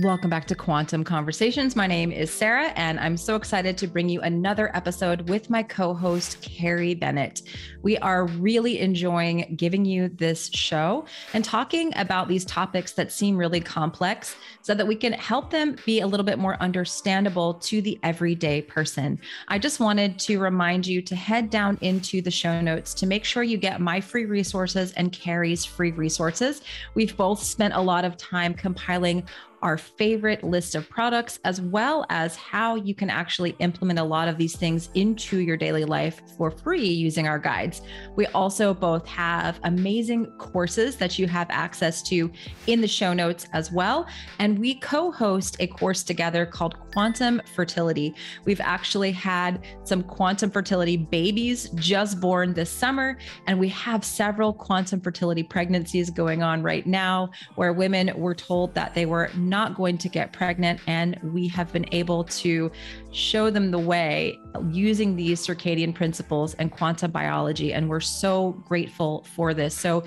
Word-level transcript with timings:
Welcome 0.00 0.30
back 0.30 0.46
to 0.46 0.54
Quantum 0.54 1.04
Conversations. 1.04 1.76
My 1.76 1.86
name 1.86 2.12
is 2.12 2.32
Sarah, 2.32 2.72
and 2.76 2.98
I'm 2.98 3.18
so 3.18 3.36
excited 3.36 3.76
to 3.76 3.86
bring 3.86 4.08
you 4.08 4.22
another 4.22 4.74
episode 4.74 5.28
with 5.28 5.50
my 5.50 5.62
co 5.62 5.92
host, 5.92 6.40
Carrie 6.40 6.94
Bennett. 6.94 7.42
We 7.82 7.98
are 7.98 8.24
really 8.24 8.80
enjoying 8.80 9.54
giving 9.54 9.84
you 9.84 10.08
this 10.08 10.48
show 10.54 11.04
and 11.34 11.44
talking 11.44 11.92
about 11.96 12.26
these 12.26 12.46
topics 12.46 12.92
that 12.92 13.12
seem 13.12 13.36
really 13.36 13.60
complex 13.60 14.34
so 14.62 14.72
that 14.72 14.86
we 14.86 14.96
can 14.96 15.12
help 15.12 15.50
them 15.50 15.76
be 15.84 16.00
a 16.00 16.06
little 16.06 16.24
bit 16.24 16.38
more 16.38 16.56
understandable 16.62 17.52
to 17.54 17.82
the 17.82 18.00
everyday 18.02 18.62
person. 18.62 19.18
I 19.48 19.58
just 19.58 19.78
wanted 19.78 20.18
to 20.20 20.38
remind 20.38 20.86
you 20.86 21.02
to 21.02 21.14
head 21.14 21.50
down 21.50 21.76
into 21.82 22.22
the 22.22 22.30
show 22.30 22.62
notes 22.62 22.94
to 22.94 23.06
make 23.06 23.26
sure 23.26 23.42
you 23.42 23.58
get 23.58 23.78
my 23.78 24.00
free 24.00 24.24
resources 24.24 24.92
and 24.92 25.12
Carrie's 25.12 25.66
free 25.66 25.90
resources. 25.90 26.62
We've 26.94 27.14
both 27.14 27.42
spent 27.42 27.74
a 27.74 27.82
lot 27.82 28.06
of 28.06 28.16
time 28.16 28.54
compiling 28.54 29.24
our 29.62 29.78
favorite 29.78 30.42
list 30.42 30.74
of 30.74 30.88
products, 30.88 31.38
as 31.44 31.60
well 31.60 32.04
as 32.10 32.36
how 32.36 32.74
you 32.74 32.94
can 32.94 33.08
actually 33.08 33.56
implement 33.60 33.98
a 33.98 34.04
lot 34.04 34.28
of 34.28 34.36
these 34.36 34.56
things 34.56 34.90
into 34.94 35.38
your 35.38 35.56
daily 35.56 35.84
life 35.84 36.20
for 36.36 36.50
free 36.50 36.86
using 36.86 37.28
our 37.28 37.38
guides. 37.38 37.82
We 38.16 38.26
also 38.26 38.74
both 38.74 39.06
have 39.06 39.60
amazing 39.62 40.26
courses 40.38 40.96
that 40.96 41.18
you 41.18 41.26
have 41.28 41.46
access 41.50 42.02
to 42.04 42.30
in 42.66 42.80
the 42.80 42.88
show 42.88 43.12
notes 43.12 43.46
as 43.52 43.70
well. 43.70 44.06
And 44.38 44.58
we 44.58 44.74
co 44.74 45.12
host 45.12 45.56
a 45.60 45.66
course 45.66 46.02
together 46.02 46.44
called 46.44 46.78
Quantum 46.92 47.40
Fertility. 47.54 48.14
We've 48.44 48.60
actually 48.60 49.12
had 49.12 49.64
some 49.84 50.02
quantum 50.02 50.50
fertility 50.50 50.96
babies 50.96 51.70
just 51.76 52.20
born 52.20 52.52
this 52.52 52.70
summer, 52.70 53.18
and 53.46 53.58
we 53.58 53.68
have 53.68 54.04
several 54.04 54.52
quantum 54.52 55.00
fertility 55.00 55.42
pregnancies 55.42 56.10
going 56.10 56.42
on 56.42 56.62
right 56.62 56.86
now 56.86 57.30
where 57.54 57.72
women 57.72 58.12
were 58.16 58.34
told 58.34 58.74
that 58.74 58.94
they 58.94 59.06
were 59.06 59.30
not 59.52 59.76
going 59.76 59.98
to 59.98 60.08
get 60.08 60.32
pregnant. 60.32 60.80
And 60.86 61.20
we 61.22 61.46
have 61.48 61.72
been 61.72 61.86
able 61.92 62.24
to 62.24 62.72
show 63.12 63.50
them 63.50 63.70
the 63.70 63.78
way 63.78 64.40
using 64.70 65.14
these 65.14 65.46
circadian 65.46 65.94
principles 65.94 66.54
and 66.54 66.72
quantum 66.72 67.12
biology. 67.12 67.72
And 67.72 67.88
we're 67.88 68.00
so 68.00 68.52
grateful 68.66 69.24
for 69.36 69.54
this. 69.54 69.74
So 69.74 70.04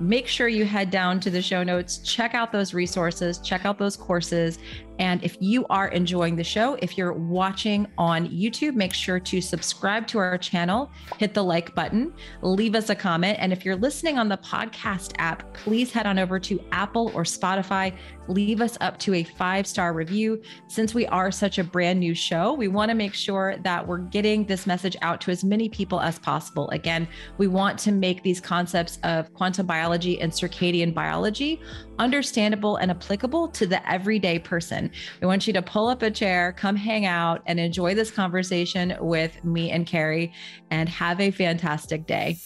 make 0.00 0.26
sure 0.26 0.48
you 0.48 0.64
head 0.64 0.90
down 0.90 1.20
to 1.20 1.30
the 1.30 1.40
show 1.40 1.62
notes, 1.62 1.98
check 1.98 2.34
out 2.34 2.50
those 2.50 2.74
resources, 2.74 3.38
check 3.38 3.64
out 3.64 3.78
those 3.78 3.96
courses, 3.96 4.58
and 4.98 5.22
if 5.24 5.36
you 5.40 5.66
are 5.70 5.88
enjoying 5.88 6.36
the 6.36 6.44
show, 6.44 6.74
if 6.82 6.96
you're 6.96 7.12
watching 7.12 7.86
on 7.98 8.28
YouTube, 8.28 8.74
make 8.74 8.92
sure 8.92 9.18
to 9.20 9.40
subscribe 9.40 10.06
to 10.08 10.18
our 10.18 10.38
channel, 10.38 10.90
hit 11.18 11.34
the 11.34 11.42
like 11.42 11.74
button, 11.74 12.12
leave 12.42 12.74
us 12.74 12.90
a 12.90 12.94
comment. 12.94 13.38
And 13.40 13.52
if 13.52 13.64
you're 13.64 13.76
listening 13.76 14.18
on 14.18 14.28
the 14.28 14.36
podcast 14.38 15.12
app, 15.18 15.54
please 15.54 15.92
head 15.92 16.06
on 16.06 16.18
over 16.18 16.38
to 16.40 16.60
Apple 16.72 17.10
or 17.14 17.24
Spotify, 17.24 17.96
leave 18.28 18.60
us 18.60 18.78
up 18.80 18.98
to 19.00 19.14
a 19.14 19.24
five 19.24 19.66
star 19.66 19.92
review. 19.92 20.40
Since 20.68 20.94
we 20.94 21.06
are 21.06 21.30
such 21.30 21.58
a 21.58 21.64
brand 21.64 21.98
new 22.00 22.14
show, 22.14 22.52
we 22.52 22.68
want 22.68 22.90
to 22.90 22.94
make 22.94 23.14
sure 23.14 23.56
that 23.62 23.86
we're 23.86 23.98
getting 23.98 24.44
this 24.44 24.66
message 24.66 24.96
out 25.02 25.20
to 25.22 25.30
as 25.30 25.42
many 25.42 25.68
people 25.68 26.00
as 26.00 26.18
possible. 26.18 26.68
Again, 26.70 27.08
we 27.38 27.46
want 27.46 27.78
to 27.80 27.92
make 27.92 28.22
these 28.22 28.40
concepts 28.40 28.98
of 29.02 29.32
quantum 29.34 29.66
biology 29.66 30.20
and 30.20 30.30
circadian 30.30 30.94
biology 30.94 31.60
understandable 32.02 32.78
and 32.78 32.90
applicable 32.90 33.46
to 33.46 33.64
the 33.64 33.88
everyday 33.88 34.36
person. 34.36 34.90
We 35.20 35.28
want 35.28 35.46
you 35.46 35.52
to 35.52 35.62
pull 35.62 35.86
up 35.86 36.02
a 36.02 36.10
chair, 36.10 36.52
come 36.52 36.74
hang 36.74 37.06
out, 37.06 37.42
and 37.46 37.60
enjoy 37.60 37.94
this 37.94 38.10
conversation 38.10 38.96
with 38.98 39.44
me 39.44 39.70
and 39.70 39.86
Carrie, 39.86 40.32
and 40.72 40.88
have 40.88 41.20
a 41.20 41.30
fantastic 41.30 42.08
day. 42.08 42.38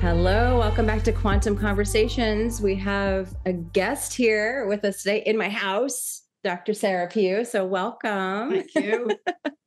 Hello, 0.00 0.58
welcome 0.58 0.86
back 0.86 1.02
to 1.02 1.12
Quantum 1.12 1.58
Conversations. 1.58 2.62
We 2.62 2.76
have 2.76 3.36
a 3.44 3.52
guest 3.52 4.14
here 4.14 4.66
with 4.66 4.86
us 4.86 5.02
today 5.02 5.22
in 5.26 5.36
my 5.36 5.50
house, 5.50 6.22
Dr. 6.42 6.72
Sara 6.72 7.08
Pugh. 7.08 7.44
So, 7.44 7.66
welcome. 7.66 8.52
Thank 8.52 8.74
you. 8.74 9.10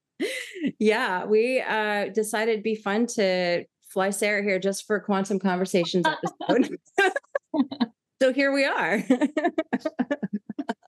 yeah, 0.79 1.25
we 1.25 1.61
uh, 1.61 2.09
decided 2.09 2.53
it'd 2.53 2.63
be 2.63 2.75
fun 2.75 3.07
to 3.07 3.65
fly 3.89 4.09
Sarah 4.09 4.43
here 4.43 4.59
just 4.59 4.87
for 4.87 4.99
Quantum 4.99 5.39
Conversations 5.39 6.05
episode. 6.05 6.77
so 8.21 8.33
here 8.33 8.51
we 8.51 8.65
are. 8.65 9.03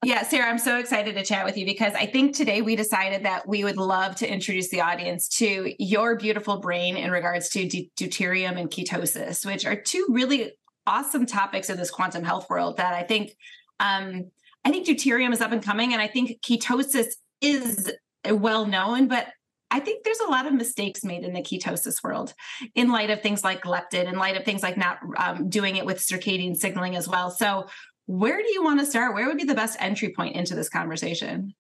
yeah, 0.03 0.24
Sarah, 0.24 0.50
I'm 0.50 0.57
so 0.57 0.78
excited 0.78 1.16
to 1.16 1.24
chat 1.24 1.45
with 1.45 1.57
you 1.57 1.66
because 1.66 1.94
I 1.94 2.07
think 2.07 2.35
today 2.35 2.62
we 2.62 2.75
decided 2.75 3.24
that 3.24 3.47
we 3.47 3.63
would 3.63 3.78
love 3.78 4.16
to 4.18 4.31
introduce 4.31 4.69
the 4.69 4.81
audience 4.81 5.28
to 5.38 5.74
your 5.78 6.18
beautiful 6.18 6.59
brain 6.59 6.97
in 6.97 7.12
regards 7.12 7.50
to 7.50 7.68
deuterium 7.68 8.59
and 8.59 8.69
ketosis, 8.69 9.45
which 9.45 9.66
are 9.66 9.75
two 9.75 10.07
really 10.09 10.53
awesome 10.88 11.25
topics 11.25 11.69
in 11.69 11.78
this 11.78 11.91
quantum 11.91 12.24
health 12.24 12.50
world 12.50 12.78
that 12.78 12.94
I 12.94 13.03
think 13.03 13.35
um, 13.79 14.31
I 14.63 14.72
think 14.72 14.88
deuterium 14.88 15.31
is 15.31 15.41
up 15.41 15.51
and 15.51 15.62
coming, 15.62 15.94
and 15.94 16.01
I 16.01 16.07
think 16.07 16.41
ketosis 16.41 17.07
is 17.41 17.91
well 18.31 18.66
known, 18.66 19.08
but 19.08 19.28
I 19.72 19.80
think 19.80 20.03
there's 20.03 20.19
a 20.19 20.30
lot 20.30 20.46
of 20.46 20.53
mistakes 20.53 21.03
made 21.03 21.24
in 21.24 21.34
the 21.34 21.41
ketosis 21.41 22.03
world 22.03 22.34
in 22.75 22.91
light 22.91 23.09
of 23.09 23.22
things 23.22 23.44
like 23.44 23.63
leptin, 23.63 24.08
in 24.08 24.18
light 24.18 24.38
of 24.38 24.46
things 24.46 24.63
like 24.63 24.78
not 24.78 25.00
um, 25.18 25.50
doing 25.50 25.75
it 25.75 25.86
with 25.86 25.97
circadian 25.97 26.56
signaling 26.56 26.96
as 26.96 27.08
well. 27.08 27.31
So, 27.31 27.68
where 28.06 28.41
do 28.41 28.52
you 28.53 28.63
want 28.63 28.80
to 28.80 28.86
start? 28.86 29.16
Where 29.16 29.28
would 29.28 29.38
be 29.38 29.46
the 29.46 29.56
best 29.56 29.78
entry 29.81 30.13
point 30.13 30.36
into 30.36 30.53
this 30.53 30.69
conversation? 30.69 31.56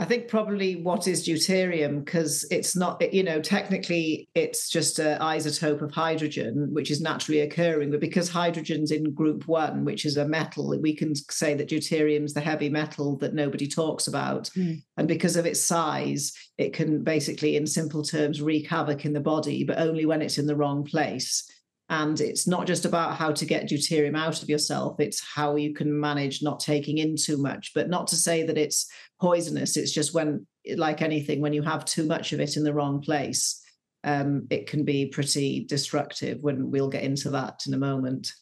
I 0.00 0.04
think 0.04 0.28
probably 0.28 0.76
what 0.76 1.08
is 1.08 1.26
deuterium, 1.26 2.04
because 2.04 2.46
it's 2.52 2.76
not, 2.76 3.02
you 3.12 3.24
know, 3.24 3.40
technically 3.40 4.28
it's 4.36 4.70
just 4.70 5.00
an 5.00 5.18
isotope 5.18 5.82
of 5.82 5.90
hydrogen, 5.90 6.68
which 6.72 6.92
is 6.92 7.00
naturally 7.00 7.40
occurring. 7.40 7.90
But 7.90 7.98
because 7.98 8.28
hydrogen's 8.28 8.92
in 8.92 9.12
group 9.12 9.48
one, 9.48 9.84
which 9.84 10.04
is 10.04 10.16
a 10.16 10.28
metal, 10.28 10.78
we 10.80 10.94
can 10.94 11.16
say 11.16 11.54
that 11.54 11.68
deuterium's 11.68 12.32
the 12.32 12.40
heavy 12.40 12.68
metal 12.68 13.16
that 13.18 13.34
nobody 13.34 13.66
talks 13.66 14.06
about. 14.06 14.50
Mm. 14.56 14.84
And 14.96 15.08
because 15.08 15.34
of 15.34 15.46
its 15.46 15.60
size, 15.60 16.32
it 16.58 16.72
can 16.72 17.02
basically, 17.02 17.56
in 17.56 17.66
simple 17.66 18.04
terms, 18.04 18.40
wreak 18.40 18.68
havoc 18.68 19.04
in 19.04 19.14
the 19.14 19.20
body, 19.20 19.64
but 19.64 19.80
only 19.80 20.06
when 20.06 20.22
it's 20.22 20.38
in 20.38 20.46
the 20.46 20.56
wrong 20.56 20.84
place. 20.84 21.44
And 21.90 22.20
it's 22.20 22.46
not 22.46 22.66
just 22.66 22.84
about 22.84 23.16
how 23.16 23.32
to 23.32 23.46
get 23.46 23.68
deuterium 23.68 24.16
out 24.16 24.42
of 24.42 24.48
yourself, 24.50 25.00
it's 25.00 25.26
how 25.26 25.56
you 25.56 25.72
can 25.72 25.98
manage 25.98 26.42
not 26.42 26.60
taking 26.60 26.98
in 26.98 27.16
too 27.16 27.38
much. 27.38 27.72
But 27.74 27.88
not 27.88 28.06
to 28.08 28.16
say 28.16 28.44
that 28.44 28.58
it's 28.58 28.88
poisonous, 29.20 29.76
it's 29.76 29.92
just 29.92 30.14
when, 30.14 30.46
like 30.76 31.02
anything, 31.02 31.40
when 31.40 31.52
you 31.52 31.62
have 31.62 31.84
too 31.84 32.04
much 32.06 32.32
of 32.32 32.40
it 32.40 32.56
in 32.56 32.64
the 32.64 32.74
wrong 32.74 33.00
place, 33.00 33.62
um, 34.04 34.46
it 34.50 34.66
can 34.66 34.84
be 34.84 35.06
pretty 35.06 35.64
destructive. 35.64 36.38
When 36.40 36.70
we'll 36.70 36.88
get 36.88 37.02
into 37.02 37.30
that 37.30 37.62
in 37.66 37.74
a 37.74 37.78
moment. 37.78 38.32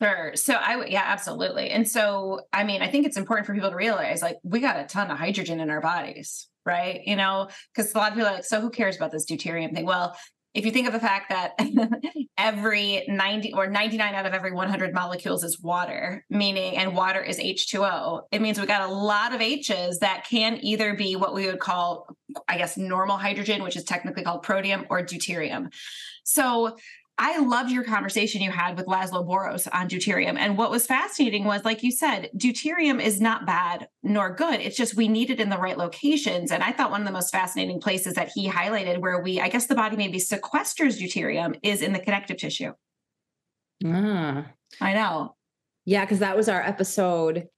Sure. 0.00 0.32
So 0.34 0.54
I 0.54 0.86
yeah, 0.86 1.04
absolutely. 1.04 1.70
And 1.70 1.88
so 1.88 2.40
I 2.52 2.64
mean, 2.64 2.82
I 2.82 2.88
think 2.88 3.06
it's 3.06 3.16
important 3.16 3.46
for 3.46 3.54
people 3.54 3.70
to 3.70 3.76
realize 3.76 4.22
like 4.22 4.36
we 4.42 4.60
got 4.60 4.78
a 4.78 4.84
ton 4.84 5.10
of 5.10 5.18
hydrogen 5.18 5.60
in 5.60 5.70
our 5.70 5.80
bodies, 5.80 6.48
right? 6.64 7.00
You 7.04 7.16
know, 7.16 7.48
because 7.74 7.94
a 7.94 7.98
lot 7.98 8.12
of 8.12 8.14
people 8.14 8.28
are 8.28 8.34
like, 8.34 8.44
so 8.44 8.60
who 8.60 8.70
cares 8.70 8.96
about 8.96 9.10
this 9.10 9.26
deuterium 9.26 9.74
thing? 9.74 9.86
Well, 9.86 10.16
if 10.58 10.66
you 10.66 10.72
think 10.72 10.88
of 10.88 10.92
the 10.92 10.98
fact 10.98 11.28
that 11.28 11.56
every 12.38 13.04
90 13.06 13.52
or 13.52 13.68
99 13.68 14.12
out 14.12 14.26
of 14.26 14.34
every 14.34 14.50
100 14.50 14.92
molecules 14.92 15.44
is 15.44 15.60
water, 15.60 16.24
meaning, 16.30 16.76
and 16.76 16.96
water 16.96 17.22
is 17.22 17.38
H2O, 17.38 18.22
it 18.32 18.42
means 18.42 18.58
we've 18.58 18.66
got 18.66 18.90
a 18.90 18.92
lot 18.92 19.32
of 19.32 19.40
H's 19.40 20.00
that 20.00 20.26
can 20.28 20.58
either 20.60 20.94
be 20.94 21.14
what 21.14 21.32
we 21.32 21.46
would 21.46 21.60
call, 21.60 22.08
I 22.48 22.58
guess, 22.58 22.76
normal 22.76 23.16
hydrogen, 23.16 23.62
which 23.62 23.76
is 23.76 23.84
technically 23.84 24.24
called 24.24 24.44
protium, 24.44 24.84
or 24.90 25.00
deuterium. 25.00 25.72
So 26.24 26.76
I 27.20 27.38
loved 27.38 27.72
your 27.72 27.82
conversation 27.82 28.40
you 28.40 28.52
had 28.52 28.76
with 28.76 28.86
Laszlo 28.86 29.26
Boros 29.26 29.66
on 29.72 29.88
deuterium. 29.88 30.38
And 30.38 30.56
what 30.56 30.70
was 30.70 30.86
fascinating 30.86 31.44
was, 31.44 31.64
like 31.64 31.82
you 31.82 31.90
said, 31.90 32.30
deuterium 32.36 33.02
is 33.02 33.20
not 33.20 33.44
bad 33.44 33.88
nor 34.04 34.32
good. 34.32 34.60
It's 34.60 34.76
just 34.76 34.94
we 34.94 35.08
need 35.08 35.30
it 35.30 35.40
in 35.40 35.50
the 35.50 35.58
right 35.58 35.76
locations. 35.76 36.52
And 36.52 36.62
I 36.62 36.70
thought 36.70 36.92
one 36.92 37.00
of 37.00 37.06
the 37.06 37.12
most 37.12 37.32
fascinating 37.32 37.80
places 37.80 38.14
that 38.14 38.30
he 38.32 38.48
highlighted 38.48 39.00
where 39.00 39.20
we, 39.20 39.40
I 39.40 39.48
guess 39.48 39.66
the 39.66 39.74
body 39.74 39.96
maybe 39.96 40.18
sequesters 40.18 41.00
deuterium 41.00 41.58
is 41.64 41.82
in 41.82 41.92
the 41.92 41.98
connective 41.98 42.36
tissue. 42.36 42.72
Ah. 43.84 44.46
I 44.80 44.94
know. 44.94 45.34
Yeah, 45.84 46.04
because 46.04 46.20
that 46.20 46.36
was 46.36 46.48
our 46.48 46.62
episode 46.62 47.48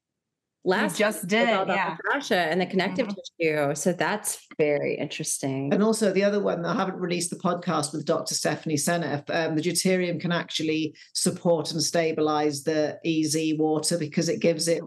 last 0.65 0.99
just 0.99 1.27
did 1.27 1.49
yeah. 1.49 1.97
fascia 2.13 2.37
and 2.37 2.61
the 2.61 2.67
connective 2.67 3.09
mm-hmm. 3.09 3.45
tissue. 3.67 3.75
So 3.75 3.93
that's 3.93 4.47
very 4.59 4.97
interesting. 4.97 5.73
And 5.73 5.83
also 5.83 6.13
the 6.13 6.25
other 6.25 6.41
one 6.41 6.65
i 6.65 6.75
haven't 6.75 6.97
released 6.97 7.31
the 7.31 7.37
podcast 7.37 7.93
with 7.93 8.05
dr 8.05 8.35
stephanie 8.35 8.77
seneff 8.77 9.25
um, 9.31 9.57
the 9.57 9.63
deuterium 9.63 10.21
can 10.21 10.33
actually 10.33 10.95
support 11.15 11.73
and 11.73 11.83
stabilize 11.83 12.63
the 12.63 12.99
ez 13.05 13.37
water 13.59 13.99
because 13.99 14.29
it 14.29 14.41
gives 14.41 14.69
it 14.69 14.83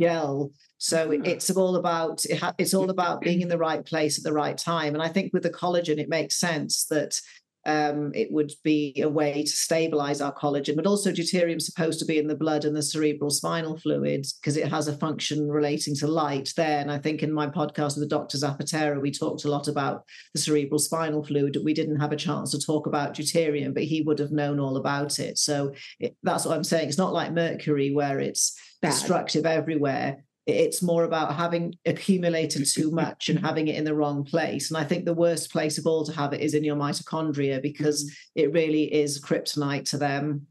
gel. 0.00 0.50
So 0.78 1.08
mm-hmm. 1.08 1.24
it's 1.24 1.50
all 1.50 1.76
about 1.76 2.24
it 2.24 2.38
ha- 2.38 2.54
it's 2.58 2.74
all 2.74 2.90
about 2.90 3.20
being 3.20 3.42
in 3.42 3.48
the 3.48 3.58
right 3.58 3.84
place 3.84 4.18
at 4.18 4.24
the 4.24 4.32
right 4.32 4.56
time. 4.56 4.94
And 4.94 5.02
i 5.02 5.08
think 5.08 5.32
with 5.32 5.42
the 5.42 5.50
collagen 5.50 5.98
it 5.98 6.08
makes 6.08 6.38
sense 6.38 6.86
that 6.86 7.20
um, 7.68 8.12
it 8.14 8.32
would 8.32 8.50
be 8.64 8.98
a 9.02 9.10
way 9.10 9.42
to 9.42 9.50
stabilize 9.50 10.22
our 10.22 10.34
collagen. 10.34 10.74
But 10.74 10.86
also, 10.86 11.12
deuterium 11.12 11.58
is 11.58 11.66
supposed 11.66 11.98
to 11.98 12.06
be 12.06 12.16
in 12.16 12.26
the 12.26 12.34
blood 12.34 12.64
and 12.64 12.74
the 12.74 12.82
cerebral 12.82 13.28
spinal 13.28 13.76
fluids 13.76 14.32
because 14.32 14.56
it 14.56 14.68
has 14.68 14.88
a 14.88 14.96
function 14.96 15.46
relating 15.46 15.94
to 15.96 16.06
light 16.06 16.50
there. 16.56 16.80
And 16.80 16.90
I 16.90 16.96
think 16.96 17.22
in 17.22 17.30
my 17.30 17.46
podcast 17.46 17.98
with 17.98 18.08
the 18.08 18.16
Dr. 18.16 18.38
Zapatero, 18.38 19.02
we 19.02 19.10
talked 19.10 19.44
a 19.44 19.50
lot 19.50 19.68
about 19.68 20.04
the 20.32 20.40
cerebral 20.40 20.78
spinal 20.78 21.22
fluid. 21.22 21.58
We 21.62 21.74
didn't 21.74 22.00
have 22.00 22.12
a 22.12 22.16
chance 22.16 22.52
to 22.52 22.58
talk 22.58 22.86
about 22.86 23.14
deuterium, 23.14 23.74
but 23.74 23.82
he 23.82 24.00
would 24.00 24.18
have 24.18 24.32
known 24.32 24.58
all 24.58 24.78
about 24.78 25.18
it. 25.18 25.36
So 25.36 25.74
it, 26.00 26.16
that's 26.22 26.46
what 26.46 26.56
I'm 26.56 26.64
saying. 26.64 26.88
It's 26.88 26.96
not 26.96 27.12
like 27.12 27.32
mercury 27.32 27.92
where 27.92 28.18
it's 28.18 28.58
Bad. 28.80 28.92
destructive 28.92 29.44
everywhere 29.44 30.24
it's 30.48 30.82
more 30.82 31.04
about 31.04 31.34
having 31.34 31.74
accumulated 31.84 32.66
too 32.66 32.90
much 33.02 33.28
and 33.28 33.38
having 33.38 33.68
it 33.68 33.76
in 33.76 33.84
the 33.84 33.94
wrong 33.94 34.24
place. 34.24 34.70
And 34.70 34.78
I 34.78 34.84
think 34.84 35.04
the 35.04 35.14
worst 35.14 35.52
place 35.52 35.78
of 35.78 35.86
all 35.86 36.04
to 36.04 36.12
have 36.12 36.32
it 36.32 36.40
is 36.40 36.54
in 36.54 36.64
your 36.64 36.76
mitochondria 36.76 37.60
because 37.60 38.04
mm-hmm. 38.04 38.40
it 38.40 38.52
really 38.52 38.92
is 38.92 39.20
kryptonite 39.22 39.88
to 39.90 39.98
them. 39.98 40.46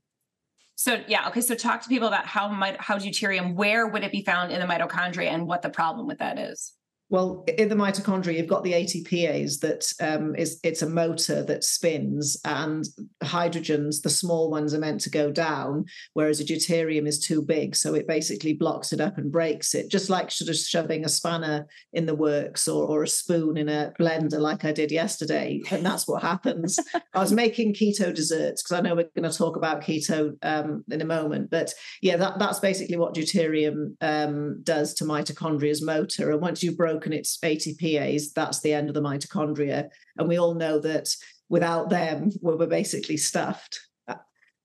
So 0.76 1.02
yeah, 1.08 1.28
okay. 1.30 1.42
So 1.42 1.56
talk 1.56 1.82
to 1.82 1.90
people 1.90 2.08
about 2.08 2.28
how 2.28 2.50
how 2.78 2.98
deuterium, 3.00 3.56
where 3.56 3.88
would 3.88 4.04
it 4.04 4.12
be 4.12 4.24
found 4.24 4.52
in 4.52 4.60
the 4.60 4.68
mitochondria, 4.68 5.28
and 5.28 5.48
what 5.48 5.64
the 5.64 5.72
problem 5.72 6.06
with 6.06 6.20
that 6.20 6.38
is. 6.38 6.74
Well, 7.10 7.46
in 7.58 7.70
the 7.70 7.76
mitochondria, 7.76 8.36
you've 8.36 8.48
got 8.48 8.66
the 8.66 8.74
ATPase 8.74 9.62
that 9.62 9.86
um, 10.02 10.36
is 10.36 10.60
it's 10.62 10.82
a 10.82 10.90
motor 10.90 11.42
that 11.44 11.64
spins, 11.64 12.38
and 12.44 12.86
hydrogens, 13.24 14.02
the 14.02 14.10
small 14.10 14.52
ones, 14.52 14.74
are 14.74 14.80
meant 14.80 15.00
to 15.02 15.10
go 15.10 15.32
down, 15.32 15.86
whereas 16.14 16.42
a 16.42 16.44
deuterium 16.44 17.08
is 17.08 17.20
too 17.20 17.42
big, 17.42 17.78
so 17.78 17.94
it 17.94 18.08
basically 18.08 18.54
blocks 18.54 18.92
it 18.92 19.00
up 19.00 19.18
and 19.18 19.32
breaks 19.32 19.74
it, 19.74 19.90
just 19.90 20.10
like 20.10 20.32
sort 20.32 20.50
of 20.50 20.58
shoving 20.58 21.06
a 21.06 21.10
spanner 21.10 21.66
in 21.94 22.08
the 22.08 22.16
works 22.16 22.68
or, 22.68 22.86
or 22.86 23.04
a 23.04 23.08
spoon 23.08 23.56
in 23.56 23.70
a 23.70 23.94
blender, 23.98 24.40
like 24.40 24.66
I 24.66 24.74
did 24.74 24.92
yesterday, 24.92 25.62
and 25.72 25.86
that's 25.86 26.10
what 26.10 26.22
happens. 26.22 26.78
I 27.14 27.20
was 27.20 27.32
making 27.32 27.74
keto 27.74 28.14
desserts 28.14 28.64
because 28.64 28.78
I 28.78 28.82
know 28.82 28.96
we're 28.96 29.10
going 29.16 29.32
to 29.32 29.38
talk 29.38 29.56
about 29.56 29.82
keto 29.82 30.36
um, 30.44 30.84
in 30.92 31.00
a 31.00 31.06
moment, 31.06 31.52
but 31.52 31.74
yeah, 32.02 32.18
that, 32.18 32.38
that's 32.38 32.60
basically 32.60 32.98
what 32.98 33.16
deuterium 33.16 33.96
um, 34.02 34.62
does 34.64 34.94
to 34.96 35.06
mitochondria's 35.06 35.82
motor, 35.82 36.32
and 36.32 36.42
once 36.42 36.62
you've 36.62 36.76
broken 36.76 36.97
broken 36.98 37.14
its 37.14 37.38
ATPase, 37.38 38.34
that's 38.34 38.62
the 38.62 38.74
end 38.74 38.90
of 38.90 38.96
the 38.96 39.02
mitochondria. 39.02 39.90
And 40.18 40.28
we 40.28 40.40
all 40.40 40.56
know 40.56 40.80
that 40.80 41.16
without 41.48 41.90
them, 41.90 42.32
we're 42.42 42.66
basically 42.66 43.18
stuffed. 43.18 43.80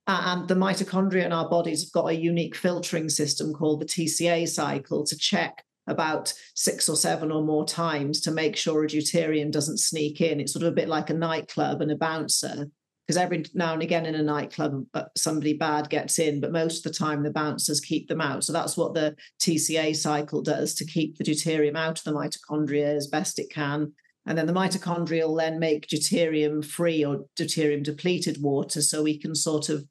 And 0.06 0.48
the 0.48 0.54
mitochondria 0.54 1.26
in 1.26 1.32
our 1.32 1.48
bodies 1.48 1.82
have 1.84 1.92
got 1.92 2.10
a 2.10 2.16
unique 2.16 2.56
filtering 2.56 3.10
system 3.10 3.52
called 3.52 3.80
the 3.80 3.86
TCA 3.86 4.48
cycle 4.48 5.04
to 5.04 5.16
check 5.16 5.62
about 5.86 6.32
six 6.54 6.88
or 6.88 6.96
seven 6.96 7.30
or 7.30 7.44
more 7.44 7.66
times 7.66 8.20
to 8.22 8.30
make 8.30 8.56
sure 8.56 8.82
a 8.82 8.86
deuterium 8.86 9.52
doesn't 9.52 9.78
sneak 9.78 10.20
in. 10.20 10.40
It's 10.40 10.52
sort 10.52 10.64
of 10.64 10.72
a 10.72 10.76
bit 10.76 10.88
like 10.88 11.10
a 11.10 11.14
nightclub 11.14 11.82
and 11.82 11.92
a 11.92 11.96
bouncer 11.96 12.66
because 13.06 13.16
every 13.16 13.44
now 13.54 13.72
and 13.72 13.82
again 13.82 14.06
in 14.06 14.14
a 14.14 14.22
nightclub 14.22 14.84
uh, 14.94 15.04
somebody 15.16 15.54
bad 15.54 15.90
gets 15.90 16.18
in 16.18 16.40
but 16.40 16.52
most 16.52 16.84
of 16.84 16.92
the 16.92 16.98
time 16.98 17.22
the 17.22 17.30
bouncers 17.30 17.80
keep 17.80 18.08
them 18.08 18.20
out. 18.20 18.44
So 18.44 18.52
that's 18.52 18.76
what 18.76 18.94
the 18.94 19.16
tca 19.40 19.94
cycle 19.96 20.42
does 20.42 20.74
to 20.74 20.84
keep 20.84 21.16
the 21.16 21.24
deuterium 21.24 21.76
out 21.76 21.98
of 21.98 22.04
the 22.04 22.12
mitochondria 22.12 22.96
as 22.96 23.06
best 23.06 23.38
it 23.38 23.50
can. 23.50 23.92
And 24.26 24.38
then 24.38 24.46
the 24.46 24.52
mitochondria 24.52 25.26
will 25.26 25.36
then 25.36 25.58
make 25.58 25.88
deuterium 25.88 26.64
free 26.64 27.04
or 27.04 27.24
deuterium 27.38 27.82
depleted 27.82 28.40
water 28.40 28.80
so 28.80 29.02
we 29.02 29.18
can 29.18 29.34
sort 29.34 29.68
of 29.68 29.84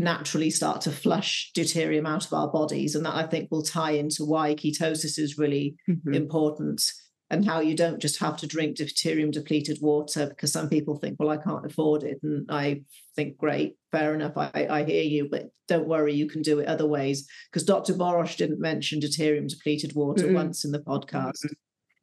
naturally 0.00 0.48
start 0.48 0.80
to 0.82 0.92
flush 0.92 1.50
deuterium 1.56 2.06
out 2.06 2.24
of 2.24 2.32
our 2.32 2.48
bodies. 2.48 2.94
And 2.94 3.04
that 3.04 3.16
i 3.16 3.24
think 3.24 3.50
will 3.50 3.64
tie 3.64 3.92
into 3.92 4.24
why 4.24 4.54
ketosis 4.54 5.18
is 5.18 5.38
really 5.38 5.76
mm-hmm. 5.88 6.14
important 6.14 6.84
and 7.30 7.44
how 7.44 7.60
you 7.60 7.74
don't 7.74 8.00
just 8.00 8.18
have 8.20 8.36
to 8.38 8.46
drink 8.46 8.76
deuterium 8.76 9.30
depleted 9.30 9.78
water 9.80 10.28
because 10.28 10.52
some 10.52 10.68
people 10.68 10.96
think, 10.96 11.16
well, 11.18 11.30
I 11.30 11.36
can't 11.36 11.66
afford 11.66 12.02
it. 12.02 12.18
And 12.22 12.46
I 12.50 12.82
think, 13.16 13.36
great, 13.36 13.76
fair 13.92 14.14
enough. 14.14 14.32
I, 14.36 14.66
I 14.70 14.84
hear 14.84 15.02
you, 15.02 15.28
but 15.30 15.50
don't 15.66 15.88
worry, 15.88 16.14
you 16.14 16.28
can 16.28 16.42
do 16.42 16.58
it 16.58 16.68
other 16.68 16.86
ways. 16.86 17.28
Because 17.50 17.64
Dr. 17.64 17.94
Boros 17.94 18.36
didn't 18.36 18.60
mention 18.60 19.00
deuterium 19.00 19.48
depleted 19.48 19.94
water 19.94 20.24
mm-hmm. 20.24 20.34
once 20.34 20.64
in 20.64 20.72
the 20.72 20.80
podcast. 20.80 21.44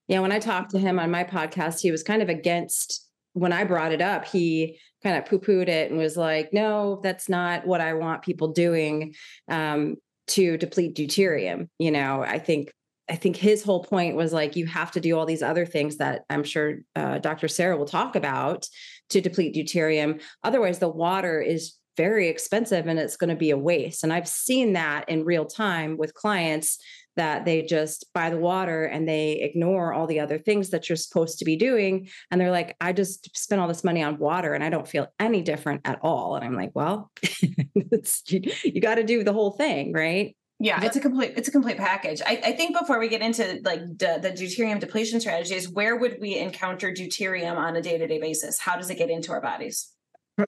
Yeah, 0.08 0.20
when 0.20 0.32
I 0.32 0.40
talked 0.40 0.72
to 0.72 0.80
him 0.80 1.00
on 1.00 1.10
my 1.10 1.24
podcast, 1.24 1.80
he 1.82 1.92
was 1.92 2.04
kind 2.04 2.22
of 2.22 2.30
against 2.30 3.06
when 3.34 3.52
I 3.52 3.66
brought 3.66 3.92
it 3.92 4.02
up, 4.02 4.26
he 4.26 4.80
kind 5.04 5.18
of 5.18 5.26
poo 5.26 5.40
pooed 5.40 5.68
it 5.68 5.92
and 5.92 6.00
was 6.00 6.16
like, 6.16 6.54
no, 6.54 7.02
that's 7.04 7.28
not 7.28 7.68
what 7.68 7.82
I 7.82 7.94
want 7.94 8.22
people 8.22 8.54
doing 8.54 9.14
um, 9.50 9.98
to 10.28 10.58
deplete 10.58 10.96
deuterium. 10.96 11.68
You 11.78 11.92
know, 11.92 12.22
I 12.22 12.40
think 12.40 12.72
I 13.10 13.16
think 13.16 13.36
his 13.36 13.64
whole 13.64 13.84
point 13.84 14.16
was 14.16 14.34
like, 14.34 14.56
you 14.56 14.66
have 14.66 14.92
to 14.92 15.00
do 15.00 15.18
all 15.18 15.26
these 15.26 15.44
other 15.44 15.66
things 15.66 15.98
that 15.98 16.24
I'm 16.30 16.44
sure 16.44 16.80
uh, 16.96 17.20
Dr. 17.20 17.48
Sara 17.48 17.78
will 17.78 17.86
talk 17.86 18.16
about 18.16 18.68
to 19.10 19.22
deplete 19.22 19.56
deuterium. 19.56 20.22
Otherwise, 20.44 20.80
the 20.80 20.90
water 20.90 21.40
is 21.40 21.76
very 21.98 22.28
expensive 22.28 22.88
and 22.88 23.00
it's 23.00 23.18
going 23.18 23.30
to 23.30 23.36
be 23.36 23.52
a 23.52 23.58
waste. 23.58 24.04
And 24.04 24.12
I've 24.12 24.28
seen 24.28 24.74
that 24.74 25.08
in 25.08 25.24
real 25.24 25.46
time 25.46 25.98
with 25.98 26.14
clients 26.14 26.78
that 27.16 27.46
they 27.46 27.62
just 27.62 28.06
buy 28.14 28.30
the 28.30 28.38
water 28.38 28.84
and 28.84 29.08
they 29.08 29.34
ignore 29.34 29.94
all 29.94 30.06
the 30.06 30.20
other 30.20 30.38
things 30.38 30.72
that 30.72 30.90
you're 30.90 30.98
supposed 30.98 31.40
to 31.40 31.46
be 31.46 31.56
doing. 31.56 32.10
And 32.30 32.42
they're 32.42 32.52
like, 32.52 32.76
I 32.82 32.92
just 32.92 33.36
spent 33.38 33.62
all 33.62 33.70
this 33.70 33.86
money 33.86 34.04
on 34.04 34.18
water 34.18 34.54
and 34.54 34.64
I 34.64 34.70
don't 34.70 34.88
feel 34.88 35.08
any 35.20 35.42
different 35.42 35.82
at 35.86 36.00
all. 36.02 36.36
And 36.36 36.44
I'm 36.44 36.56
like, 36.56 36.72
well, 36.74 37.12
you, 37.42 38.42
you 38.64 38.82
got 38.82 38.96
to 38.96 39.04
do 39.04 39.24
the 39.24 39.34
whole 39.34 39.52
thing, 39.52 39.94
right? 39.94 40.36
Yeah, 40.60 40.84
it's 40.84 40.96
a 40.96 41.02
complete 41.02 41.34
it's 41.36 41.50
a 41.50 41.52
complete 41.52 41.78
package. 41.78 42.22
I, 42.26 42.40
I 42.44 42.52
think 42.54 42.78
before 42.80 42.98
we 42.98 43.10
get 43.10 43.22
into 43.22 43.60
like 43.64 43.82
the, 43.82 44.20
the 44.22 44.32
deuterium 44.32 44.80
depletion 44.80 45.20
strategies, 45.20 45.70
where 45.70 45.98
would 45.98 46.18
we 46.22 46.38
encounter 46.38 46.92
deuterium 46.92 47.58
on 47.58 47.76
a 47.76 47.82
day 47.82 47.98
to 47.98 48.08
day 48.08 48.20
basis? 48.20 48.60
How 48.60 48.78
does 48.78 48.90
it 48.90 48.98
get 48.98 49.10
into 49.10 49.32
our 49.32 49.42
bodies? 49.42 49.92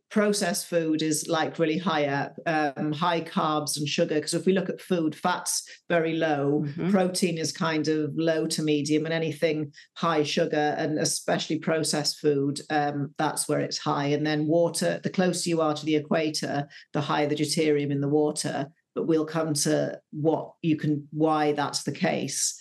processed 0.09 0.67
food 0.67 1.01
is 1.01 1.27
like 1.27 1.59
really 1.59 1.77
high 1.77 2.05
up, 2.07 2.35
um, 2.45 2.91
high 2.91 3.21
carbs 3.21 3.77
and 3.77 3.87
sugar. 3.87 4.15
Because 4.15 4.33
if 4.33 4.45
we 4.45 4.53
look 4.53 4.69
at 4.69 4.81
food, 4.81 5.15
fat's 5.15 5.63
very 5.89 6.13
low, 6.13 6.63
mm-hmm. 6.65 6.91
protein 6.91 7.37
is 7.37 7.51
kind 7.51 7.87
of 7.87 8.11
low 8.15 8.47
to 8.47 8.63
medium, 8.63 9.05
and 9.05 9.13
anything 9.13 9.71
high 9.95 10.23
sugar 10.23 10.75
and 10.77 10.99
especially 10.99 11.59
processed 11.59 12.19
food, 12.19 12.59
um, 12.69 13.13
that's 13.17 13.47
where 13.47 13.59
it's 13.59 13.77
high. 13.77 14.07
And 14.07 14.25
then 14.25 14.47
water, 14.47 14.99
the 15.03 15.09
closer 15.09 15.49
you 15.49 15.61
are 15.61 15.73
to 15.73 15.85
the 15.85 15.95
equator, 15.95 16.67
the 16.93 17.01
higher 17.01 17.27
the 17.27 17.35
deuterium 17.35 17.91
in 17.91 18.01
the 18.01 18.09
water 18.09 18.67
but 18.97 19.05
we'll 19.05 19.27
come 19.27 19.53
to 19.53 20.01
what 20.09 20.53
you 20.63 20.75
can 20.75 21.07
why 21.11 21.51
that's 21.51 21.83
the 21.83 21.91
case. 21.91 22.59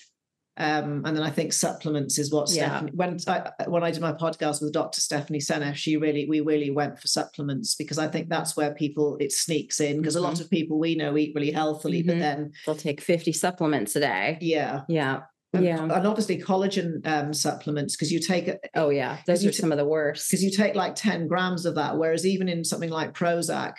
Um, 0.59 1.03
and 1.07 1.17
then 1.17 1.23
I 1.23 1.31
think 1.31 1.55
supplements 1.55 2.19
is 2.19 2.31
what 2.31 2.51
yeah. 2.51 2.69
Stephanie 2.69 2.93
when 2.95 3.19
I 3.27 3.51
when 3.67 3.83
I 3.83 3.91
did 3.91 4.03
my 4.03 4.13
podcast 4.13 4.61
with 4.61 4.75
Dr. 4.75 5.01
Stephanie 5.01 5.39
Seneff, 5.39 5.77
she 5.77 5.97
really 5.97 6.27
we 6.29 6.41
really 6.41 6.71
went 6.71 6.99
for 6.99 7.09
supplements 7.09 7.75
because 7.75 7.99
I 7.99 8.09
think 8.09 8.29
that's 8.29 8.55
where 8.55 8.75
people 8.75 9.17
it 9.19 9.33
sneaks 9.33 9.81
in 9.81 9.97
because 9.97 10.15
mm-hmm. 10.15 10.25
a 10.25 10.29
lot 10.29 10.35
mm-hmm. 10.35 10.43
of 10.43 10.51
people 10.51 10.79
we 10.79 10.95
know 10.95 11.17
eat 11.17 11.33
really 11.35 11.53
healthily, 11.53 12.01
mm-hmm. 12.01 12.11
but 12.11 12.19
then 12.19 12.53
they'll 12.67 12.77
take 12.77 13.01
50 13.01 13.33
supplements 13.33 13.97
a 13.97 14.01
day. 14.01 14.37
Yeah. 14.43 14.83
Yeah. 14.89 15.21
And, 15.55 15.65
yeah. 15.65 15.83
and 15.83 16.07
obviously 16.07 16.37
collagen 16.39 17.07
um, 17.07 17.33
supplements 17.33 17.97
because 17.97 18.13
you 18.13 18.21
take 18.21 18.51
oh 18.75 18.91
yeah 18.91 19.19
those 19.27 19.43
are 19.43 19.51
t- 19.51 19.57
some 19.57 19.73
of 19.73 19.79
the 19.79 19.87
worst 19.87 20.29
because 20.29 20.45
you 20.45 20.51
take 20.51 20.75
like 20.75 20.97
10 20.97 21.29
grams 21.29 21.65
of 21.65 21.77
that 21.77 21.97
whereas 21.97 22.27
even 22.27 22.47
in 22.49 22.63
something 22.63 22.91
like 22.91 23.15
Prozac 23.15 23.75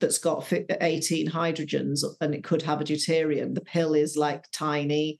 that's 0.00 0.18
got 0.18 0.52
18 0.52 1.28
hydrogens 1.28 2.04
and 2.20 2.34
it 2.34 2.44
could 2.44 2.62
have 2.62 2.80
a 2.80 2.84
deuterium. 2.84 3.54
The 3.54 3.60
pill 3.60 3.94
is 3.94 4.16
like 4.16 4.44
tiny. 4.52 5.18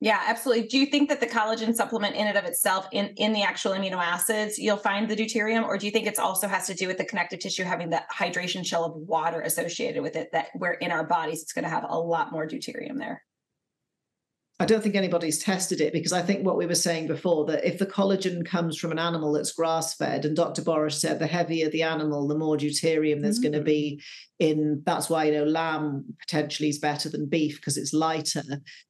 Yeah, 0.00 0.22
absolutely. 0.26 0.68
Do 0.68 0.78
you 0.78 0.86
think 0.86 1.08
that 1.08 1.20
the 1.20 1.26
collagen 1.26 1.74
supplement 1.74 2.16
in 2.16 2.26
and 2.26 2.36
of 2.36 2.44
itself, 2.44 2.86
in, 2.92 3.14
in 3.16 3.32
the 3.32 3.42
actual 3.42 3.72
amino 3.72 3.96
acids, 3.96 4.58
you'll 4.58 4.76
find 4.76 5.08
the 5.08 5.16
deuterium, 5.16 5.64
or 5.64 5.78
do 5.78 5.86
you 5.86 5.92
think 5.92 6.06
it 6.06 6.18
also 6.18 6.46
has 6.46 6.66
to 6.66 6.74
do 6.74 6.86
with 6.86 6.98
the 6.98 7.04
connective 7.04 7.38
tissue 7.38 7.64
having 7.64 7.88
that 7.90 8.06
hydration 8.10 8.64
shell 8.64 8.84
of 8.84 8.94
water 8.94 9.40
associated 9.40 10.02
with 10.02 10.14
it 10.14 10.28
that 10.32 10.48
we're 10.54 10.74
in 10.74 10.90
our 10.90 11.06
bodies, 11.06 11.40
it's 11.42 11.54
going 11.54 11.64
to 11.64 11.70
have 11.70 11.86
a 11.88 11.98
lot 11.98 12.30
more 12.30 12.46
deuterium 12.46 12.98
there? 12.98 13.22
I 14.58 14.64
don't 14.64 14.82
think 14.82 14.94
anybody's 14.94 15.42
tested 15.42 15.82
it 15.82 15.92
because 15.92 16.14
I 16.14 16.22
think 16.22 16.44
what 16.44 16.56
we 16.56 16.64
were 16.64 16.74
saying 16.74 17.08
before 17.08 17.44
that 17.46 17.66
if 17.66 17.78
the 17.78 17.84
collagen 17.84 18.44
comes 18.46 18.78
from 18.78 18.90
an 18.90 18.98
animal 18.98 19.32
that's 19.32 19.52
grass 19.52 19.94
fed, 19.94 20.24
and 20.24 20.34
Dr. 20.34 20.62
Boros 20.62 20.92
said 20.92 21.18
the 21.18 21.26
heavier 21.26 21.68
the 21.68 21.82
animal, 21.82 22.26
the 22.26 22.38
more 22.38 22.56
deuterium 22.56 23.20
there's 23.20 23.38
mm-hmm. 23.38 23.50
going 23.50 23.60
to 23.60 23.64
be 23.64 24.02
in. 24.38 24.82
That's 24.86 25.10
why 25.10 25.24
you 25.24 25.32
know 25.32 25.44
lamb 25.44 26.06
potentially 26.20 26.70
is 26.70 26.78
better 26.78 27.10
than 27.10 27.28
beef 27.28 27.56
because 27.56 27.76
it's 27.76 27.92
lighter. 27.92 28.42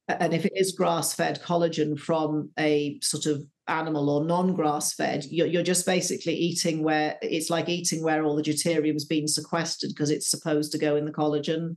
And 0.06 0.32
if 0.32 0.44
it 0.44 0.52
is 0.54 0.70
grass 0.70 1.14
fed 1.14 1.42
collagen 1.42 1.98
from 1.98 2.50
a 2.56 3.00
sort 3.02 3.26
of 3.26 3.42
animal 3.68 4.08
or 4.08 4.24
non-grass 4.24 4.94
fed 4.94 5.24
you're, 5.28 5.48
you're 5.48 5.60
just 5.60 5.84
basically 5.84 6.34
eating 6.34 6.84
where 6.84 7.16
it's 7.20 7.50
like 7.50 7.68
eating 7.68 8.00
where 8.00 8.22
all 8.22 8.36
the 8.36 8.42
deuterium's 8.42 9.04
been 9.04 9.26
sequestered 9.26 9.90
because 9.90 10.08
it's 10.08 10.30
supposed 10.30 10.70
to 10.70 10.78
go 10.78 10.94
in 10.94 11.04
the 11.04 11.10
collagen 11.10 11.74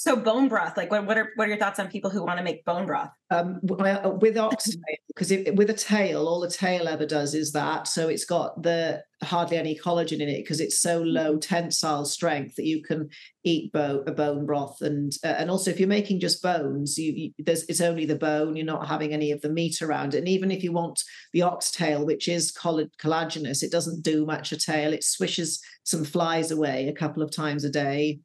So 0.00 0.14
bone 0.14 0.46
broth, 0.46 0.76
like 0.76 0.92
what, 0.92 1.06
what 1.06 1.18
are 1.18 1.32
what 1.34 1.48
are 1.48 1.50
your 1.50 1.58
thoughts 1.58 1.80
on 1.80 1.88
people 1.88 2.08
who 2.08 2.22
want 2.22 2.38
to 2.38 2.44
make 2.44 2.64
bone 2.64 2.86
broth? 2.86 3.10
Um, 3.30 3.58
uh, 3.68 4.10
with 4.20 4.38
oxtail, 4.38 4.80
because 5.08 5.32
with 5.54 5.70
a 5.70 5.74
tail, 5.74 6.28
all 6.28 6.38
the 6.38 6.48
tail 6.48 6.86
ever 6.86 7.04
does 7.04 7.34
is 7.34 7.50
that. 7.50 7.88
So 7.88 8.08
it's 8.08 8.24
got 8.24 8.62
the 8.62 9.02
hardly 9.24 9.56
any 9.56 9.76
collagen 9.76 10.20
in 10.20 10.28
it 10.28 10.44
because 10.44 10.60
it's 10.60 10.78
so 10.78 11.02
low 11.02 11.32
mm-hmm. 11.32 11.40
tensile 11.40 12.04
strength 12.04 12.54
that 12.54 12.64
you 12.64 12.80
can 12.80 13.08
eat 13.42 13.72
bo- 13.72 14.04
a 14.06 14.12
bone 14.12 14.46
broth, 14.46 14.82
and 14.82 15.14
uh, 15.24 15.34
and 15.36 15.50
also 15.50 15.72
if 15.72 15.80
you're 15.80 15.88
making 15.88 16.20
just 16.20 16.44
bones, 16.44 16.96
you, 16.96 17.12
you, 17.12 17.32
there's 17.36 17.64
it's 17.64 17.80
only 17.80 18.06
the 18.06 18.14
bone. 18.14 18.54
You're 18.54 18.66
not 18.66 18.86
having 18.86 19.12
any 19.12 19.32
of 19.32 19.40
the 19.40 19.50
meat 19.50 19.82
around 19.82 20.14
it. 20.14 20.18
And 20.18 20.28
even 20.28 20.52
if 20.52 20.62
you 20.62 20.70
want 20.70 21.02
the 21.32 21.42
oxtail, 21.42 22.06
which 22.06 22.28
is 22.28 22.52
collagenous, 22.52 23.64
it 23.64 23.72
doesn't 23.72 24.04
do 24.04 24.24
much 24.24 24.52
a 24.52 24.56
tail. 24.56 24.92
It 24.92 25.02
swishes 25.02 25.60
some 25.82 26.04
flies 26.04 26.52
away 26.52 26.86
a 26.86 26.94
couple 26.94 27.20
of 27.20 27.32
times 27.32 27.64
a 27.64 27.70
day 27.70 28.20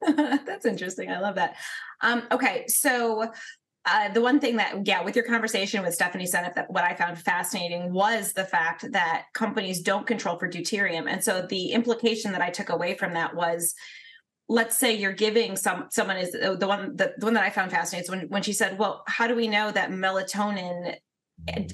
That's 0.46 0.66
interesting. 0.66 1.10
I 1.10 1.20
love 1.20 1.36
that. 1.36 1.56
Um, 2.02 2.22
okay, 2.30 2.64
so 2.68 3.30
uh, 3.86 4.08
the 4.08 4.20
one 4.20 4.40
thing 4.40 4.56
that, 4.56 4.86
yeah, 4.86 5.02
with 5.02 5.14
your 5.14 5.24
conversation 5.24 5.82
with 5.82 5.94
Stephanie 5.94 6.26
Seneff, 6.26 6.54
that 6.56 6.70
what 6.70 6.84
I 6.84 6.94
found 6.94 7.18
fascinating 7.18 7.92
was 7.92 8.32
the 8.32 8.44
fact 8.44 8.90
that 8.92 9.26
companies 9.32 9.80
don't 9.80 10.06
control 10.06 10.38
for 10.38 10.48
deuterium, 10.48 11.08
and 11.08 11.22
so 11.22 11.46
the 11.48 11.70
implication 11.70 12.32
that 12.32 12.42
I 12.42 12.50
took 12.50 12.68
away 12.68 12.94
from 12.94 13.14
that 13.14 13.34
was 13.34 13.74
let's 14.48 14.76
say 14.78 14.94
you're 14.94 15.12
giving 15.12 15.56
some 15.56 15.86
someone 15.90 16.16
is 16.16 16.34
uh, 16.34 16.54
the 16.54 16.68
one 16.68 16.96
the, 16.96 17.12
the 17.18 17.26
one 17.26 17.34
that 17.34 17.42
I 17.42 17.50
found 17.50 17.70
fascinating 17.70 18.04
is 18.04 18.10
when 18.10 18.28
when 18.28 18.42
she 18.42 18.52
said, 18.52 18.78
"Well, 18.78 19.02
how 19.06 19.26
do 19.26 19.34
we 19.34 19.48
know 19.48 19.70
that 19.70 19.90
melatonin 19.90 20.96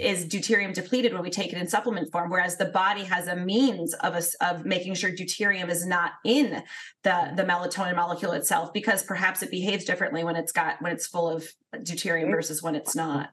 is 0.00 0.26
deuterium 0.26 0.74
depleted 0.74 1.14
when 1.14 1.22
we 1.22 1.30
take 1.30 1.52
it 1.52 1.58
in 1.58 1.66
supplement 1.66 2.10
form 2.10 2.30
whereas 2.30 2.56
the 2.56 2.66
body 2.66 3.04
has 3.04 3.28
a 3.28 3.36
means 3.36 3.94
of 3.94 4.14
a, 4.14 4.22
of 4.44 4.66
making 4.66 4.94
sure 4.94 5.10
deuterium 5.10 5.70
is 5.70 5.86
not 5.86 6.12
in 6.24 6.62
the 7.04 7.32
the 7.36 7.44
melatonin 7.44 7.96
molecule 7.96 8.32
itself 8.32 8.72
because 8.72 9.02
perhaps 9.02 9.42
it 9.42 9.50
behaves 9.50 9.84
differently 9.84 10.24
when 10.24 10.36
it's 10.36 10.52
got 10.52 10.80
when 10.82 10.92
it's 10.92 11.06
full 11.06 11.28
of 11.28 11.46
deuterium 11.76 12.30
versus 12.30 12.62
when 12.62 12.74
it's 12.74 12.94
not. 12.94 13.30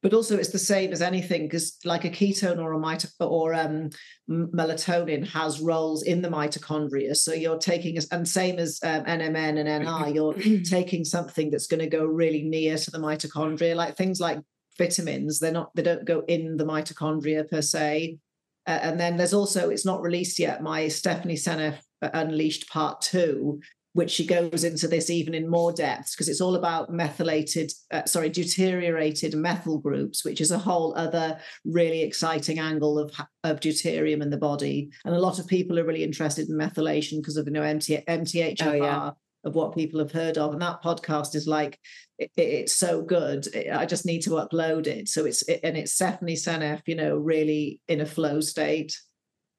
But 0.00 0.14
also 0.14 0.38
it's 0.38 0.50
the 0.50 0.60
same 0.60 0.92
as 0.92 1.02
anything 1.02 1.46
because 1.46 1.76
like 1.84 2.04
a 2.04 2.10
ketone 2.10 2.62
or 2.62 2.72
a 2.72 2.78
mito- 2.78 3.10
or 3.20 3.52
um, 3.52 3.90
melatonin 4.30 5.26
has 5.26 5.60
roles 5.60 6.04
in 6.04 6.22
the 6.22 6.28
mitochondria. 6.28 7.16
So 7.16 7.32
you're 7.32 7.58
taking 7.58 7.98
and 8.12 8.26
same 8.26 8.60
as 8.60 8.78
um, 8.84 9.04
nmn 9.04 9.58
and 9.58 9.84
ni 9.84 10.14
you're 10.14 10.34
taking 10.64 11.04
something 11.04 11.50
that's 11.50 11.66
going 11.66 11.80
to 11.80 11.88
go 11.88 12.04
really 12.04 12.42
near 12.42 12.78
to 12.78 12.90
the 12.92 12.98
mitochondria 12.98 13.74
like 13.74 13.96
things 13.96 14.20
like 14.20 14.38
vitamins. 14.78 15.38
They're 15.38 15.52
not, 15.52 15.74
they 15.74 15.82
don't 15.82 16.04
go 16.04 16.22
in 16.28 16.56
the 16.56 16.64
mitochondria 16.64 17.48
per 17.48 17.60
se. 17.60 18.18
Uh, 18.66 18.78
and 18.82 19.00
then 19.00 19.16
there's 19.16 19.34
also, 19.34 19.70
it's 19.70 19.86
not 19.86 20.02
released 20.02 20.38
yet, 20.38 20.62
my 20.62 20.88
Stephanie 20.88 21.34
Seneff 21.34 21.78
Unleashed 22.02 22.68
Part 22.68 23.00
Two, 23.00 23.60
which 23.94 24.10
she 24.10 24.26
goes 24.26 24.62
into 24.62 24.86
this 24.86 25.10
even 25.10 25.34
in 25.34 25.48
more 25.48 25.72
depth 25.72 26.12
because 26.12 26.28
it's 26.28 26.40
all 26.40 26.54
about 26.54 26.92
methylated, 26.92 27.72
uh, 27.90 28.04
sorry, 28.04 28.28
deuteriated 28.28 29.34
methyl 29.34 29.78
groups, 29.78 30.24
which 30.24 30.40
is 30.40 30.50
a 30.50 30.58
whole 30.58 30.94
other 30.96 31.38
really 31.64 32.02
exciting 32.02 32.58
angle 32.58 32.98
of, 32.98 33.10
of 33.42 33.60
deuterium 33.60 34.22
in 34.22 34.30
the 34.30 34.36
body. 34.36 34.90
And 35.04 35.14
a 35.14 35.20
lot 35.20 35.38
of 35.38 35.46
people 35.46 35.78
are 35.78 35.84
really 35.84 36.04
interested 36.04 36.48
in 36.48 36.56
methylation 36.56 37.16
because 37.16 37.36
of 37.36 37.46
you 37.46 37.52
know 37.52 37.62
MT, 37.62 38.04
MTHFR. 38.06 38.66
Oh, 38.66 38.72
yeah 38.74 39.10
of 39.44 39.54
what 39.54 39.74
people 39.74 40.00
have 40.00 40.12
heard 40.12 40.36
of 40.36 40.52
and 40.52 40.62
that 40.62 40.82
podcast 40.82 41.34
is 41.34 41.46
like 41.46 41.78
it, 42.18 42.30
it's 42.36 42.74
so 42.74 43.02
good 43.02 43.46
i 43.72 43.86
just 43.86 44.04
need 44.04 44.20
to 44.22 44.30
upload 44.30 44.86
it. 44.86 45.08
So 45.08 45.24
it's 45.24 45.42
it, 45.42 45.60
and 45.62 45.76
it's 45.76 45.92
stephanie 45.92 46.34
seneff 46.34 46.82
you 46.86 46.94
know 46.94 47.16
really 47.16 47.80
in 47.88 48.00
a 48.00 48.06
flow 48.06 48.40
state. 48.40 48.98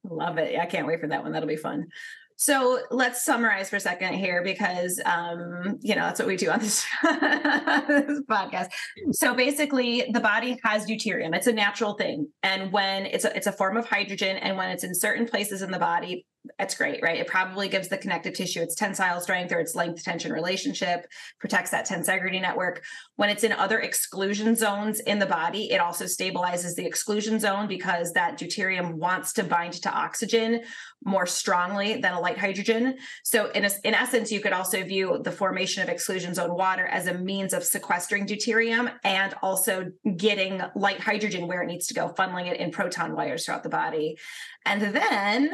Love 0.09 0.38
it. 0.38 0.57
I 0.57 0.65
can't 0.65 0.88
wait 0.88 1.01
for 1.01 1.07
that 1.07 1.24
one. 1.24 1.33
That'll 1.33 1.48
be 1.48 1.57
fun. 1.57 1.88
So 2.38 2.79
let's 2.89 3.25
summarize 3.25 3.69
for 3.69 3.75
a 3.75 3.81
second 3.81 4.13
here 4.13 4.41
because 4.41 5.01
um, 5.05 5.77
you 5.81 5.93
know 5.93 6.03
that's 6.03 6.19
what 6.19 6.27
we 6.29 6.38
do 6.38 6.50
on 6.50 6.59
this, 6.59 6.86
this 7.03 8.21
podcast. 8.29 8.69
So 9.12 9.36
basically, 9.36 10.09
the 10.13 10.21
body 10.21 10.57
has 10.63 10.86
deuterium. 10.86 11.36
It's 11.36 11.48
a 11.48 11.51
natural 11.51 11.95
thing, 11.95 12.29
and 12.41 12.71
when 12.71 13.07
it's 13.07 13.25
a, 13.25 13.36
it's 13.36 13.48
a 13.48 13.51
form 13.51 13.75
of 13.75 13.86
hydrogen, 13.86 14.38
and 14.38 14.55
when 14.55 14.69
it's 14.69 14.86
in 14.86 14.95
certain 14.95 15.27
places 15.27 15.62
in 15.62 15.69
the 15.69 15.79
body, 15.79 16.25
that's 16.58 16.75
great, 16.75 17.01
right? 17.01 17.19
It 17.19 17.27
probably 17.27 17.67
gives 17.67 17.89
the 17.89 17.98
connective 17.98 18.34
tissue 18.34 18.62
its 18.62 18.75
tensile 18.75 19.19
strength 19.19 19.51
or 19.51 19.60
its 19.60 19.75
length 19.75 20.03
tension 20.03 20.31
relationship, 20.31 21.05
protects 21.39 21.72
that 21.72 21.88
tensegrity 21.88 22.41
network. 22.41 22.84
When 23.17 23.29
it's 23.29 23.43
in 23.43 23.51
other 23.51 23.79
exclusion 23.79 24.55
zones 24.55 25.01
in 25.01 25.19
the 25.19 25.25
body, 25.25 25.72
it 25.72 25.81
also 25.81 26.05
stabilizes 26.05 26.75
the 26.75 26.86
exclusion 26.86 27.39
zone 27.39 27.67
because 27.67 28.13
that 28.13 28.39
deuterium 28.39 28.93
wants 28.93 29.34
to 29.34 29.43
bind 29.43 29.74
to 29.74 29.91
oxygen 29.91 30.62
more 31.03 31.25
strongly 31.25 32.00
than 32.00 32.13
a 32.13 32.19
light 32.19 32.38
hydrogen. 32.38 32.98
So, 33.24 33.51
in, 33.51 33.65
a, 33.65 33.69
in 33.84 33.93
essence, 33.93 34.31
you 34.31 34.39
could 34.39 34.53
also 34.53 34.84
view 34.84 35.19
the 35.24 35.31
formation 35.31 35.84
of 35.84 35.89
exclusion 35.89 36.34
zone 36.34 36.55
water 36.55 36.86
as 36.86 37.08
a 37.08 37.13
means 37.13 37.53
of 37.53 37.63
sequestering 37.63 38.25
deuterium 38.25 38.91
and 39.03 39.34
also 39.41 39.91
getting 40.17 40.62
light 40.75 41.00
hydrogen 41.00 41.48
where 41.48 41.62
it 41.63 41.67
needs 41.67 41.88
to 41.88 41.93
go, 41.93 42.10
funneling 42.10 42.48
it 42.48 42.60
in 42.60 42.72
proton 42.72 43.15
wires 43.15 43.46
throughout 43.46 43.63
the 43.63 43.69
body. 43.69 44.17
And 44.65 44.81
then 44.81 45.51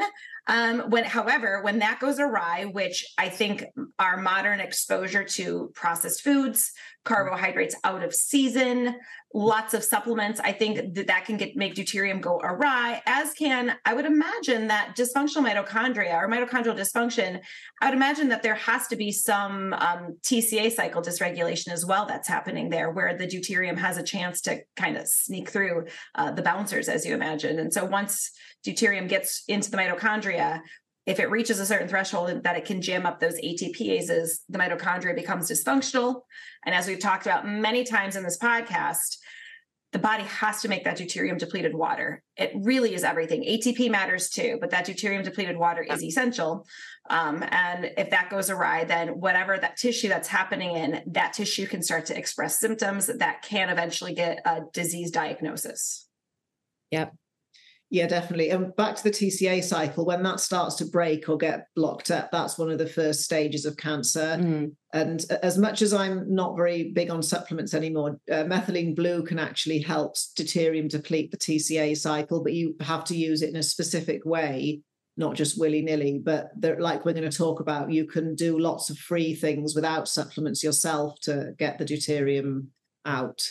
um, 0.48 0.90
when, 0.90 1.04
however, 1.04 1.60
when 1.62 1.80
that 1.80 1.98
goes 1.98 2.20
awry, 2.20 2.64
which 2.64 3.04
I 3.18 3.28
think 3.28 3.64
our 3.98 4.16
modern 4.16 4.60
exposure 4.60 5.24
to 5.24 5.72
processed 5.74 6.22
foods, 6.22 6.72
carbohydrates 7.04 7.74
out 7.84 8.02
of 8.02 8.14
season, 8.14 8.96
lots 9.34 9.74
of 9.74 9.84
supplements, 9.84 10.40
I 10.40 10.52
think 10.52 10.94
that 10.94 11.06
that 11.08 11.24
can 11.24 11.36
get 11.36 11.56
make 11.56 11.74
deuterium 11.74 12.20
go 12.20 12.40
awry. 12.42 13.02
As 13.06 13.32
can 13.34 13.76
I 13.84 13.94
would 13.94 14.06
imagine 14.06 14.68
that 14.68 14.96
dysfunctional 14.96 15.46
mitochondria 15.46 16.14
or 16.14 16.28
mitochondrial 16.28 16.76
dysfunction. 16.76 17.40
I 17.80 17.86
would 17.86 17.94
imagine 17.94 18.28
that 18.28 18.42
there 18.42 18.54
has 18.54 18.86
to 18.88 18.96
be 18.96 19.12
some 19.12 19.72
um, 19.74 20.16
TCA 20.22 20.72
cycle 20.72 21.02
dysregulation 21.02 21.68
as 21.68 21.84
well 21.84 22.06
that's 22.06 22.28
happening 22.28 22.70
there, 22.70 22.90
where 22.90 23.16
the 23.16 23.26
deuterium 23.26 23.78
has 23.78 23.98
a 23.98 24.02
chance 24.02 24.40
to 24.42 24.60
kind 24.76 24.96
of 24.96 25.06
sneak 25.06 25.50
through 25.50 25.86
uh, 26.14 26.30
the 26.30 26.42
bouncers, 26.42 26.88
as 26.88 27.04
you 27.04 27.14
imagine. 27.14 27.58
And 27.58 27.72
so 27.72 27.84
once 27.84 28.32
deuterium 28.66 29.08
gets 29.08 29.44
into 29.48 29.70
the 29.70 29.76
mitochondria, 29.76 30.60
if 31.06 31.20
it 31.20 31.30
reaches 31.30 31.60
a 31.60 31.66
certain 31.66 31.88
threshold 31.88 32.42
that 32.42 32.56
it 32.56 32.64
can 32.64 32.82
jam 32.82 33.06
up 33.06 33.20
those 33.20 33.40
ATPases, 33.40 34.40
the 34.48 34.58
mitochondria 34.58 35.14
becomes 35.14 35.48
dysfunctional. 35.48 36.22
And 36.64 36.74
as 36.74 36.88
we've 36.88 36.98
talked 36.98 37.26
about 37.26 37.48
many 37.48 37.84
times 37.84 38.16
in 38.16 38.24
this 38.24 38.38
podcast, 38.38 39.16
the 39.92 39.98
body 40.00 40.24
has 40.24 40.60
to 40.62 40.68
make 40.68 40.84
that 40.84 40.98
deuterium 40.98 41.38
depleted 41.38 41.74
water. 41.74 42.22
It 42.36 42.52
really 42.56 42.92
is 42.92 43.04
everything. 43.04 43.44
ATP 43.44 43.88
matters 43.88 44.28
too, 44.28 44.58
but 44.60 44.70
that 44.70 44.84
deuterium 44.84 45.22
depleted 45.22 45.56
water 45.56 45.82
is 45.82 46.02
essential. 46.02 46.66
Um, 47.08 47.44
and 47.50 47.92
if 47.96 48.10
that 48.10 48.28
goes 48.28 48.50
awry, 48.50 48.84
then 48.84 49.20
whatever 49.20 49.56
that 49.56 49.76
tissue 49.76 50.08
that's 50.08 50.28
happening 50.28 50.74
in, 50.74 51.02
that 51.12 51.34
tissue 51.34 51.66
can 51.66 51.82
start 51.82 52.04
to 52.06 52.18
express 52.18 52.58
symptoms 52.58 53.06
that 53.06 53.42
can 53.42 53.68
eventually 53.68 54.12
get 54.12 54.40
a 54.44 54.62
disease 54.72 55.12
diagnosis. 55.12 56.08
Yep. 56.90 57.14
Yeah, 57.88 58.08
definitely. 58.08 58.50
And 58.50 58.74
back 58.74 58.96
to 58.96 59.04
the 59.04 59.12
TCA 59.12 59.62
cycle, 59.62 60.04
when 60.04 60.24
that 60.24 60.40
starts 60.40 60.74
to 60.76 60.84
break 60.84 61.28
or 61.28 61.36
get 61.36 61.68
blocked 61.76 62.10
up, 62.10 62.32
that's 62.32 62.58
one 62.58 62.70
of 62.70 62.78
the 62.78 62.88
first 62.88 63.22
stages 63.22 63.64
of 63.64 63.76
cancer. 63.76 64.36
Mm. 64.40 64.72
And 64.92 65.24
as 65.42 65.56
much 65.56 65.82
as 65.82 65.94
I'm 65.94 66.34
not 66.34 66.56
very 66.56 66.90
big 66.90 67.10
on 67.10 67.22
supplements 67.22 67.74
anymore, 67.74 68.18
uh, 68.30 68.42
methylene 68.42 68.96
blue 68.96 69.22
can 69.22 69.38
actually 69.38 69.78
help 69.78 70.16
deuterium 70.36 70.88
deplete 70.88 71.30
the 71.30 71.36
TCA 71.36 71.96
cycle, 71.96 72.42
but 72.42 72.54
you 72.54 72.74
have 72.80 73.04
to 73.04 73.16
use 73.16 73.42
it 73.42 73.50
in 73.50 73.56
a 73.56 73.62
specific 73.62 74.24
way, 74.24 74.80
not 75.16 75.36
just 75.36 75.58
willy 75.58 75.82
nilly. 75.82 76.20
But 76.24 76.50
like 76.60 77.04
we're 77.04 77.12
going 77.12 77.30
to 77.30 77.36
talk 77.36 77.60
about, 77.60 77.92
you 77.92 78.04
can 78.04 78.34
do 78.34 78.58
lots 78.58 78.90
of 78.90 78.98
free 78.98 79.32
things 79.32 79.76
without 79.76 80.08
supplements 80.08 80.64
yourself 80.64 81.20
to 81.20 81.52
get 81.56 81.78
the 81.78 81.84
deuterium 81.84 82.66
out. 83.04 83.48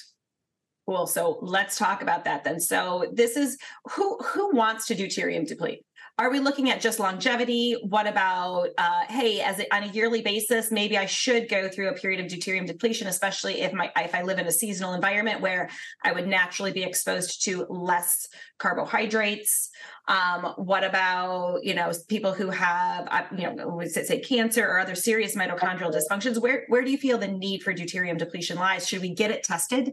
Cool. 0.86 1.08
So 1.08 1.40
let's 1.42 1.78
talk 1.78 2.04
about 2.04 2.26
that 2.26 2.44
then. 2.44 2.60
So 2.60 3.08
this 3.12 3.38
is 3.38 3.58
who 3.92 4.18
who 4.18 4.56
wants 4.56 4.86
to 4.88 4.96
do 4.96 5.08
deuterium 5.08 5.48
deplete? 5.48 5.84
Are 6.18 6.32
we 6.32 6.40
looking 6.40 6.70
at 6.70 6.80
just 6.80 6.98
longevity? 6.98 7.76
What 7.84 8.08
about 8.08 8.70
uh, 8.78 9.02
hey, 9.10 9.42
as 9.42 9.60
a, 9.60 9.76
on 9.76 9.84
a 9.84 9.88
yearly 9.88 10.22
basis, 10.22 10.72
maybe 10.72 10.98
I 10.98 11.08
should 11.08 11.50
go 11.50 11.68
through 11.68 11.90
a 11.90 11.94
period 11.94 12.24
of 12.24 12.32
deuterium 12.32 12.66
depletion, 12.66 13.08
especially 13.08 13.62
if 13.62 13.74
my 13.74 13.92
if 13.98 14.16
I 14.16 14.22
live 14.22 14.40
in 14.40 14.48
a 14.48 14.52
seasonal 14.52 14.94
environment 14.94 15.42
where 15.42 15.70
I 16.04 16.14
would 16.14 16.28
naturally 16.28 16.72
be 16.72 16.84
exposed 16.84 17.44
to 17.46 17.66
less 17.68 18.28
carbohydrates. 18.60 19.72
Um, 20.08 20.54
what 20.56 20.84
about 20.84 21.64
you 21.64 21.74
know 21.74 21.92
people 22.08 22.32
who 22.32 22.50
have 22.52 23.08
uh, 23.10 23.24
you 23.36 23.54
know 23.54 23.82
say 23.86 24.20
cancer 24.20 24.66
or 24.66 24.80
other 24.80 24.96
serious 24.96 25.36
mitochondrial 25.36 25.92
dysfunctions? 25.92 26.40
Where 26.40 26.64
where 26.70 26.84
do 26.84 26.92
you 26.92 26.98
feel 26.98 27.18
the 27.18 27.28
need 27.28 27.64
for 27.64 27.74
deuterium 27.74 28.18
depletion 28.18 28.58
lies? 28.58 28.88
Should 28.88 29.02
we 29.02 29.14
get 29.14 29.32
it 29.32 29.44
tested? 29.44 29.92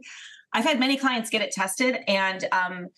I've 0.52 0.64
had 0.64 0.78
many 0.78 0.96
clients 0.96 1.30
get 1.30 1.42
it 1.42 1.52
tested, 1.52 1.98
and 2.06 2.44
um, 2.52 2.88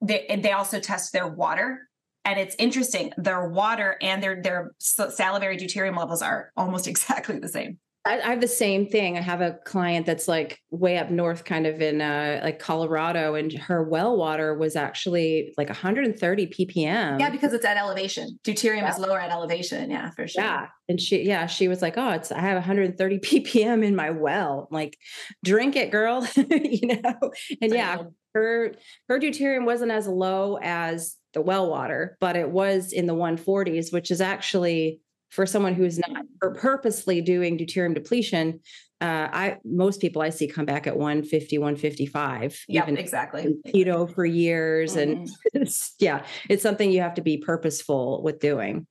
they 0.00 0.40
they 0.42 0.52
also 0.52 0.80
test 0.80 1.12
their 1.12 1.28
water. 1.28 1.88
And 2.24 2.38
it's 2.38 2.54
interesting, 2.58 3.12
their 3.16 3.48
water 3.48 3.96
and 4.02 4.22
their 4.22 4.42
their 4.42 4.72
salivary 4.78 5.56
deuterium 5.56 5.96
levels 5.96 6.22
are 6.22 6.52
almost 6.56 6.86
exactly 6.92 7.38
the 7.38 7.48
same. 7.48 7.78
I, 8.06 8.18
I, 8.20 8.30
have 8.30 8.40
the 8.40 8.48
same 8.48 8.86
thing. 8.86 9.18
I 9.18 9.20
have 9.20 9.42
a 9.42 9.58
client 9.66 10.06
that's 10.06 10.26
like 10.26 10.58
way 10.70 10.96
up 10.96 11.10
north, 11.10 11.44
kind 11.44 11.66
of 11.66 11.82
in 11.82 12.00
uh, 12.00 12.40
like 12.42 12.58
Colorado, 12.58 13.34
and 13.34 13.52
her 13.52 13.84
well 13.84 14.16
water 14.16 14.56
was 14.56 14.74
actually 14.74 15.52
like 15.58 15.68
130 15.68 16.46
ppm. 16.46 17.20
Yeah, 17.20 17.28
because 17.28 17.52
it's 17.52 17.64
at 17.64 17.76
elevation. 17.76 18.38
Deuterium 18.42 18.82
yeah. 18.82 18.94
is 18.94 18.98
lower 18.98 19.20
at 19.20 19.30
elevation. 19.30 19.90
Yeah, 19.90 20.10
for 20.12 20.26
sure. 20.26 20.42
Yeah, 20.42 20.68
and 20.88 20.98
she, 20.98 21.22
yeah, 21.22 21.46
she 21.46 21.68
was 21.68 21.82
like, 21.82 21.98
"Oh, 21.98 22.10
it's 22.10 22.32
I 22.32 22.40
have 22.40 22.56
130 22.56 23.18
ppm 23.18 23.84
in 23.84 23.94
my 23.94 24.10
well. 24.10 24.68
I'm 24.70 24.74
like, 24.74 24.96
drink 25.44 25.76
it, 25.76 25.90
girl." 25.90 26.26
you 26.36 27.02
know, 27.02 27.14
and 27.60 27.72
yeah, 27.72 27.98
her 28.34 28.72
her 29.08 29.18
deuterium 29.18 29.66
wasn't 29.66 29.92
as 29.92 30.06
low 30.06 30.58
as 30.62 31.16
the 31.34 31.42
well 31.42 31.68
water, 31.68 32.16
but 32.18 32.34
it 32.34 32.50
was 32.50 32.92
in 32.92 33.06
the 33.06 33.14
140s, 33.14 33.92
which 33.92 34.10
is 34.10 34.20
actually 34.20 35.00
for 35.30 35.46
someone 35.46 35.74
who's 35.74 35.98
not 35.98 36.24
purposely 36.56 37.20
doing 37.20 37.56
deuterium 37.56 37.94
depletion 37.94 38.60
uh, 39.00 39.28
I 39.32 39.56
most 39.64 40.00
people 40.00 40.20
I 40.20 40.28
see 40.28 40.46
come 40.46 40.66
back 40.66 40.86
at 40.86 40.96
150, 40.96 41.56
155. 41.56 42.64
Yeah, 42.68 42.86
exactly. 42.86 43.56
Keto 43.66 44.14
for 44.14 44.26
years, 44.26 44.94
mm-hmm. 44.94 45.22
and 45.22 45.30
it's, 45.54 45.94
yeah, 45.98 46.24
it's 46.50 46.62
something 46.62 46.90
you 46.90 47.00
have 47.00 47.14
to 47.14 47.22
be 47.22 47.38
purposeful 47.38 48.22
with 48.22 48.40
doing. 48.40 48.86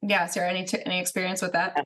Yeah, 0.00 0.26
Sarah, 0.26 0.48
any 0.48 0.64
t- 0.64 0.82
any 0.86 0.98
experience 0.98 1.42
with 1.42 1.52
that? 1.52 1.84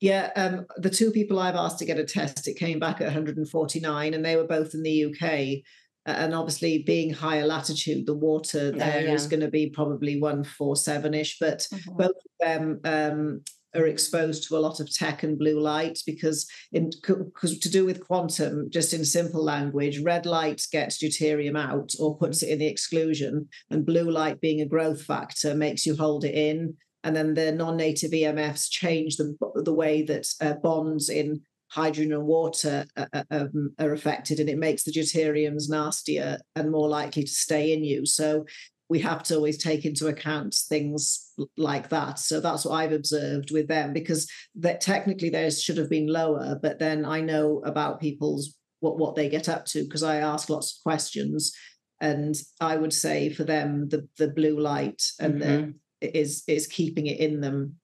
Yeah, 0.00 0.30
um, 0.36 0.66
the 0.76 0.90
two 0.90 1.10
people 1.10 1.38
I've 1.38 1.54
asked 1.54 1.78
to 1.78 1.84
get 1.84 1.98
a 1.98 2.04
test, 2.04 2.46
it 2.48 2.54
came 2.54 2.78
back 2.78 3.00
at 3.00 3.06
149, 3.06 4.14
and 4.14 4.24
they 4.24 4.36
were 4.36 4.46
both 4.46 4.74
in 4.74 4.82
the 4.82 5.06
UK 5.06 5.62
and 6.06 6.34
obviously 6.34 6.82
being 6.82 7.12
higher 7.12 7.46
latitude 7.46 8.06
the 8.06 8.14
water 8.14 8.70
there 8.72 9.04
yeah. 9.04 9.12
is 9.12 9.26
going 9.26 9.40
to 9.40 9.48
be 9.48 9.70
probably 9.70 10.20
147ish 10.20 11.34
but 11.40 11.66
mm-hmm. 11.72 11.96
both 11.96 12.10
of 12.10 12.32
them 12.40 12.80
um, 12.84 13.40
are 13.74 13.86
exposed 13.86 14.46
to 14.46 14.56
a 14.56 14.60
lot 14.60 14.80
of 14.80 14.92
tech 14.92 15.22
and 15.22 15.38
blue 15.38 15.58
light 15.58 15.98
because 16.04 16.46
in 16.72 16.90
because 17.06 17.58
to 17.58 17.70
do 17.70 17.84
with 17.84 18.06
quantum 18.06 18.68
just 18.70 18.92
in 18.92 19.04
simple 19.04 19.42
language 19.42 20.00
red 20.02 20.26
light 20.26 20.62
gets 20.72 21.02
deuterium 21.02 21.58
out 21.58 21.92
or 21.98 22.16
puts 22.16 22.42
it 22.42 22.50
in 22.50 22.58
the 22.58 22.66
exclusion 22.66 23.48
and 23.70 23.86
blue 23.86 24.10
light 24.10 24.40
being 24.40 24.60
a 24.60 24.66
growth 24.66 25.02
factor 25.02 25.54
makes 25.54 25.86
you 25.86 25.96
hold 25.96 26.24
it 26.24 26.34
in 26.34 26.74
and 27.04 27.16
then 27.16 27.34
the 27.34 27.50
non-native 27.50 28.12
emfs 28.12 28.70
change 28.70 29.16
the, 29.16 29.36
the 29.64 29.74
way 29.74 30.02
that 30.02 30.26
uh, 30.40 30.54
bonds 30.54 31.08
in 31.08 31.40
hydrogen 31.72 32.12
and 32.12 32.26
water 32.26 32.84
are, 32.98 33.08
uh, 33.14 33.22
uh, 33.30 33.38
um, 33.44 33.72
are 33.78 33.92
affected, 33.92 34.38
and 34.38 34.50
it 34.50 34.58
makes 34.58 34.84
the 34.84 34.92
deuteriums 34.92 35.70
nastier 35.70 36.38
and 36.54 36.70
more 36.70 36.88
likely 36.88 37.24
to 37.24 37.30
stay 37.30 37.72
in 37.72 37.82
you. 37.82 38.04
So 38.04 38.44
we 38.90 38.98
have 38.98 39.22
to 39.22 39.36
always 39.36 39.56
take 39.56 39.86
into 39.86 40.08
account 40.08 40.54
things 40.68 41.32
like 41.56 41.88
that. 41.88 42.18
So 42.18 42.40
that's 42.40 42.66
what 42.66 42.74
I've 42.74 42.92
observed 42.92 43.50
with 43.50 43.68
them 43.68 43.94
because 43.94 44.30
that 44.56 44.82
technically 44.82 45.30
theirs 45.30 45.62
should 45.62 45.78
have 45.78 45.88
been 45.88 46.08
lower, 46.08 46.58
but 46.60 46.78
then 46.78 47.06
I 47.06 47.22
know 47.22 47.62
about 47.64 48.00
people's 48.00 48.54
what 48.80 48.98
what 48.98 49.14
they 49.14 49.30
get 49.30 49.48
up 49.48 49.64
to 49.66 49.84
because 49.84 50.02
I 50.02 50.16
ask 50.16 50.50
lots 50.50 50.76
of 50.76 50.82
questions, 50.82 51.54
and 52.00 52.34
I 52.60 52.76
would 52.76 52.92
say 52.92 53.30
for 53.30 53.44
them 53.44 53.88
the 53.88 54.06
the 54.18 54.28
blue 54.28 54.60
light 54.60 55.02
and 55.18 55.40
mm-hmm. 55.40 55.70
the 56.02 56.18
is 56.18 56.42
is 56.46 56.66
keeping 56.66 57.06
it 57.06 57.18
in 57.18 57.40
them 57.40 57.76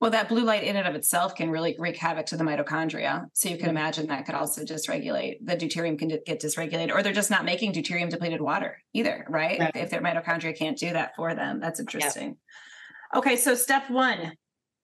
well, 0.00 0.10
that 0.10 0.28
blue 0.28 0.44
light 0.44 0.64
in 0.64 0.76
and 0.76 0.86
of 0.86 0.94
itself 0.94 1.34
can 1.34 1.50
really 1.50 1.76
wreak 1.78 1.96
havoc 1.96 2.26
to 2.26 2.36
the 2.36 2.44
mitochondria. 2.44 3.26
So 3.32 3.48
you 3.48 3.56
can 3.56 3.68
mm-hmm. 3.68 3.76
imagine 3.76 4.06
that 4.08 4.26
could 4.26 4.34
also 4.34 4.62
dysregulate 4.62 5.36
the 5.42 5.56
deuterium 5.56 5.98
can 5.98 6.08
get 6.08 6.40
dysregulated, 6.40 6.94
or 6.94 7.02
they're 7.02 7.12
just 7.12 7.30
not 7.30 7.44
making 7.44 7.72
deuterium 7.72 8.10
depleted 8.10 8.40
water 8.40 8.82
either, 8.92 9.24
right? 9.28 9.60
right. 9.60 9.72
If 9.74 9.90
their 9.90 10.02
mitochondria 10.02 10.56
can't 10.56 10.76
do 10.76 10.92
that 10.92 11.16
for 11.16 11.34
them, 11.34 11.60
that's 11.60 11.80
interesting. 11.80 12.28
Yep. 12.28 12.36
Okay, 13.16 13.36
so 13.36 13.54
step 13.54 13.88
one 13.90 14.32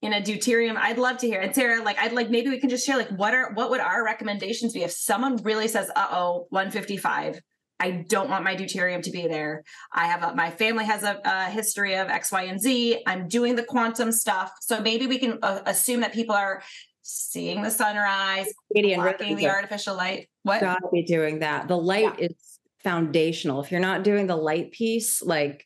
in 0.03 0.13
a 0.15 0.21
deuterium, 0.21 0.77
I'd 0.77 0.99
love 0.99 1.19
to 1.19 1.27
hear. 1.27 1.41
And 1.41 1.55
Sarah, 1.55 1.83
like, 1.83 1.99
I'd 1.99 2.13
like 2.13 2.31
maybe 2.31 2.49
we 2.49 2.59
can 2.59 2.71
just 2.71 2.87
share 2.87 2.97
like 2.97 3.11
what 3.11 3.35
are 3.35 3.53
what 3.53 3.71
would 3.71 3.81
our 3.81 4.05
recommendations 4.05 4.73
be 4.73 4.83
if 4.83 4.93
someone 4.93 5.37
really 5.43 5.69
says, 5.69 5.91
"Uh 5.95 6.09
oh, 6.13 6.47
155." 6.51 7.41
I 7.81 8.05
don't 8.09 8.29
want 8.29 8.45
my 8.45 8.55
deuterium 8.55 9.03
to 9.03 9.11
be 9.11 9.27
there. 9.27 9.65
I 9.93 10.07
have 10.07 10.23
a, 10.23 10.35
my 10.35 10.51
family 10.51 10.85
has 10.85 11.03
a, 11.03 11.19
a, 11.25 11.51
history 11.51 11.97
of 11.97 12.09
X, 12.09 12.31
Y, 12.31 12.43
and 12.43 12.61
Z. 12.61 13.03
I'm 13.07 13.27
doing 13.27 13.57
the 13.57 13.63
quantum 13.63 14.13
stuff. 14.13 14.53
So 14.61 14.81
maybe 14.81 15.07
we 15.07 15.19
can 15.19 15.39
uh, 15.43 15.61
assume 15.65 16.01
that 16.01 16.13
people 16.13 16.37
are 16.37 16.63
seeing 17.03 17.63
the 17.63 17.71
sunrise, 17.71 18.53
blocking 18.71 19.37
the 19.37 19.49
artificial 19.49 19.97
light. 19.97 20.29
What? 20.43 20.61
Gotta 20.61 20.89
be 20.93 21.05
doing 21.05 21.39
that. 21.39 21.69
The 21.69 21.77
light 21.77 22.19
yeah. 22.19 22.27
is 22.27 22.59
foundational. 22.85 23.63
If 23.63 23.73
you're 23.73 23.81
not 23.81 24.05
doing 24.05 24.27
the 24.27 24.37
light 24.37 24.73
piece, 24.73 25.23
like, 25.23 25.65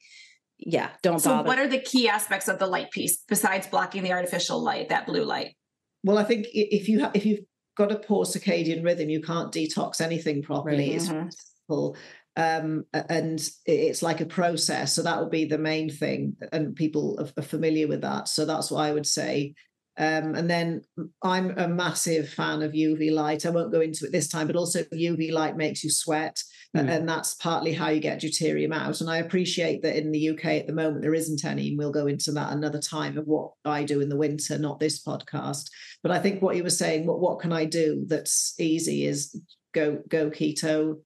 yeah, 0.57 0.91
don't 1.03 1.19
so 1.19 1.31
bother. 1.31 1.49
what 1.49 1.59
are 1.59 1.69
the 1.69 1.81
key 1.81 2.09
aspects 2.09 2.47
of 2.47 2.61
the 2.61 2.67
light 2.67 2.93
piece 2.93 3.19
besides 3.29 3.67
blocking 3.67 4.05
the 4.05 4.13
artificial 4.13 4.63
light, 4.63 4.89
that 4.91 5.07
blue 5.07 5.25
light? 5.25 5.57
Well, 6.05 6.17
I 6.17 6.25
think 6.25 6.47
if 6.53 6.89
you 6.89 7.03
ha- 7.03 7.11
if 7.13 7.27
you've 7.27 7.41
got 7.77 7.91
a 7.91 7.97
poor 7.97 8.25
circadian 8.25 8.85
rhythm, 8.85 9.11
you 9.11 9.21
can't 9.21 9.53
detox 9.53 10.01
anything 10.01 10.43
properly. 10.43 10.93
Right. 10.93 11.01
Mm-hmm 11.01 11.29
people 11.67 11.97
um, 12.37 12.85
and 12.93 13.41
it's 13.65 14.03
like 14.03 14.21
a 14.21 14.27
process. 14.27 14.93
So 14.93 15.03
that 15.03 15.21
would 15.21 15.31
be 15.31 15.45
the 15.45 15.59
main 15.59 15.89
thing 15.89 16.37
and 16.53 16.75
people 16.75 17.19
are, 17.21 17.43
familiar 17.43 17.87
with 17.87 18.01
that. 18.01 18.29
So 18.29 18.45
that's 18.45 18.71
what 18.71 18.81
i 18.81 18.93
would 18.93 19.07
say. 19.07 19.55
Um, 19.97 20.35
and 20.35 20.51
then 20.51 20.83
i'm 21.23 21.57
a 21.57 21.69
massive 21.69 22.29
fan 22.29 22.63
of 22.63 22.73
uv 22.73 23.13
light. 23.13 23.47
I 23.47 23.51
won't 23.51 23.71
go 23.71 23.81
into 23.81 24.07
it 24.07 24.11
this 24.11 24.27
time 24.29 24.49
but 24.49 24.57
also 24.57 24.83
uv 24.83 25.33
light 25.33 25.57
makes 25.57 25.85
you 25.85 25.91
sweat 25.91 26.43
mm. 26.77 26.89
and 26.89 27.09
that's 27.09 27.35
partly 27.35 27.73
how 27.73 27.91
you 27.91 28.01
get 28.01 28.21
deuterium 28.21 28.75
out. 28.75 29.01
And 29.01 29.09
i 29.09 29.19
appreciate 29.19 29.83
that 29.83 29.97
in 29.97 30.11
the 30.11 30.31
uk 30.31 30.45
at 30.45 30.67
the 30.67 30.73
moment 30.73 31.03
there 31.03 31.15
isn't 31.15 31.45
any 31.45 31.69
and 31.69 31.79
we'll 31.79 31.93
go 31.93 32.09
into 32.09 32.33
that 32.33 32.53
another 32.53 32.81
time 32.81 33.17
of 33.17 33.27
what 33.27 33.53
i 33.65 33.85
do 33.85 34.01
in 34.01 34.09
the 34.09 34.17
winter 34.17 34.59
not 34.59 34.81
this 34.81 35.01
podcast. 35.05 35.71
But 36.03 36.11
i 36.11 36.19
think 36.19 36.43
what 36.43 36.57
you 36.57 36.65
were 36.65 36.71
saying 36.71 37.07
what, 37.07 37.21
what 37.21 37.39
can 37.39 37.53
i 37.53 37.65
do 37.65 38.05
that's 38.09 38.55
easy 38.59 39.07
is 39.07 39.41
go 39.73 40.03
go 40.09 40.31
keto 40.31 40.97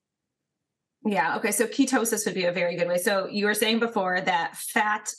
yeah. 1.04 1.36
Okay. 1.36 1.52
So 1.52 1.66
ketosis 1.66 2.26
would 2.26 2.34
be 2.34 2.44
a 2.44 2.52
very 2.52 2.76
good 2.76 2.88
way. 2.88 2.98
So 2.98 3.28
you 3.28 3.46
were 3.46 3.54
saying 3.54 3.78
before 3.78 4.20
that 4.20 4.56
fat 4.56 5.10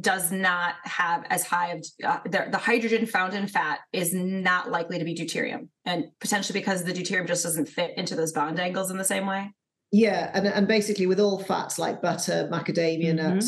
does 0.00 0.32
not 0.32 0.74
have 0.82 1.24
as 1.30 1.44
high 1.44 1.68
of 1.72 1.86
uh, 2.02 2.18
the, 2.24 2.48
the, 2.50 2.58
hydrogen 2.58 3.06
found 3.06 3.32
in 3.32 3.46
fat 3.46 3.78
is 3.92 4.12
not 4.12 4.68
likely 4.68 4.98
to 4.98 5.04
be 5.04 5.14
deuterium 5.14 5.68
and 5.84 6.06
potentially 6.20 6.58
because 6.58 6.82
the 6.82 6.92
deuterium 6.92 7.28
just 7.28 7.44
doesn't 7.44 7.68
fit 7.68 7.96
into 7.96 8.16
those 8.16 8.32
bond 8.32 8.58
angles 8.58 8.90
in 8.90 8.98
the 8.98 9.04
same 9.04 9.24
way. 9.24 9.52
Yeah. 9.92 10.32
And, 10.34 10.48
and 10.48 10.66
basically 10.66 11.06
with 11.06 11.20
all 11.20 11.38
fats 11.38 11.78
like 11.78 12.02
butter, 12.02 12.48
macadamia 12.50 13.14
mm-hmm. 13.14 13.38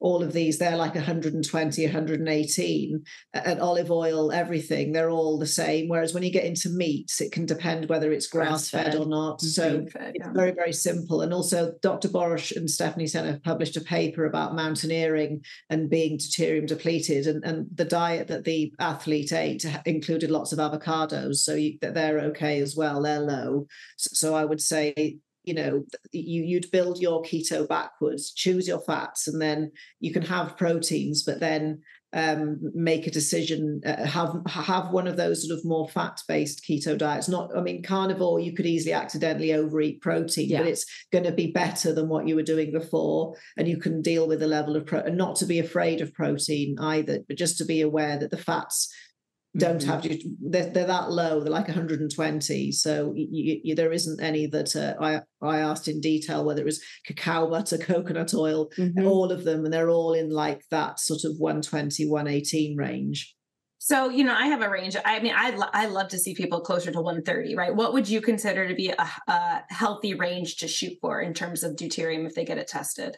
All 0.00 0.22
of 0.22 0.32
these 0.32 0.58
they're 0.58 0.76
like 0.76 0.94
120 0.94 1.84
118 1.84 3.04
and 3.34 3.60
olive 3.60 3.90
oil 3.90 4.32
everything 4.32 4.92
they're 4.92 5.10
all 5.10 5.38
the 5.38 5.46
same. 5.46 5.88
Whereas 5.88 6.14
when 6.14 6.22
you 6.22 6.30
get 6.30 6.44
into 6.44 6.68
meats 6.68 7.20
it 7.20 7.32
can 7.32 7.46
depend 7.46 7.88
whether 7.88 8.12
it's 8.12 8.26
grass 8.26 8.70
fed 8.70 8.94
or 8.94 9.06
not. 9.06 9.38
Mm-hmm. 9.38 9.46
So 9.46 9.86
fed, 9.92 10.12
it's 10.14 10.28
very 10.28 10.52
very 10.52 10.72
simple. 10.72 11.22
And 11.22 11.32
also 11.32 11.72
dr 11.82 12.08
Boros 12.08 12.54
and 12.56 12.70
stephanie 12.70 13.06
seneff 13.06 13.42
published 13.42 13.76
a 13.76 13.80
paper 13.80 14.24
about 14.24 14.54
mountaineering 14.54 15.42
and 15.70 15.90
being 15.90 16.18
deuterium 16.18 16.66
depleted. 16.66 17.26
And, 17.26 17.44
and 17.44 17.66
the 17.74 17.84
diet 17.84 18.28
that 18.28 18.44
the 18.44 18.72
athlete 18.78 19.32
ate 19.32 19.64
included 19.84 20.30
lots 20.30 20.52
of 20.52 20.58
avocados. 20.58 21.36
So 21.36 21.54
you, 21.54 21.78
they're 21.80 22.20
okay 22.20 22.60
as 22.60 22.76
well. 22.76 23.02
They're 23.02 23.20
low. 23.20 23.66
So, 23.96 24.10
so 24.28 24.34
i 24.34 24.44
would 24.44 24.60
say 24.60 25.18
you 25.48 25.54
know 25.54 25.82
you 26.12 26.42
you'd 26.42 26.70
build 26.70 27.00
your 27.00 27.22
keto 27.22 27.66
backwards 27.66 28.32
choose 28.32 28.68
your 28.68 28.80
fats 28.80 29.26
and 29.26 29.40
then 29.40 29.72
you 29.98 30.12
can 30.12 30.22
have 30.22 30.58
proteins 30.58 31.24
but 31.24 31.40
then 31.40 31.80
um, 32.14 32.58
make 32.74 33.06
a 33.06 33.10
decision 33.10 33.82
uh, 33.84 34.06
have 34.06 34.34
have 34.46 34.92
one 34.92 35.06
of 35.06 35.18
those 35.18 35.46
sort 35.46 35.58
of 35.58 35.64
more 35.64 35.88
fat 35.88 36.20
based 36.26 36.64
keto 36.66 36.96
diets 36.96 37.28
not 37.28 37.50
i 37.54 37.60
mean 37.60 37.82
carnivore 37.82 38.40
you 38.40 38.54
could 38.54 38.64
easily 38.64 38.94
accidentally 38.94 39.52
overeat 39.52 40.00
protein 40.00 40.48
yeah. 40.48 40.58
but 40.58 40.68
it's 40.68 40.86
going 41.12 41.24
to 41.24 41.32
be 41.32 41.50
better 41.50 41.92
than 41.92 42.08
what 42.08 42.26
you 42.26 42.34
were 42.34 42.42
doing 42.42 42.72
before 42.72 43.34
and 43.58 43.68
you 43.68 43.78
can 43.78 44.00
deal 44.00 44.26
with 44.26 44.40
the 44.40 44.46
level 44.46 44.74
of 44.74 44.86
pro- 44.86 45.00
and 45.00 45.18
not 45.18 45.36
to 45.36 45.44
be 45.44 45.58
afraid 45.58 46.00
of 46.00 46.14
protein 46.14 46.76
either 46.80 47.18
but 47.28 47.36
just 47.36 47.58
to 47.58 47.64
be 47.66 47.82
aware 47.82 48.18
that 48.18 48.30
the 48.30 48.38
fats 48.38 48.90
don't 49.56 49.78
mm-hmm. 49.78 49.90
have 49.90 50.02
to 50.02 50.18
they're, 50.40 50.68
they're, 50.70 50.86
that 50.86 51.10
low 51.10 51.40
they're 51.40 51.50
like 51.50 51.68
120 51.68 52.72
so 52.72 53.12
you, 53.16 53.60
you, 53.64 53.74
there 53.74 53.92
isn't 53.92 54.22
any 54.22 54.46
that 54.46 54.76
uh, 54.76 54.94
i 55.00 55.20
i 55.40 55.58
asked 55.58 55.88
in 55.88 56.00
detail 56.00 56.44
whether 56.44 56.60
it 56.60 56.66
was 56.66 56.82
cacao 57.06 57.48
butter 57.48 57.78
coconut 57.78 58.34
oil 58.34 58.68
mm-hmm. 58.76 59.06
all 59.06 59.32
of 59.32 59.44
them 59.44 59.64
and 59.64 59.72
they're 59.72 59.90
all 59.90 60.12
in 60.12 60.30
like 60.30 60.62
that 60.70 61.00
sort 61.00 61.24
of 61.24 61.32
120 61.38 62.06
118 62.06 62.76
range 62.76 63.34
so 63.78 64.10
you 64.10 64.22
know 64.22 64.34
i 64.34 64.46
have 64.46 64.60
a 64.60 64.68
range 64.68 64.96
i 65.04 65.18
mean 65.20 65.32
i 65.34 65.56
i 65.72 65.86
love 65.86 66.08
to 66.08 66.18
see 66.18 66.34
people 66.34 66.60
closer 66.60 66.90
to 66.90 67.00
130 67.00 67.54
right 67.56 67.74
what 67.74 67.94
would 67.94 68.08
you 68.08 68.20
consider 68.20 68.68
to 68.68 68.74
be 68.74 68.90
a, 68.90 69.10
a 69.28 69.64
healthy 69.70 70.12
range 70.12 70.56
to 70.56 70.68
shoot 70.68 70.92
for 71.00 71.22
in 71.22 71.32
terms 71.32 71.62
of 71.62 71.74
deuterium 71.74 72.26
if 72.26 72.34
they 72.34 72.44
get 72.44 72.58
it 72.58 72.68
tested 72.68 73.16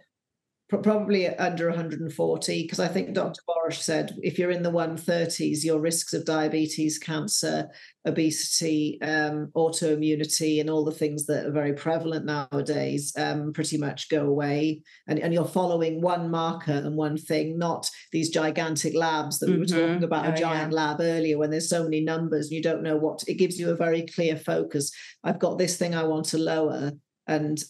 probably 0.71 1.27
under 1.27 1.69
140 1.69 2.63
because 2.63 2.79
I 2.79 2.87
think 2.87 3.13
Dr. 3.13 3.41
Boros 3.49 3.75
said 3.75 4.17
if 4.23 4.39
you're 4.39 4.53
in 4.53 4.63
the 4.63 4.71
130s, 4.71 5.65
your 5.65 5.81
risks 5.81 6.13
of 6.13 6.25
diabetes, 6.25 6.99
cancer, 6.99 7.69
obesity, 8.07 8.99
um, 9.03 9.51
autoimmunity, 9.57 10.61
and 10.61 10.71
all 10.71 10.85
the 10.85 10.93
things 10.93 11.27
that 11.27 11.45
are 11.45 11.51
very 11.51 11.73
prevalent 11.73 12.25
nowadays 12.25 13.13
um, 13.19 13.53
pretty 13.53 13.79
much 13.79 14.09
go 14.09 14.27
away. 14.27 14.81
And, 15.09 15.19
and 15.19 15.35
you're 15.35 15.45
following 15.45 16.01
one 16.01 16.31
marker 16.31 16.73
and 16.73 16.97
one 16.97 17.17
thing, 17.17 17.59
not 17.59 17.91
these 18.13 18.31
gigantic 18.31 18.95
labs 18.95 19.41
that 19.41 19.51
we 19.51 19.59
were 19.59 19.67
talking 19.67 19.97
mm-hmm. 19.97 20.05
about 20.05 20.27
oh, 20.27 20.33
a 20.33 20.37
giant 20.37 20.73
yeah. 20.73 20.77
lab 20.77 21.01
earlier 21.01 21.37
when 21.37 21.51
there's 21.51 21.69
so 21.69 21.83
many 21.83 22.01
numbers 22.01 22.47
and 22.47 22.53
you 22.53 22.63
don't 22.63 22.83
know 22.83 22.97
what 22.97 23.25
it 23.27 23.35
gives 23.35 23.59
you 23.59 23.71
a 23.71 23.77
very 23.77 24.03
clear 24.03 24.37
focus. 24.37 24.93
I've 25.25 25.41
got 25.41 25.59
this 25.59 25.77
thing 25.77 25.95
I 25.97 26.05
want 26.05 26.27
to 26.27 26.39
lower. 26.39 26.93
And 27.27 27.63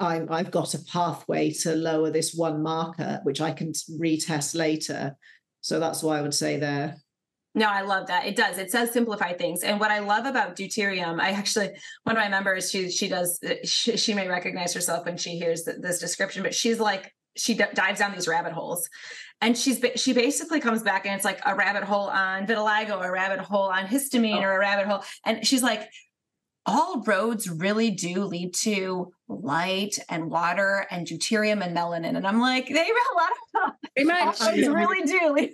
I, 0.00 0.22
I've 0.28 0.50
got 0.50 0.74
a 0.74 0.84
pathway 0.84 1.50
to 1.62 1.74
lower 1.74 2.10
this 2.10 2.34
one 2.34 2.62
marker, 2.62 3.20
which 3.22 3.40
I 3.40 3.52
can 3.52 3.72
retest 3.72 4.54
later. 4.54 5.16
So 5.60 5.78
that's 5.78 6.02
why 6.02 6.18
I 6.18 6.22
would 6.22 6.34
say 6.34 6.58
there. 6.58 6.96
No, 7.54 7.66
I 7.66 7.82
love 7.82 8.06
that. 8.06 8.26
It 8.26 8.34
does. 8.34 8.56
It 8.56 8.72
does 8.72 8.92
simplify 8.92 9.34
things. 9.34 9.62
And 9.62 9.78
what 9.78 9.90
I 9.90 9.98
love 9.98 10.24
about 10.24 10.56
deuterium, 10.56 11.20
I 11.20 11.30
actually 11.30 11.70
one 12.04 12.16
of 12.16 12.22
my 12.22 12.28
members, 12.28 12.70
she 12.70 12.90
she 12.90 13.08
does 13.08 13.38
she, 13.64 13.96
she 13.96 14.14
may 14.14 14.26
recognize 14.26 14.72
herself 14.72 15.04
when 15.04 15.18
she 15.18 15.36
hears 15.36 15.64
the, 15.64 15.74
this 15.74 15.98
description, 15.98 16.42
but 16.42 16.54
she's 16.54 16.80
like 16.80 17.12
she 17.36 17.54
d- 17.54 17.64
dives 17.74 17.98
down 17.98 18.12
these 18.12 18.26
rabbit 18.26 18.52
holes, 18.52 18.88
and 19.42 19.56
she's 19.56 19.84
she 19.96 20.14
basically 20.14 20.60
comes 20.60 20.82
back 20.82 21.04
and 21.04 21.14
it's 21.14 21.26
like 21.26 21.40
a 21.44 21.54
rabbit 21.54 21.84
hole 21.84 22.08
on 22.08 22.46
vitiligo, 22.46 23.04
a 23.04 23.10
rabbit 23.12 23.40
hole 23.40 23.68
on 23.68 23.84
histamine, 23.84 24.38
oh. 24.38 24.44
or 24.44 24.56
a 24.56 24.58
rabbit 24.58 24.86
hole, 24.86 25.02
and 25.26 25.46
she's 25.46 25.62
like, 25.62 25.90
all 26.66 27.02
roads 27.02 27.48
really 27.48 27.90
do 27.90 28.24
lead 28.24 28.54
to 28.54 29.12
light 29.28 29.98
and 30.08 30.30
water 30.30 30.86
and 30.90 31.06
deuterium 31.06 31.64
and 31.64 31.76
melanin. 31.76 32.16
And 32.16 32.26
I'm 32.26 32.40
like, 32.40 32.68
they 32.68 32.74
a 32.74 33.16
lot 33.16 33.30
of 33.66 33.72
they 33.96 34.04
might 34.04 34.40
really 34.40 35.02
do. 35.02 35.48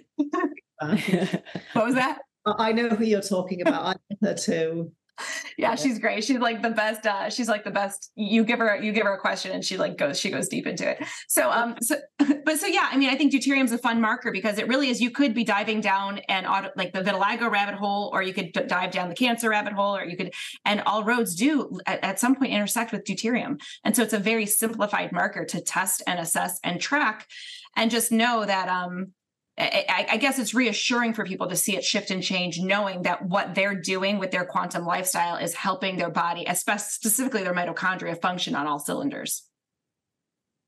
what 1.73 1.87
was 1.87 1.95
that? 1.95 2.21
I 2.47 2.73
know 2.73 2.89
who 2.89 3.05
you're 3.05 3.21
talking 3.21 3.61
about. 3.61 3.85
I 3.85 3.95
know 4.11 4.29
her 4.29 4.35
too 4.35 4.93
yeah, 5.59 5.75
she's 5.75 5.99
great. 5.99 6.25
She's 6.25 6.39
like 6.39 6.63
the 6.63 6.71
best. 6.71 7.07
Uh, 7.07 7.31
she's 7.31 7.49
like 7.49 7.65
the 7.65 7.71
best. 7.71 8.11
You 8.15 8.45
give 8.45 8.59
her 8.59 8.77
you 8.77 8.93
give 8.93 9.05
her 9.05 9.15
a 9.15 9.19
question 9.19 9.53
and 9.53 9.65
she 9.65 9.77
like 9.77 9.97
goes 9.97 10.19
she 10.19 10.31
goes 10.31 10.49
deep 10.49 10.67
into 10.67 10.89
it. 10.89 11.05
So 11.29 11.51
um 11.51 11.77
so 11.81 11.97
but 12.19 12.59
so 12.59 12.67
yeah, 12.67 12.89
I 12.91 12.97
mean 12.97 13.11
I 13.11 13.17
think 13.17 13.33
deuterium's 13.33 13.73
a 13.73 13.79
fun 13.79 14.01
marker 14.01 14.31
because 14.33 14.59
it 14.59 14.69
really 14.69 14.89
is. 14.89 15.01
You 15.01 15.11
could 15.11 15.35
be 15.35 15.45
diving 15.45 15.81
down 15.81 16.21
and 16.29 16.47
auto, 16.47 16.71
like 16.77 16.93
the 16.93 17.01
vitiligo 17.01 17.51
rabbit 17.51 17.75
hole, 17.75 18.11
or 18.13 18.23
you 18.23 18.33
could 18.33 18.53
d- 18.53 18.63
dive 18.67 18.91
down 18.91 19.09
the 19.09 19.15
cancer 19.15 19.51
rabbit 19.51 19.73
hole, 19.73 19.97
or 19.97 20.05
you 20.05 20.17
could 20.17 20.33
and 20.65 20.81
all 20.83 21.05
roads 21.05 21.35
do 21.35 21.79
at, 21.87 22.03
at 22.05 22.21
some 22.21 22.35
point 22.35 22.53
intersect 22.53 22.93
with 22.93 23.05
deuterium. 23.05 23.61
And 23.85 23.95
so 23.95 24.03
it's 24.03 24.13
a 24.13 24.19
very 24.19 24.47
simplified 24.47 25.13
marker 25.13 25.45
to 25.45 25.61
test 25.61 26.03
and 26.07 26.19
assess 26.19 26.59
and 26.63 26.81
track, 26.81 27.27
and 27.77 27.91
just 27.91 28.13
know 28.13 28.45
that 28.45 28.69
um 28.69 29.13
I, 29.59 30.07
I, 30.13 30.17
guess 30.19 30.39
it's 30.39 30.55
reassuring 30.55 31.15
for 31.15 31.25
people 31.25 31.49
to 31.49 31.57
see 31.57 31.77
it 31.77 31.85
shift 31.85 32.11
and 32.13 32.23
change, 32.23 32.61
knowing 32.61 33.03
that 33.03 33.27
what 33.27 33.57
they're 33.57 33.75
doing 33.75 34.19
with 34.19 34.31
their 34.31 34.45
quantum 34.45 34.87
lifestyle 34.87 35.37
is 35.37 35.53
helping 35.55 35.97
their 35.97 36.11
body, 36.11 36.45
especially 36.47 36.91
specifically 36.91 37.43
their 37.43 37.55
mitochondria, 37.55 38.21
function 38.21 38.55
on 38.55 38.69
all 38.69 38.79
cylinders. 38.79 39.43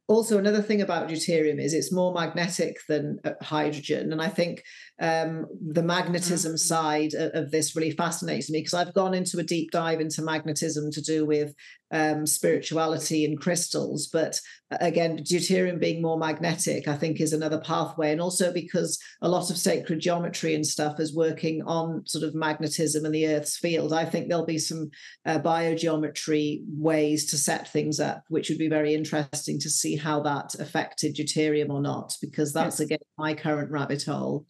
Also, 0.08 0.38
another 0.38 0.60
thing 0.60 0.80
about 0.82 1.08
deuterium 1.08 1.60
is 1.60 1.72
it's 1.72 1.92
more 1.92 2.12
magnetic 2.12 2.78
than 2.88 3.20
uh, 3.24 3.30
hydrogen, 3.40 4.10
and 4.10 4.20
I 4.20 4.26
think 4.26 4.64
um, 5.00 5.46
the 5.60 5.82
magnetism 5.82 6.52
mm-hmm. 6.52 6.56
side 6.56 7.14
of, 7.14 7.50
this 7.50 7.74
really 7.74 7.90
fascinates 7.90 8.50
me 8.50 8.60
because 8.60 8.74
I've 8.74 8.94
gone 8.94 9.14
into 9.14 9.38
a 9.38 9.42
deep 9.42 9.70
dive 9.70 10.00
into 10.00 10.22
magnetism 10.22 10.90
to 10.92 11.00
do 11.00 11.24
with 11.24 11.54
um, 11.90 12.26
spirituality 12.26 13.24
and 13.24 13.40
crystals. 13.40 14.08
But 14.08 14.40
uh, 14.70 14.76
again, 14.80 15.18
deuterium 15.18 15.80
being 15.80 16.02
more 16.02 16.18
magnetic, 16.18 16.86
I 16.86 16.96
think, 16.96 17.20
is 17.20 17.32
another 17.32 17.60
pathway. 17.60 18.12
And 18.12 18.20
also 18.20 18.52
because 18.52 19.00
a 19.22 19.28
lot 19.28 19.50
of 19.50 19.56
sacred 19.56 20.00
geometry 20.00 20.54
and 20.54 20.66
stuff 20.66 21.00
is 21.00 21.16
working 21.16 21.62
on 21.62 22.06
sort 22.06 22.22
of 22.22 22.34
magnetism 22.34 23.04
and 23.04 23.14
the 23.14 23.26
Earth's 23.26 23.56
field, 23.56 23.94
I 23.94 24.04
think 24.04 24.28
there'll 24.28 24.44
be 24.44 24.58
some 24.58 24.90
uh, 25.24 25.38
biogeometry 25.38 26.60
ways 26.68 27.30
to 27.30 27.38
set 27.38 27.68
things 27.68 28.00
up, 28.00 28.24
which 28.28 28.50
would 28.50 28.58
be 28.58 28.68
very 28.68 28.94
interesting 28.94 29.58
to 29.60 29.70
see 29.70 29.96
how 29.96 30.20
that 30.20 30.54
affected 30.60 31.16
deuterium 31.16 31.70
or 31.70 31.80
not, 31.80 32.14
because 32.20 32.52
that's 32.52 32.80
yes. 32.80 32.86
again 32.86 32.98
my 33.16 33.34
current 33.34 33.70
rabbit 33.70 34.04
hole 34.04 34.46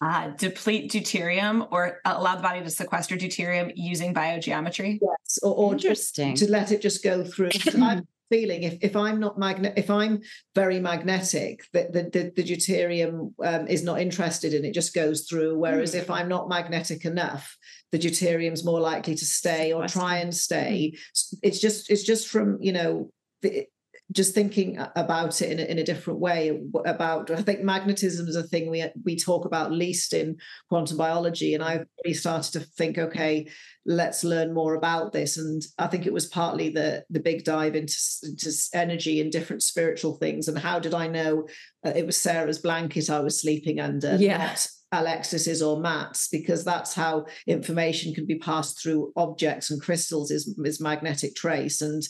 uh, 0.00 0.28
deplete 0.30 0.90
deuterium 0.90 1.66
or 1.70 2.00
allow 2.04 2.36
the 2.36 2.42
body 2.42 2.62
to 2.62 2.70
sequester 2.70 3.16
deuterium 3.16 3.72
using 3.74 4.14
biogeometry? 4.14 4.98
Yes, 5.00 5.38
or, 5.42 5.54
or 5.54 5.72
interesting 5.72 6.34
to 6.36 6.50
let 6.50 6.72
it 6.72 6.80
just 6.80 7.02
go 7.02 7.24
through. 7.24 7.50
I'm 7.80 8.06
feeling 8.30 8.62
if, 8.62 8.78
if 8.82 8.94
I'm 8.94 9.18
not 9.18 9.38
magnet 9.38 9.74
if 9.76 9.90
I'm 9.90 10.20
very 10.54 10.80
magnetic, 10.80 11.64
that 11.72 11.92
the, 11.92 12.04
the, 12.04 12.32
the, 12.36 12.42
deuterium 12.44 13.32
um, 13.42 13.66
is 13.66 13.82
not 13.82 14.00
interested 14.00 14.54
in 14.54 14.64
it, 14.64 14.74
just 14.74 14.94
goes 14.94 15.26
through. 15.26 15.58
Whereas 15.58 15.94
mm. 15.94 15.98
if 15.98 16.10
I'm 16.10 16.28
not 16.28 16.48
magnetic 16.48 17.04
enough, 17.04 17.56
the 17.90 17.98
deuterium's 17.98 18.64
more 18.64 18.80
likely 18.80 19.14
to 19.14 19.24
stay 19.24 19.72
or 19.72 19.86
try 19.88 20.18
and 20.18 20.34
stay. 20.34 20.94
It's 21.42 21.58
just 21.58 21.90
it's 21.90 22.04
just 22.04 22.28
from 22.28 22.58
you 22.60 22.72
know 22.72 23.10
the, 23.42 23.66
just 24.12 24.34
thinking 24.34 24.78
about 24.96 25.42
it 25.42 25.52
in 25.52 25.58
a, 25.58 25.62
in 25.64 25.78
a 25.78 25.84
different 25.84 26.18
way 26.18 26.60
about 26.86 27.30
i 27.30 27.42
think 27.42 27.60
magnetism 27.60 28.26
is 28.26 28.36
a 28.36 28.42
thing 28.42 28.70
we 28.70 28.84
we 29.04 29.16
talk 29.16 29.44
about 29.44 29.72
least 29.72 30.14
in 30.14 30.36
quantum 30.68 30.96
biology 30.96 31.54
and 31.54 31.62
i've 31.62 31.84
really 32.02 32.14
started 32.14 32.52
to 32.52 32.60
think 32.60 32.96
okay 32.96 33.46
let's 33.84 34.24
learn 34.24 34.54
more 34.54 34.74
about 34.74 35.12
this 35.12 35.36
and 35.36 35.62
i 35.78 35.86
think 35.86 36.06
it 36.06 36.12
was 36.12 36.26
partly 36.26 36.70
the 36.70 37.04
the 37.10 37.20
big 37.20 37.44
dive 37.44 37.74
into, 37.74 37.94
into 38.22 38.50
energy 38.72 39.20
and 39.20 39.30
different 39.30 39.62
spiritual 39.62 40.14
things 40.14 40.48
and 40.48 40.58
how 40.58 40.78
did 40.78 40.94
i 40.94 41.06
know 41.06 41.46
uh, 41.84 41.92
it 41.94 42.06
was 42.06 42.16
sarah's 42.16 42.58
blanket 42.58 43.10
i 43.10 43.20
was 43.20 43.40
sleeping 43.40 43.78
under 43.78 44.16
yeah 44.16 44.56
Alexis's 44.92 45.60
or 45.60 45.80
Matt's, 45.80 46.28
because 46.28 46.64
that's 46.64 46.94
how 46.94 47.26
information 47.46 48.14
can 48.14 48.24
be 48.24 48.38
passed 48.38 48.82
through 48.82 49.12
objects 49.16 49.70
and 49.70 49.82
crystals 49.82 50.30
is, 50.30 50.58
is 50.64 50.80
magnetic 50.80 51.34
trace. 51.34 51.82
And 51.82 52.02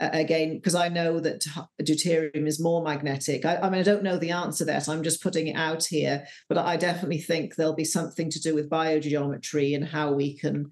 again 0.00 0.56
because 0.56 0.74
I 0.74 0.88
know 0.88 1.20
that 1.20 1.46
deuterium 1.82 2.46
is 2.46 2.60
more 2.60 2.82
magnetic. 2.82 3.44
I, 3.44 3.56
I, 3.56 3.70
mean, 3.70 3.80
I 3.80 3.84
don't 3.84 4.02
know 4.02 4.16
the 4.16 4.30
answer 4.30 4.64
there, 4.64 4.80
so 4.80 4.92
I'm 4.92 5.02
just 5.02 5.22
putting 5.22 5.48
it 5.48 5.56
out 5.56 5.84
here. 5.84 6.26
But 6.48 6.58
I 6.58 6.76
definitely 6.76 7.20
think 7.20 7.54
there'll 7.54 7.74
be 7.74 7.84
something 7.84 8.30
to 8.30 8.40
do 8.40 8.54
with 8.54 8.70
biogeometry 8.70 9.74
and 9.74 9.84
how 9.84 10.12
we 10.12 10.36
can 10.36 10.70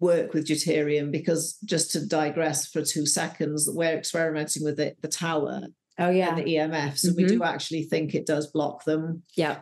work 0.00 0.34
with 0.34 0.48
deuterium. 0.48 1.12
Because 1.12 1.58
just 1.64 1.92
to 1.92 2.04
digress 2.04 2.66
for 2.66 2.82
two 2.82 3.06
seconds, 3.06 3.68
we're 3.72 3.96
experimenting 3.96 4.64
with 4.64 4.80
it, 4.80 5.00
the 5.00 5.08
tower. 5.08 5.62
Oh 5.98 6.10
yeah, 6.10 6.34
the 6.34 6.42
EMF. 6.42 6.98
So 6.98 7.08
mm-hmm. 7.08 7.16
we 7.16 7.24
do 7.26 7.42
actually 7.42 7.84
think 7.84 8.14
it 8.14 8.26
does 8.26 8.48
block 8.48 8.84
them. 8.84 9.22
Yeah. 9.36 9.58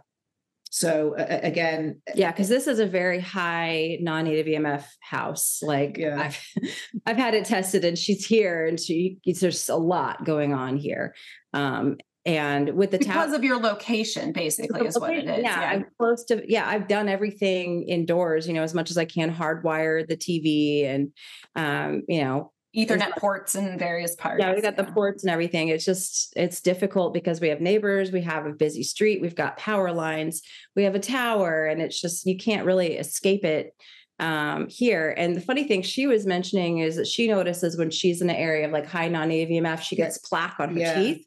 So 0.70 1.16
uh, 1.16 1.40
again, 1.42 2.00
yeah, 2.14 2.32
because 2.32 2.48
this 2.48 2.66
is 2.66 2.80
a 2.80 2.86
very 2.86 3.20
high 3.20 3.98
non-native 4.00 4.46
EMF 4.46 4.84
house. 5.00 5.60
Like 5.62 5.96
yeah. 5.98 6.20
I've 6.20 6.46
I've 7.06 7.16
had 7.16 7.34
it 7.34 7.44
tested, 7.44 7.84
and 7.84 7.96
she's 7.96 8.26
here, 8.26 8.66
and 8.66 8.78
she 8.78 9.18
there's 9.24 9.68
a 9.68 9.76
lot 9.76 10.24
going 10.24 10.52
on 10.52 10.76
here. 10.76 11.14
Um, 11.54 11.96
and 12.26 12.70
with 12.70 12.90
the 12.90 12.98
because 12.98 13.30
ta- 13.30 13.36
of 13.36 13.44
your 13.44 13.58
location, 13.58 14.32
basically, 14.32 14.84
is 14.84 14.98
what 14.98 15.14
it 15.14 15.28
is. 15.28 15.44
Yeah, 15.44 15.60
yeah, 15.60 15.70
I'm 15.70 15.86
close 15.96 16.24
to. 16.24 16.42
Yeah, 16.46 16.68
I've 16.68 16.88
done 16.88 17.08
everything 17.08 17.88
indoors. 17.88 18.48
You 18.48 18.54
know, 18.54 18.64
as 18.64 18.74
much 18.74 18.90
as 18.90 18.98
I 18.98 19.04
can, 19.04 19.32
hardwire 19.32 20.06
the 20.06 20.16
TV, 20.16 20.84
and 20.86 21.12
um, 21.54 22.02
you 22.08 22.24
know, 22.24 22.52
Ethernet 22.76 23.16
ports 23.16 23.54
in 23.54 23.78
various 23.78 24.14
parts. 24.16 24.40
Yeah, 24.40 24.54
we 24.54 24.60
got 24.60 24.76
yeah. 24.76 24.82
the 24.82 24.92
ports 24.92 25.24
and 25.24 25.30
everything. 25.30 25.68
It's 25.68 25.84
just 25.84 26.32
it's 26.36 26.60
difficult 26.60 27.14
because 27.14 27.40
we 27.40 27.48
have 27.48 27.60
neighbors, 27.60 28.12
we 28.12 28.20
have 28.22 28.44
a 28.44 28.52
busy 28.52 28.82
street, 28.82 29.22
we've 29.22 29.34
got 29.34 29.56
power 29.56 29.92
lines, 29.92 30.42
we 30.74 30.84
have 30.84 30.94
a 30.94 31.00
tower, 31.00 31.66
and 31.66 31.80
it's 31.80 32.00
just 32.00 32.26
you 32.26 32.36
can't 32.36 32.66
really 32.66 32.98
escape 32.98 33.44
it 33.44 33.74
um, 34.18 34.68
here. 34.68 35.14
And 35.16 35.34
the 35.34 35.40
funny 35.40 35.64
thing 35.64 35.82
she 35.82 36.06
was 36.06 36.26
mentioning 36.26 36.78
is 36.78 36.96
that 36.96 37.06
she 37.06 37.28
notices 37.28 37.76
when 37.76 37.90
she's 37.90 38.20
in 38.20 38.30
an 38.30 38.36
area 38.36 38.66
of 38.66 38.72
like 38.72 38.86
high 38.86 39.08
non-native 39.08 39.50
EMF, 39.50 39.80
she 39.80 39.96
gets 39.96 40.18
plaque 40.18 40.56
on 40.58 40.74
her 40.74 40.80
yeah. 40.80 40.94
teeth. 40.94 41.26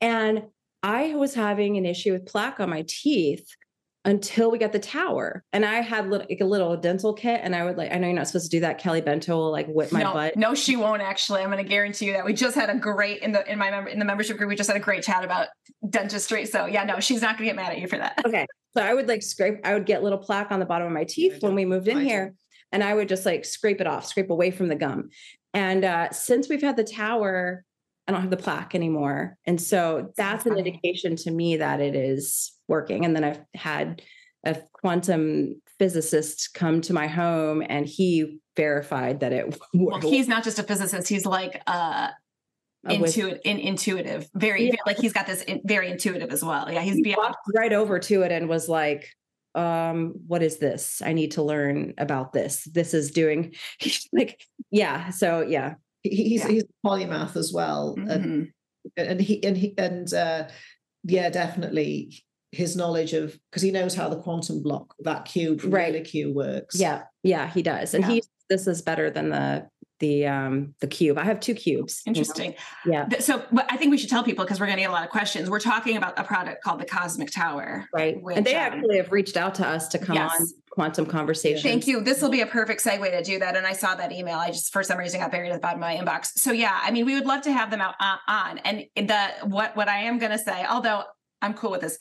And 0.00 0.44
I 0.82 1.14
was 1.14 1.34
having 1.34 1.76
an 1.76 1.86
issue 1.86 2.12
with 2.12 2.26
plaque 2.26 2.60
on 2.60 2.70
my 2.70 2.84
teeth 2.86 3.46
until 4.04 4.50
we 4.50 4.58
got 4.58 4.72
the 4.72 4.78
tower. 4.78 5.44
And 5.52 5.64
I 5.64 5.76
had 5.76 6.10
little, 6.10 6.26
like 6.28 6.40
a 6.40 6.44
little 6.44 6.76
dental 6.76 7.14
kit, 7.14 7.40
and 7.42 7.56
I 7.56 7.64
would 7.64 7.76
like, 7.76 7.92
I 7.92 7.96
know 7.96 8.06
you're 8.06 8.16
not 8.16 8.26
supposed 8.26 8.50
to 8.50 8.56
do 8.56 8.60
that. 8.60 8.78
Kelly 8.78 9.00
Bento 9.00 9.34
will 9.34 9.50
like 9.50 9.66
whip 9.66 9.92
my 9.92 10.02
no, 10.02 10.12
butt. 10.12 10.36
No, 10.36 10.54
she 10.54 10.76
won't 10.76 11.02
actually. 11.02 11.40
I'm 11.40 11.50
going 11.50 11.62
to 11.62 11.68
guarantee 11.68 12.06
you 12.06 12.12
that. 12.12 12.24
We 12.24 12.34
just 12.34 12.54
had 12.54 12.68
a 12.68 12.74
great 12.74 13.22
in 13.22 13.32
the 13.32 13.50
in 13.50 13.58
my 13.58 13.70
member 13.70 13.90
in 13.90 13.98
the 13.98 14.04
membership 14.04 14.36
group. 14.36 14.48
We 14.48 14.56
just 14.56 14.68
had 14.68 14.76
a 14.76 14.80
great 14.80 15.02
chat 15.02 15.24
about 15.24 15.48
dentistry. 15.88 16.46
So 16.46 16.66
yeah, 16.66 16.84
no, 16.84 17.00
she's 17.00 17.22
not 17.22 17.38
going 17.38 17.48
to 17.48 17.54
get 17.54 17.56
mad 17.56 17.72
at 17.72 17.78
you 17.78 17.88
for 17.88 17.98
that. 17.98 18.20
Okay, 18.26 18.46
so 18.76 18.82
I 18.82 18.92
would 18.92 19.08
like 19.08 19.22
scrape. 19.22 19.60
I 19.64 19.74
would 19.74 19.86
get 19.86 20.02
little 20.02 20.18
plaque 20.18 20.50
on 20.50 20.60
the 20.60 20.66
bottom 20.66 20.86
of 20.86 20.92
my 20.92 21.04
teeth 21.04 21.42
when 21.42 21.54
we 21.54 21.64
moved 21.64 21.88
in 21.88 22.00
here, 22.00 22.34
and 22.72 22.84
I 22.84 22.94
would 22.94 23.08
just 23.08 23.24
like 23.24 23.44
scrape 23.44 23.80
it 23.80 23.86
off, 23.86 24.06
scrape 24.06 24.30
away 24.30 24.50
from 24.50 24.68
the 24.68 24.76
gum. 24.76 25.08
And 25.54 25.84
uh, 25.84 26.10
since 26.10 26.48
we've 26.48 26.60
had 26.60 26.76
the 26.76 26.84
tower, 26.84 27.64
I 28.06 28.12
don't 28.12 28.20
have 28.20 28.30
the 28.30 28.36
plaque 28.36 28.74
anymore. 28.74 29.38
And 29.46 29.60
so 29.60 30.12
that's 30.16 30.46
an 30.46 30.58
indication 30.58 31.16
to 31.16 31.30
me 31.30 31.56
that 31.56 31.80
it 31.80 31.94
is 31.94 32.52
working. 32.68 33.04
And 33.04 33.14
then 33.14 33.24
I've 33.24 33.40
had 33.54 34.02
a 34.44 34.56
quantum 34.72 35.60
physicist 35.78 36.50
come 36.54 36.80
to 36.82 36.92
my 36.92 37.06
home 37.06 37.62
and 37.66 37.86
he 37.86 38.38
verified 38.56 39.20
that 39.20 39.32
it 39.32 39.46
worked. 39.74 40.04
Well, 40.04 40.12
he's 40.12 40.28
not 40.28 40.44
just 40.44 40.58
a 40.58 40.62
physicist, 40.62 41.08
he's 41.08 41.26
like 41.26 41.62
uh 41.66 42.08
intuitive, 42.88 43.40
in, 43.44 43.58
intuitive, 43.58 44.28
very, 44.34 44.66
yeah. 44.66 44.74
like 44.86 44.98
he's 44.98 45.12
got 45.12 45.26
this 45.26 45.42
in, 45.42 45.60
very 45.64 45.90
intuitive 45.90 46.30
as 46.30 46.44
well. 46.44 46.70
Yeah, 46.70 46.80
he's 46.82 46.96
he 46.96 47.14
walked 47.16 47.38
right 47.54 47.72
over 47.72 47.98
to 47.98 48.22
it 48.22 48.32
and 48.32 48.48
was 48.48 48.68
like, 48.68 49.08
um, 49.54 50.14
what 50.26 50.42
is 50.42 50.58
this? 50.58 51.00
I 51.04 51.12
need 51.12 51.32
to 51.32 51.42
learn 51.42 51.94
about 51.98 52.32
this. 52.32 52.64
This 52.64 52.94
is 52.94 53.10
doing 53.10 53.54
he's 53.78 54.08
like, 54.12 54.44
yeah. 54.70 55.10
So 55.10 55.40
yeah, 55.40 55.74
he's 56.02 56.42
yeah. 56.42 56.48
he's 56.48 56.64
polymath 56.84 57.36
as 57.36 57.52
well, 57.52 57.94
mm-hmm. 57.98 58.10
and 58.10 58.52
and 58.96 59.20
he 59.20 59.42
and 59.44 59.56
he 59.56 59.74
and 59.78 60.12
uh, 60.12 60.48
yeah, 61.04 61.30
definitely 61.30 62.24
his 62.54 62.76
knowledge 62.76 63.12
of 63.12 63.38
because 63.50 63.62
he 63.62 63.70
knows 63.70 63.94
how 63.94 64.08
the 64.08 64.16
quantum 64.16 64.62
block 64.62 64.94
that 65.00 65.24
cube 65.24 65.60
right. 65.64 66.04
cube 66.04 66.34
works. 66.34 66.78
Yeah, 66.78 67.02
yeah, 67.22 67.48
he 67.48 67.62
does, 67.62 67.94
and 67.94 68.04
yeah. 68.04 68.10
he 68.10 68.22
this 68.48 68.66
is 68.66 68.82
better 68.82 69.10
than 69.10 69.30
the 69.30 69.68
the 70.00 70.26
um 70.26 70.74
the 70.80 70.86
cube. 70.86 71.18
I 71.18 71.24
have 71.24 71.40
two 71.40 71.54
cubes. 71.54 72.02
Interesting. 72.06 72.54
You 72.84 72.92
know? 72.92 73.06
Yeah. 73.10 73.18
So 73.20 73.44
but 73.52 73.66
I 73.70 73.76
think 73.76 73.90
we 73.90 73.98
should 73.98 74.10
tell 74.10 74.24
people 74.24 74.44
because 74.44 74.60
we're 74.60 74.66
going 74.66 74.76
to 74.76 74.82
get 74.82 74.90
a 74.90 74.92
lot 74.92 75.04
of 75.04 75.10
questions. 75.10 75.48
We're 75.48 75.60
talking 75.60 75.96
about 75.96 76.18
a 76.18 76.24
product 76.24 76.62
called 76.62 76.80
the 76.80 76.84
Cosmic 76.84 77.30
Tower. 77.30 77.86
Right. 77.92 78.20
Which, 78.20 78.36
and 78.36 78.44
they 78.44 78.56
um, 78.56 78.72
actually 78.72 78.96
have 78.96 79.12
reached 79.12 79.36
out 79.36 79.54
to 79.56 79.66
us 79.66 79.88
to 79.88 79.98
come 79.98 80.16
yes. 80.16 80.32
on 80.38 80.46
quantum 80.70 81.06
conversation. 81.06 81.62
Thank 81.62 81.86
you. 81.86 82.02
This 82.02 82.20
will 82.20 82.28
be 82.28 82.40
a 82.40 82.46
perfect 82.46 82.84
segue 82.84 83.08
to 83.08 83.22
do 83.22 83.38
that. 83.38 83.56
And 83.56 83.66
I 83.66 83.72
saw 83.72 83.94
that 83.94 84.10
email. 84.12 84.38
I 84.38 84.48
just 84.48 84.72
for 84.72 84.82
some 84.82 84.98
reason 84.98 85.20
got 85.20 85.30
buried 85.30 85.50
at 85.50 85.54
the 85.54 85.60
bottom 85.60 85.82
of 85.82 85.88
my 85.88 85.96
inbox. 85.96 86.32
So 86.36 86.50
yeah, 86.52 86.78
I 86.82 86.90
mean, 86.90 87.06
we 87.06 87.14
would 87.14 87.26
love 87.26 87.42
to 87.42 87.52
have 87.52 87.70
them 87.70 87.80
out 87.80 87.94
uh, 88.00 88.16
on. 88.26 88.58
And 88.58 88.86
the 88.96 89.28
what 89.44 89.76
what 89.76 89.88
I 89.88 90.00
am 90.00 90.18
going 90.18 90.32
to 90.32 90.38
say, 90.38 90.66
although 90.68 91.04
I'm 91.40 91.54
cool 91.54 91.70
with 91.70 91.82
this 91.82 91.96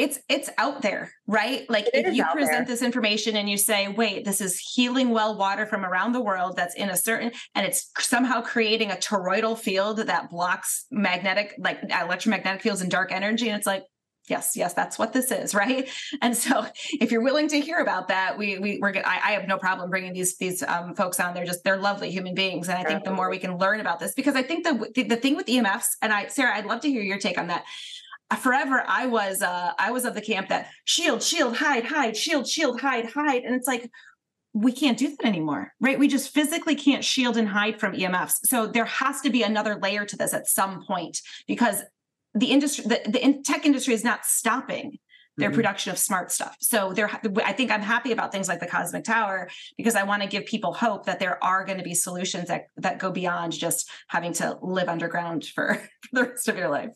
it's 0.00 0.18
it's 0.28 0.50
out 0.58 0.82
there 0.82 1.12
right? 1.26 1.68
Like 1.70 1.86
it 1.94 2.06
if 2.06 2.14
you 2.14 2.24
present 2.24 2.50
there. 2.50 2.64
this 2.64 2.82
information 2.82 3.36
and 3.36 3.48
you 3.48 3.56
say 3.56 3.88
wait 3.88 4.24
this 4.24 4.40
is 4.40 4.58
healing 4.58 5.10
well 5.10 5.36
water 5.36 5.66
from 5.66 5.84
around 5.84 6.12
the 6.12 6.22
world 6.22 6.56
that's 6.56 6.74
in 6.74 6.90
a 6.90 6.96
certain 6.96 7.32
and 7.54 7.66
it's 7.66 7.90
somehow 7.98 8.40
creating 8.40 8.90
a 8.90 8.96
toroidal 8.96 9.56
field 9.58 9.98
that 9.98 10.30
blocks 10.30 10.86
magnetic 10.90 11.54
like 11.58 11.78
electromagnetic 11.90 12.62
fields 12.62 12.80
and 12.80 12.90
dark 12.90 13.12
energy 13.12 13.48
and 13.48 13.56
it's 13.56 13.66
like 13.66 13.84
yes 14.28 14.56
yes 14.56 14.72
that's 14.72 14.98
what 14.98 15.12
this 15.12 15.30
is 15.30 15.54
right? 15.62 15.88
And 16.22 16.36
so 16.36 16.66
if 17.00 17.12
you're 17.12 17.22
willing 17.22 17.48
to 17.48 17.60
hear 17.60 17.78
about 17.78 18.08
that 18.08 18.38
we, 18.38 18.58
we 18.58 18.78
we're 18.80 18.94
I, 18.96 19.20
I 19.24 19.30
have 19.32 19.46
no 19.46 19.58
problem 19.58 19.90
bringing 19.90 20.12
these 20.12 20.36
these 20.38 20.62
um, 20.62 20.94
folks 20.94 21.20
on 21.20 21.34
they're 21.34 21.44
just 21.44 21.62
they're 21.64 21.76
lovely 21.76 22.10
human 22.10 22.34
beings 22.34 22.68
and 22.68 22.78
i 22.78 22.84
think 22.84 23.04
the 23.04 23.12
more 23.12 23.30
we 23.30 23.38
can 23.38 23.58
learn 23.58 23.80
about 23.80 23.98
this 24.00 24.14
because 24.14 24.36
i 24.36 24.42
think 24.42 24.64
the, 24.64 24.90
the 24.94 25.02
the 25.04 25.16
thing 25.16 25.36
with 25.36 25.46
emfs 25.46 25.88
and 26.02 26.12
i 26.12 26.26
sarah 26.26 26.56
i'd 26.56 26.66
love 26.66 26.80
to 26.80 26.88
hear 26.88 27.02
your 27.02 27.18
take 27.18 27.38
on 27.38 27.48
that 27.48 27.64
forever 28.36 28.84
I 28.86 29.06
was 29.06 29.42
uh 29.42 29.72
I 29.78 29.90
was 29.90 30.04
of 30.04 30.14
the 30.14 30.20
camp 30.20 30.48
that 30.48 30.68
shield, 30.84 31.22
shield, 31.22 31.56
hide, 31.56 31.84
hide, 31.84 32.16
shield, 32.16 32.46
shield, 32.46 32.80
hide, 32.80 33.06
hide. 33.06 33.42
And 33.42 33.54
it's 33.54 33.66
like 33.66 33.90
we 34.52 34.72
can't 34.72 34.98
do 34.98 35.08
that 35.08 35.24
anymore, 35.24 35.72
right? 35.80 35.98
We 35.98 36.08
just 36.08 36.34
physically 36.34 36.74
can't 36.74 37.04
shield 37.04 37.36
and 37.36 37.48
hide 37.48 37.78
from 37.78 37.92
EMFs. 37.92 38.46
So 38.46 38.66
there 38.66 38.84
has 38.84 39.20
to 39.20 39.30
be 39.30 39.42
another 39.42 39.76
layer 39.76 40.04
to 40.04 40.16
this 40.16 40.34
at 40.34 40.48
some 40.48 40.84
point 40.84 41.20
because 41.46 41.82
the 42.34 42.46
industry, 42.46 42.84
the, 42.84 43.00
the 43.06 43.42
tech 43.44 43.64
industry 43.64 43.94
is 43.94 44.02
not 44.02 44.24
stopping 44.24 44.98
their 45.36 45.48
mm-hmm. 45.48 45.56
production 45.56 45.92
of 45.92 45.98
smart 45.98 46.32
stuff. 46.32 46.56
So 46.60 46.92
there, 46.92 47.08
I 47.44 47.52
think 47.52 47.70
I'm 47.70 47.82
happy 47.82 48.10
about 48.12 48.32
things 48.32 48.48
like 48.48 48.60
the 48.60 48.66
Cosmic 48.66 49.04
Tower 49.04 49.48
because 49.76 49.94
I 49.94 50.02
want 50.02 50.22
to 50.22 50.28
give 50.28 50.46
people 50.46 50.72
hope 50.72 51.06
that 51.06 51.20
there 51.20 51.42
are 51.42 51.64
going 51.64 51.78
to 51.78 51.84
be 51.84 51.94
solutions 51.94 52.48
that 52.48 52.66
that 52.76 52.98
go 52.98 53.10
beyond 53.10 53.52
just 53.52 53.88
having 54.08 54.32
to 54.34 54.58
live 54.60 54.88
underground 54.88 55.44
for, 55.44 55.74
for 56.02 56.08
the 56.12 56.22
rest 56.24 56.48
of 56.48 56.56
your 56.56 56.68
life. 56.68 56.90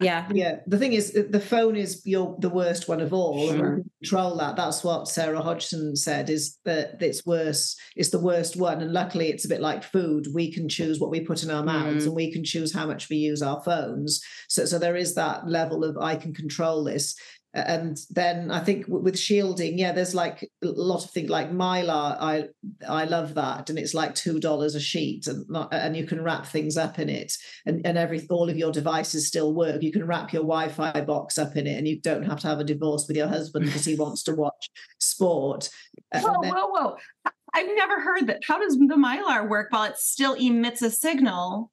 Yeah. 0.00 0.26
Yeah. 0.32 0.56
The 0.66 0.78
thing 0.78 0.94
is, 0.94 1.12
the 1.12 1.40
phone 1.40 1.76
is 1.76 2.02
your 2.06 2.36
the 2.40 2.48
worst 2.48 2.88
one 2.88 3.00
of 3.00 3.12
all. 3.12 3.48
Sure. 3.48 3.82
Control 4.02 4.36
that. 4.36 4.56
That's 4.56 4.82
what 4.82 5.08
Sarah 5.08 5.42
Hodgson 5.42 5.94
said. 5.94 6.30
Is 6.30 6.58
that 6.64 7.00
it's 7.00 7.26
worse. 7.26 7.76
It's 7.96 8.10
the 8.10 8.18
worst 8.18 8.56
one. 8.56 8.80
And 8.80 8.92
luckily, 8.92 9.28
it's 9.28 9.44
a 9.44 9.48
bit 9.48 9.60
like 9.60 9.84
food. 9.84 10.26
We 10.34 10.52
can 10.52 10.68
choose 10.68 10.98
what 10.98 11.10
we 11.10 11.20
put 11.20 11.42
in 11.42 11.50
our 11.50 11.62
mouths, 11.62 12.04
mm. 12.04 12.06
and 12.06 12.16
we 12.16 12.32
can 12.32 12.44
choose 12.44 12.72
how 12.72 12.86
much 12.86 13.10
we 13.10 13.16
use 13.16 13.42
our 13.42 13.62
phones. 13.62 14.20
So, 14.48 14.64
so 14.64 14.78
there 14.78 14.96
is 14.96 15.14
that 15.14 15.46
level 15.46 15.84
of 15.84 15.98
I 15.98 16.16
can 16.16 16.32
control 16.32 16.84
this 16.84 17.14
and 17.52 17.98
then 18.10 18.50
I 18.52 18.60
think 18.60 18.86
with 18.86 19.18
shielding, 19.18 19.76
yeah, 19.76 19.90
there's 19.90 20.14
like 20.14 20.48
a 20.62 20.68
lot 20.68 21.04
of 21.04 21.10
things 21.10 21.30
like 21.30 21.50
mylar. 21.50 22.16
I 22.20 22.44
I 22.88 23.04
love 23.04 23.34
that, 23.34 23.68
and 23.68 23.78
it's 23.78 23.92
like 23.92 24.14
two 24.14 24.38
dollars 24.38 24.76
a 24.76 24.80
sheet, 24.80 25.26
and 25.26 25.44
and 25.72 25.96
you 25.96 26.06
can 26.06 26.22
wrap 26.22 26.46
things 26.46 26.76
up 26.76 27.00
in 27.00 27.08
it, 27.08 27.32
and 27.66 27.84
and 27.84 27.98
every 27.98 28.24
all 28.30 28.48
of 28.48 28.56
your 28.56 28.70
devices 28.70 29.26
still 29.26 29.52
work. 29.52 29.82
You 29.82 29.90
can 29.90 30.06
wrap 30.06 30.32
your 30.32 30.42
Wi-Fi 30.42 31.00
box 31.00 31.38
up 31.38 31.56
in 31.56 31.66
it, 31.66 31.76
and 31.76 31.88
you 31.88 32.00
don't 32.00 32.22
have 32.22 32.38
to 32.40 32.46
have 32.46 32.60
a 32.60 32.64
divorce 32.64 33.06
with 33.08 33.16
your 33.16 33.28
husband 33.28 33.64
because 33.64 33.84
he 33.84 33.96
wants 33.96 34.22
to 34.24 34.34
watch 34.34 34.70
sport. 35.00 35.70
Whoa, 36.14 36.42
then, 36.42 36.54
whoa, 36.54 36.66
whoa! 36.68 36.96
I've 37.52 37.74
never 37.74 38.00
heard 38.00 38.28
that. 38.28 38.42
How 38.46 38.60
does 38.60 38.76
the 38.76 38.94
mylar 38.94 39.48
work 39.48 39.72
while 39.72 39.90
it 39.90 39.96
still 39.96 40.34
emits 40.34 40.82
a 40.82 40.90
signal? 40.90 41.72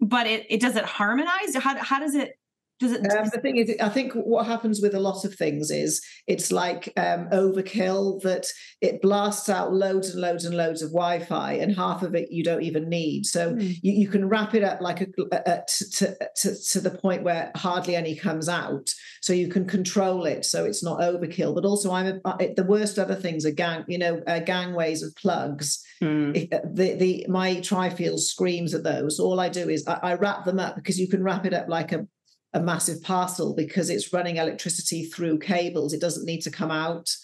But 0.00 0.26
it, 0.26 0.46
it 0.50 0.60
does 0.60 0.74
it 0.76 0.84
harmonize? 0.84 1.54
How, 1.54 1.78
how 1.78 2.00
does 2.00 2.14
it 2.14 2.32
does 2.80 2.92
it, 2.92 3.06
um, 3.12 3.28
the 3.32 3.40
thing 3.40 3.56
is, 3.56 3.72
I 3.80 3.88
think 3.88 4.14
what 4.14 4.46
happens 4.46 4.80
with 4.82 4.94
a 4.94 5.00
lot 5.00 5.24
of 5.24 5.34
things 5.34 5.70
is 5.70 6.04
it's 6.26 6.50
like 6.50 6.92
um, 6.96 7.28
overkill 7.30 8.20
that 8.22 8.46
it 8.80 9.00
blasts 9.00 9.48
out 9.48 9.72
loads 9.72 10.10
and 10.10 10.20
loads 10.20 10.44
and 10.44 10.56
loads 10.56 10.82
of 10.82 10.90
Wi-Fi, 10.90 11.52
and 11.52 11.74
half 11.74 12.02
of 12.02 12.16
it 12.16 12.32
you 12.32 12.42
don't 12.42 12.62
even 12.62 12.88
need. 12.88 13.26
So 13.26 13.52
mm. 13.52 13.78
you, 13.82 13.92
you, 13.92 14.08
can 14.08 14.28
wrap 14.28 14.54
it 14.54 14.64
up 14.64 14.80
like 14.80 15.00
a, 15.02 15.06
a, 15.30 15.62
to, 15.66 16.16
to, 16.36 16.56
to 16.70 16.80
the 16.80 16.90
point 16.90 17.22
where 17.22 17.52
hardly 17.54 17.94
any 17.94 18.16
comes 18.16 18.48
out, 18.48 18.92
so 19.22 19.32
you 19.32 19.48
can 19.48 19.66
control 19.66 20.24
it 20.24 20.44
so 20.44 20.64
it's 20.64 20.82
not 20.82 20.98
overkill. 20.98 21.54
But 21.54 21.64
also, 21.64 21.92
I'm 21.92 22.06
a, 22.06 22.28
uh, 22.28 22.36
the 22.56 22.66
worst 22.66 22.98
other 22.98 23.14
things 23.14 23.46
are 23.46 23.52
gang, 23.52 23.84
you 23.86 23.98
know, 23.98 24.20
uh, 24.26 24.40
gangways 24.40 25.02
of 25.04 25.14
plugs. 25.14 25.84
Mm. 26.02 26.50
the 26.74 26.94
the 26.94 27.26
my 27.28 27.56
trifield 27.56 28.18
screams 28.18 28.74
at 28.74 28.82
those. 28.82 29.20
All 29.20 29.38
I 29.38 29.48
do 29.48 29.68
is 29.68 29.86
I, 29.86 30.00
I 30.02 30.14
wrap 30.14 30.44
them 30.44 30.58
up 30.58 30.74
because 30.74 30.98
you 30.98 31.08
can 31.08 31.22
wrap 31.22 31.46
it 31.46 31.54
up 31.54 31.68
like 31.68 31.92
a 31.92 32.06
a 32.54 32.60
massive 32.60 33.02
parcel 33.02 33.54
because 33.54 33.90
it's 33.90 34.12
running 34.12 34.36
electricity 34.36 35.04
through 35.06 35.38
cables. 35.40 35.92
It 35.92 36.00
doesn't 36.00 36.24
need 36.24 36.40
to 36.42 36.50
come 36.50 36.70
out. 36.70 37.14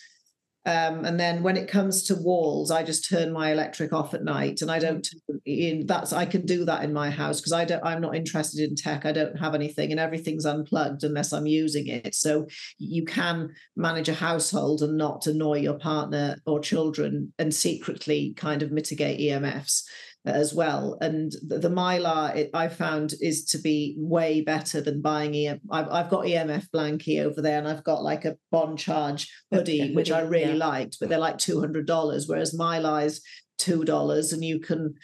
Um, 0.67 1.07
and 1.07 1.19
then 1.19 1.43
when 1.43 1.57
it 1.57 1.71
comes 1.71 2.03
to 2.05 2.17
walls, 2.17 2.71
I 2.71 2.83
just 2.83 3.09
turn 3.09 3.33
my 3.33 3.51
electric 3.51 3.95
off 3.95 4.13
at 4.13 4.25
night, 4.25 4.61
and 4.61 4.71
I 4.71 4.79
don't. 4.79 5.09
In 5.47 5.87
that's 5.87 6.13
I 6.13 6.27
can 6.27 6.45
do 6.45 6.67
that 6.67 6.85
in 6.85 6.93
my 6.93 7.09
house 7.09 7.41
because 7.41 7.55
I 7.55 7.65
don't. 7.65 7.83
I'm 7.83 8.03
not 8.03 8.15
interested 8.15 8.69
in 8.69 8.77
tech. 8.77 9.07
I 9.07 9.13
don't 9.13 9.39
have 9.39 9.55
anything, 9.55 9.91
and 9.91 9.99
everything's 9.99 10.45
unplugged 10.45 11.03
unless 11.03 11.33
I'm 11.33 11.47
using 11.47 11.87
it. 11.87 12.15
So 12.15 12.47
you 12.77 13.07
can 13.07 13.55
manage 13.75 14.11
a 14.11 14.15
household 14.15 14.83
and 14.83 14.99
not 14.99 15.27
annoy 15.27 15.61
your 15.61 15.79
partner 15.79 16.37
or 16.45 16.61
children, 16.61 17.33
and 17.39 17.55
secretly 17.55 18.35
kind 18.37 18.63
of 18.63 18.71
mitigate 18.71 19.19
EMFs 19.19 19.85
as 20.25 20.53
well. 20.53 20.99
And 21.01 21.33
the, 21.47 21.59
the 21.59 21.71
Mylar 21.71 22.35
it, 22.37 22.51
I 22.53 22.69
found 22.69 23.15
is 23.21 23.45
to 23.47 23.59
be 23.59 23.95
way 23.99 24.43
better 24.43 24.81
than 24.81 25.01
buying 25.01 25.35
EM. 25.35 25.61
I've, 25.71 25.89
I've 25.89 26.11
got 26.11 26.25
EMF 26.25 26.67
blankie 26.75 27.23
over 27.25 27.41
there, 27.41 27.59
and 27.59 27.69
I've 27.69 27.85
got 27.85 28.03
like 28.03 28.25
a 28.25 28.37
Bon 28.51 28.77
Charge 28.77 29.31
hoodie, 29.51 29.95
which 29.95 30.11
I 30.11 30.21
really 30.21 30.59
yeah. 30.59 30.67
liked, 30.67 30.99
but 31.01 31.09
they're 31.09 31.19
like 31.19 31.39
two 31.39 31.61
hundred 31.61 31.87
dollars, 31.87 32.27
whereas 32.29 32.57
Mylar 32.57 33.05
is 33.05 33.23
two 33.59 33.85
dollars, 33.85 34.33
and 34.33 34.45
you 34.45 34.61
can. 34.61 34.95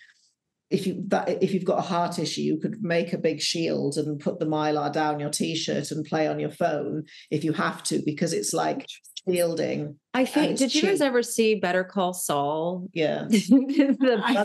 If 0.68 0.85
you 0.85 1.05
that 1.09 1.42
if 1.42 1.55
you've 1.55 1.64
got 1.64 1.79
a 1.79 1.83
heart 1.83 2.18
issue, 2.18 2.40
you 2.40 2.59
could 2.59 2.83
make 2.83 3.12
a 3.12 3.18
big 3.18 3.40
shield 3.40 3.96
and 3.98 4.18
put 4.18 4.40
the 4.40 4.46
mylar 4.46 4.92
down 4.92 5.20
your 5.20 5.31
t-shirt 5.31 5.92
and 5.92 6.05
play 6.05 6.26
on 6.26 6.40
your 6.40 6.50
phone 6.50 7.05
if 7.31 7.44
you 7.44 7.52
have 7.52 7.85
to, 7.85 8.02
because 8.05 8.33
it's 8.33 8.52
like 8.52 8.85
shielding. 9.29 9.96
I 10.12 10.24
think. 10.24 10.59
Did 10.59 10.70
cheap. 10.70 10.83
you 10.83 10.88
guys 10.88 11.00
ever 11.00 11.22
see 11.22 11.55
Better 11.55 11.85
Call 11.85 12.14
Saul? 12.14 12.88
Yeah. 12.92 13.26
the, 13.31 14.20
I, 14.24 14.44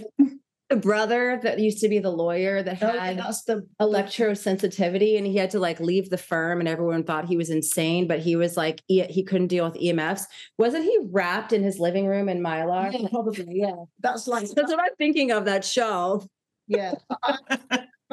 the 0.71 0.77
brother 0.77 1.39
that 1.43 1.59
used 1.59 1.79
to 1.79 1.89
be 1.89 1.99
the 1.99 2.09
lawyer 2.09 2.63
that 2.63 2.81
oh, 2.81 2.97
had 2.97 3.19
oh, 3.19 3.33
the 3.45 3.67
electrosensitivity 3.81 5.17
and 5.17 5.27
he 5.27 5.35
had 5.35 5.51
to 5.51 5.59
like 5.59 5.81
leave 5.81 6.09
the 6.09 6.17
firm 6.17 6.59
and 6.59 6.69
everyone 6.69 7.03
thought 7.03 7.25
he 7.25 7.35
was 7.35 7.49
insane 7.49 8.07
but 8.07 8.19
he 8.19 8.37
was 8.37 8.55
like 8.55 8.81
he, 8.87 9.03
he 9.03 9.21
couldn't 9.21 9.47
deal 9.47 9.65
with 9.65 9.79
emfs 9.81 10.23
wasn't 10.57 10.83
he 10.83 10.97
wrapped 11.11 11.51
in 11.51 11.61
his 11.61 11.77
living 11.77 12.07
room 12.07 12.29
in 12.29 12.41
mylar? 12.41 12.91
Yeah, 12.91 13.09
probably 13.09 13.45
yeah. 13.49 13.75
That's 13.99 14.27
like 14.27 14.47
that's 14.49 14.71
what 14.71 14.79
i'm 14.79 14.95
thinking 14.97 15.31
of 15.31 15.45
that 15.45 15.65
show. 15.65 16.25
Yeah 16.67 16.93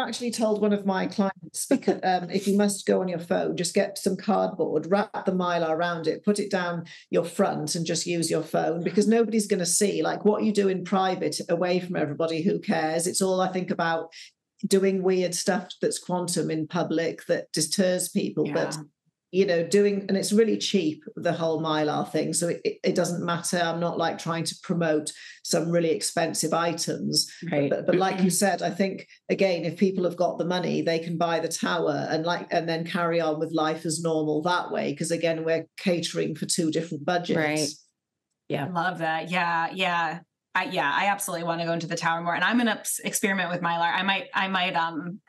actually 0.00 0.30
told 0.30 0.60
one 0.60 0.72
of 0.72 0.86
my 0.86 1.06
clients 1.06 1.66
because 1.66 2.00
um, 2.02 2.30
if 2.30 2.46
you 2.46 2.56
must 2.56 2.86
go 2.86 3.00
on 3.00 3.08
your 3.08 3.18
phone, 3.18 3.56
just 3.56 3.74
get 3.74 3.98
some 3.98 4.16
cardboard, 4.16 4.86
wrap 4.90 5.24
the 5.24 5.32
mylar 5.32 5.70
around 5.70 6.06
it, 6.06 6.24
put 6.24 6.38
it 6.38 6.50
down 6.50 6.84
your 7.10 7.24
front, 7.24 7.74
and 7.74 7.86
just 7.86 8.06
use 8.06 8.30
your 8.30 8.42
phone 8.42 8.82
because 8.82 9.08
nobody's 9.08 9.46
going 9.46 9.58
to 9.58 9.66
see 9.66 10.02
like 10.02 10.24
what 10.24 10.44
you 10.44 10.52
do 10.52 10.68
in 10.68 10.84
private 10.84 11.40
away 11.48 11.80
from 11.80 11.96
everybody. 11.96 12.42
Who 12.42 12.58
cares? 12.58 13.06
It's 13.06 13.22
all 13.22 13.40
I 13.40 13.52
think 13.52 13.70
about 13.70 14.12
doing 14.66 15.02
weird 15.02 15.34
stuff 15.34 15.68
that's 15.80 15.98
quantum 15.98 16.50
in 16.50 16.66
public 16.66 17.24
that 17.26 17.52
deters 17.52 18.08
people. 18.08 18.46
Yeah. 18.46 18.54
But 18.54 18.76
you 19.30 19.44
know 19.44 19.66
doing 19.66 20.06
and 20.08 20.16
it's 20.16 20.32
really 20.32 20.56
cheap 20.56 21.04
the 21.16 21.32
whole 21.32 21.60
mylar 21.60 22.10
thing. 22.10 22.32
So 22.32 22.48
it, 22.48 22.78
it 22.82 22.94
doesn't 22.94 23.24
matter. 23.24 23.58
I'm 23.58 23.80
not 23.80 23.98
like 23.98 24.18
trying 24.18 24.44
to 24.44 24.56
promote 24.62 25.12
some 25.44 25.70
really 25.70 25.90
expensive 25.90 26.54
items. 26.54 27.30
Right. 27.50 27.68
but, 27.68 27.86
but 27.86 27.96
like 27.96 28.20
you 28.22 28.30
said 28.42 28.62
i 28.62 28.70
think 28.70 29.06
again 29.28 29.64
if 29.64 29.76
people 29.76 30.04
have 30.04 30.16
got 30.16 30.38
the 30.38 30.44
money 30.44 30.82
they 30.82 30.98
can 30.98 31.18
buy 31.18 31.40
the 31.40 31.48
tower 31.48 32.06
and 32.10 32.24
like 32.24 32.46
and 32.50 32.68
then 32.68 32.84
carry 32.84 33.20
on 33.20 33.38
with 33.38 33.52
life 33.52 33.84
as 33.84 34.00
normal 34.02 34.42
that 34.42 34.70
way. 34.70 34.92
Because 34.92 35.10
again 35.10 35.44
we're 35.44 35.66
catering 35.76 36.34
for 36.34 36.46
two 36.46 36.70
different 36.70 37.04
budgets. 37.04 37.36
Right. 37.36 37.68
Yeah. 38.48 38.68
Love 38.72 38.98
that. 38.98 39.30
Yeah 39.30 39.68
yeah. 39.74 40.20
I, 40.54 40.64
yeah, 40.64 40.90
I 40.92 41.06
absolutely 41.06 41.44
want 41.44 41.60
to 41.60 41.66
go 41.66 41.72
into 41.72 41.86
the 41.86 41.94
tower 41.94 42.20
more, 42.20 42.34
and 42.34 42.42
I'm 42.42 42.58
going 42.58 42.66
to 42.66 42.82
experiment 43.04 43.50
with 43.50 43.60
Mylar. 43.60 43.94
I 43.94 44.02
might, 44.02 44.24
I 44.34 44.48
might, 44.48 44.74
um, 44.74 45.20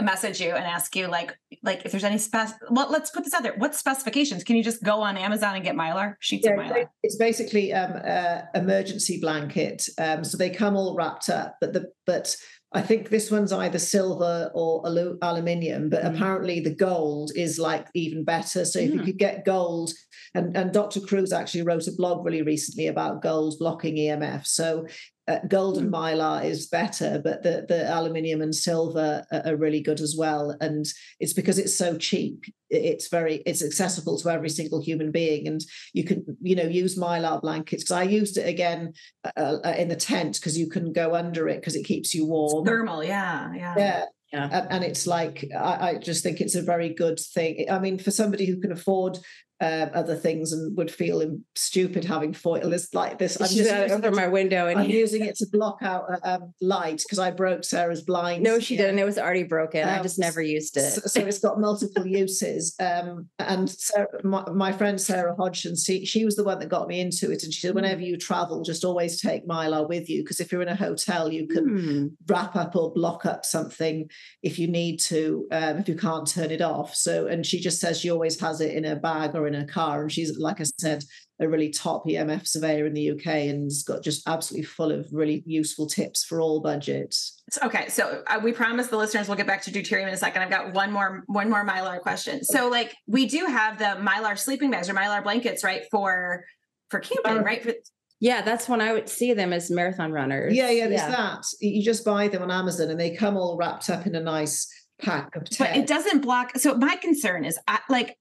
message 0.00 0.40
you 0.40 0.50
and 0.50 0.64
ask 0.64 0.94
you 0.94 1.08
like 1.08 1.36
like 1.62 1.82
if 1.84 1.90
there's 1.90 2.04
any 2.04 2.18
spec 2.18 2.56
well 2.70 2.90
let's 2.90 3.10
put 3.10 3.24
this 3.24 3.34
out 3.34 3.42
there 3.42 3.54
what 3.56 3.74
specifications 3.74 4.44
can 4.44 4.54
you 4.54 4.62
just 4.62 4.82
go 4.82 5.00
on 5.00 5.16
amazon 5.16 5.56
and 5.56 5.64
get 5.64 5.74
mylar 5.74 6.14
sheets 6.20 6.46
yeah, 6.46 6.52
of 6.52 6.58
mylar 6.58 6.86
it's 7.02 7.16
basically 7.16 7.72
um 7.72 7.92
uh, 8.04 8.42
emergency 8.54 9.18
blanket 9.20 9.88
um 9.98 10.22
so 10.22 10.36
they 10.36 10.50
come 10.50 10.76
all 10.76 10.94
wrapped 10.94 11.28
up 11.28 11.56
but 11.60 11.72
the 11.72 11.90
but 12.06 12.36
I 12.74 12.80
think 12.80 13.10
this 13.10 13.30
one's 13.30 13.52
either 13.52 13.78
silver 13.78 14.50
or 14.54 14.86
alu- 14.86 15.18
aluminium, 15.20 15.90
but 15.90 16.02
mm. 16.02 16.14
apparently 16.14 16.60
the 16.60 16.74
gold 16.74 17.30
is 17.36 17.58
like 17.58 17.86
even 17.94 18.24
better. 18.24 18.64
So 18.64 18.78
if 18.78 18.90
mm. 18.90 18.94
you 18.94 19.00
could 19.00 19.18
get 19.18 19.44
gold, 19.44 19.92
and, 20.34 20.56
and 20.56 20.72
Dr. 20.72 21.00
Kruse 21.00 21.32
actually 21.32 21.64
wrote 21.64 21.86
a 21.86 21.92
blog 21.92 22.24
really 22.24 22.40
recently 22.40 22.86
about 22.86 23.20
gold 23.20 23.56
blocking 23.58 23.96
EMF. 23.96 24.46
So 24.46 24.86
uh, 25.28 25.38
gold 25.46 25.78
and 25.78 25.88
hmm. 25.88 25.94
mylar 25.94 26.44
is 26.44 26.66
better, 26.66 27.20
but 27.22 27.42
the 27.42 27.64
the 27.68 27.88
aluminium 27.88 28.40
and 28.40 28.54
silver 28.54 29.24
are, 29.30 29.42
are, 29.46 29.56
really 29.56 29.80
good 29.80 30.00
as 30.00 30.16
well. 30.18 30.56
And 30.60 30.84
it's 31.20 31.32
because 31.32 31.58
it's 31.58 31.76
so 31.76 31.96
cheap. 31.96 32.44
It's 32.70 33.08
very 33.08 33.36
it's 33.46 33.62
accessible 33.62 34.18
to 34.18 34.30
every 34.30 34.48
single 34.48 34.82
human 34.82 35.12
being, 35.12 35.46
and 35.46 35.60
you 35.92 36.04
can 36.04 36.24
you 36.40 36.56
know 36.56 36.64
use 36.64 36.98
mylar 36.98 37.40
blankets. 37.40 37.84
Because 37.84 37.96
I 37.96 38.02
used 38.02 38.36
it 38.36 38.48
again 38.48 38.94
uh, 39.36 39.58
uh, 39.64 39.74
in 39.78 39.88
the 39.88 39.96
tent 39.96 40.40
because 40.40 40.58
you 40.58 40.68
can 40.68 40.92
go 40.92 41.14
under 41.14 41.48
it 41.48 41.60
because 41.60 41.76
it 41.76 41.84
keeps 41.84 42.14
you 42.14 42.26
warm. 42.26 42.66
It's 42.66 42.70
thermal, 42.70 43.04
yeah, 43.04 43.52
yeah, 43.54 43.74
yeah. 43.76 44.04
Yeah. 44.32 44.66
And 44.70 44.82
it's 44.82 45.06
like 45.06 45.44
I, 45.54 45.90
I, 45.90 45.94
just 45.98 46.22
think 46.22 46.40
it's 46.40 46.54
a 46.54 46.62
very 46.62 46.88
good 46.88 47.20
thing. 47.20 47.66
I 47.70 47.78
mean, 47.78 47.98
for 47.98 48.10
somebody 48.10 48.46
who 48.46 48.62
can 48.62 48.72
afford 48.72 49.18
uh, 49.62 49.88
other 49.94 50.16
things 50.16 50.52
and 50.52 50.76
would 50.76 50.90
feel 50.90 51.38
stupid 51.54 52.04
having 52.04 52.32
foil 52.32 52.72
is 52.72 52.92
like 52.94 53.18
this. 53.18 53.40
I'm 53.40 53.48
just 53.48 53.70
over 53.70 54.10
my 54.10 54.26
window 54.26 54.66
and 54.66 54.80
I'm 54.80 54.90
using 54.90 55.24
it 55.24 55.36
to 55.36 55.46
block 55.52 55.78
out 55.82 56.06
uh, 56.10 56.18
um, 56.24 56.52
light 56.60 57.00
because 57.04 57.20
I 57.20 57.30
broke 57.30 57.62
Sarah's 57.62 58.02
blind. 58.02 58.42
No, 58.42 58.58
she 58.58 58.74
yeah. 58.74 58.82
didn't. 58.82 58.98
It 58.98 59.04
was 59.04 59.18
already 59.18 59.44
broken. 59.44 59.88
Um, 59.88 60.00
I 60.00 60.02
just 60.02 60.18
never 60.18 60.42
used 60.42 60.76
it. 60.76 60.90
So, 60.90 61.02
so 61.06 61.20
it's 61.20 61.38
got 61.38 61.60
multiple 61.60 62.04
uses. 62.04 62.74
Um, 62.80 63.28
and 63.38 63.70
Sarah, 63.70 64.08
my, 64.24 64.50
my, 64.50 64.72
friend 64.72 65.00
Sarah 65.00 65.36
Hodgson, 65.36 65.76
she, 65.76 66.04
she 66.04 66.24
was 66.24 66.34
the 66.34 66.42
one 66.42 66.58
that 66.58 66.68
got 66.68 66.88
me 66.88 67.00
into 67.00 67.30
it. 67.30 67.44
And 67.44 67.54
she 67.54 67.60
said, 67.60 67.76
whenever 67.76 68.00
mm. 68.00 68.06
you 68.06 68.16
travel, 68.16 68.62
just 68.62 68.84
always 68.84 69.20
take 69.20 69.46
Mylar 69.46 69.88
with 69.88 70.10
you 70.10 70.24
because 70.24 70.40
if 70.40 70.50
you're 70.50 70.62
in 70.62 70.68
a 70.68 70.74
hotel, 70.74 71.32
you 71.32 71.46
can 71.46 71.68
mm. 71.68 72.10
wrap 72.26 72.56
up 72.56 72.74
or 72.74 72.92
block 72.92 73.26
up 73.26 73.44
something 73.44 74.10
if 74.42 74.58
you 74.58 74.66
need 74.66 74.98
to, 75.00 75.46
um, 75.52 75.78
if 75.78 75.88
you 75.88 75.94
can't 75.94 76.26
turn 76.26 76.50
it 76.50 76.62
off. 76.62 76.96
So, 76.96 77.28
and 77.28 77.46
she 77.46 77.60
just 77.60 77.78
says 77.78 78.00
she 78.00 78.10
always 78.10 78.40
has 78.40 78.60
it 78.60 78.74
in 78.74 78.84
a 78.84 78.96
bag 78.96 79.36
or 79.36 79.46
in 79.46 79.51
a 79.54 79.66
car. 79.66 80.02
And 80.02 80.12
she's, 80.12 80.38
like 80.38 80.60
I 80.60 80.64
said, 80.78 81.04
a 81.40 81.48
really 81.48 81.70
top 81.70 82.06
EMF 82.06 82.46
surveyor 82.46 82.86
in 82.86 82.94
the 82.94 83.10
UK 83.10 83.26
and 83.26 83.64
has 83.64 83.82
got 83.82 84.02
just 84.02 84.26
absolutely 84.28 84.64
full 84.64 84.92
of 84.92 85.08
really 85.12 85.42
useful 85.46 85.86
tips 85.86 86.24
for 86.24 86.40
all 86.40 86.60
budgets. 86.60 87.42
Okay, 87.62 87.88
so 87.88 88.22
uh, 88.28 88.40
we 88.42 88.52
promise 88.52 88.88
the 88.88 88.96
listeners 88.96 89.28
we'll 89.28 89.36
get 89.36 89.46
back 89.46 89.62
to 89.62 89.70
deuterium 89.70 90.08
in 90.08 90.14
a 90.14 90.16
second. 90.16 90.42
I've 90.42 90.50
got 90.50 90.72
one 90.72 90.92
more 90.92 91.24
one 91.26 91.50
more 91.50 91.66
mylar 91.66 92.00
question. 92.00 92.44
So, 92.44 92.68
like, 92.68 92.94
we 93.06 93.26
do 93.26 93.46
have 93.46 93.78
the 93.78 94.00
mylar 94.00 94.38
sleeping 94.38 94.70
bags 94.70 94.88
or 94.88 94.94
mylar 94.94 95.22
blankets, 95.22 95.64
right? 95.64 95.82
For 95.90 96.44
for 96.90 97.00
camping, 97.00 97.38
uh, 97.38 97.42
right? 97.42 97.62
For, 97.62 97.72
yeah, 98.20 98.40
that's 98.40 98.68
when 98.68 98.80
I 98.80 98.92
would 98.92 99.08
see 99.08 99.34
them 99.34 99.52
as 99.52 99.68
marathon 99.68 100.12
runners. 100.12 100.54
Yeah, 100.54 100.70
yeah, 100.70 100.86
there's 100.86 101.00
yeah. 101.00 101.10
that. 101.10 101.44
You 101.60 101.82
just 101.82 102.04
buy 102.04 102.28
them 102.28 102.42
on 102.42 102.52
Amazon 102.52 102.88
and 102.88 103.00
they 103.00 103.16
come 103.16 103.36
all 103.36 103.56
wrapped 103.56 103.90
up 103.90 104.06
in 104.06 104.14
a 104.14 104.20
nice 104.20 104.68
pack 105.00 105.34
of 105.34 105.50
10. 105.50 105.66
But 105.66 105.76
it 105.76 105.88
doesn't 105.88 106.20
block. 106.20 106.56
So 106.56 106.76
my 106.76 106.94
concern 106.96 107.44
is 107.44 107.58
I, 107.66 107.80
like 107.88 108.16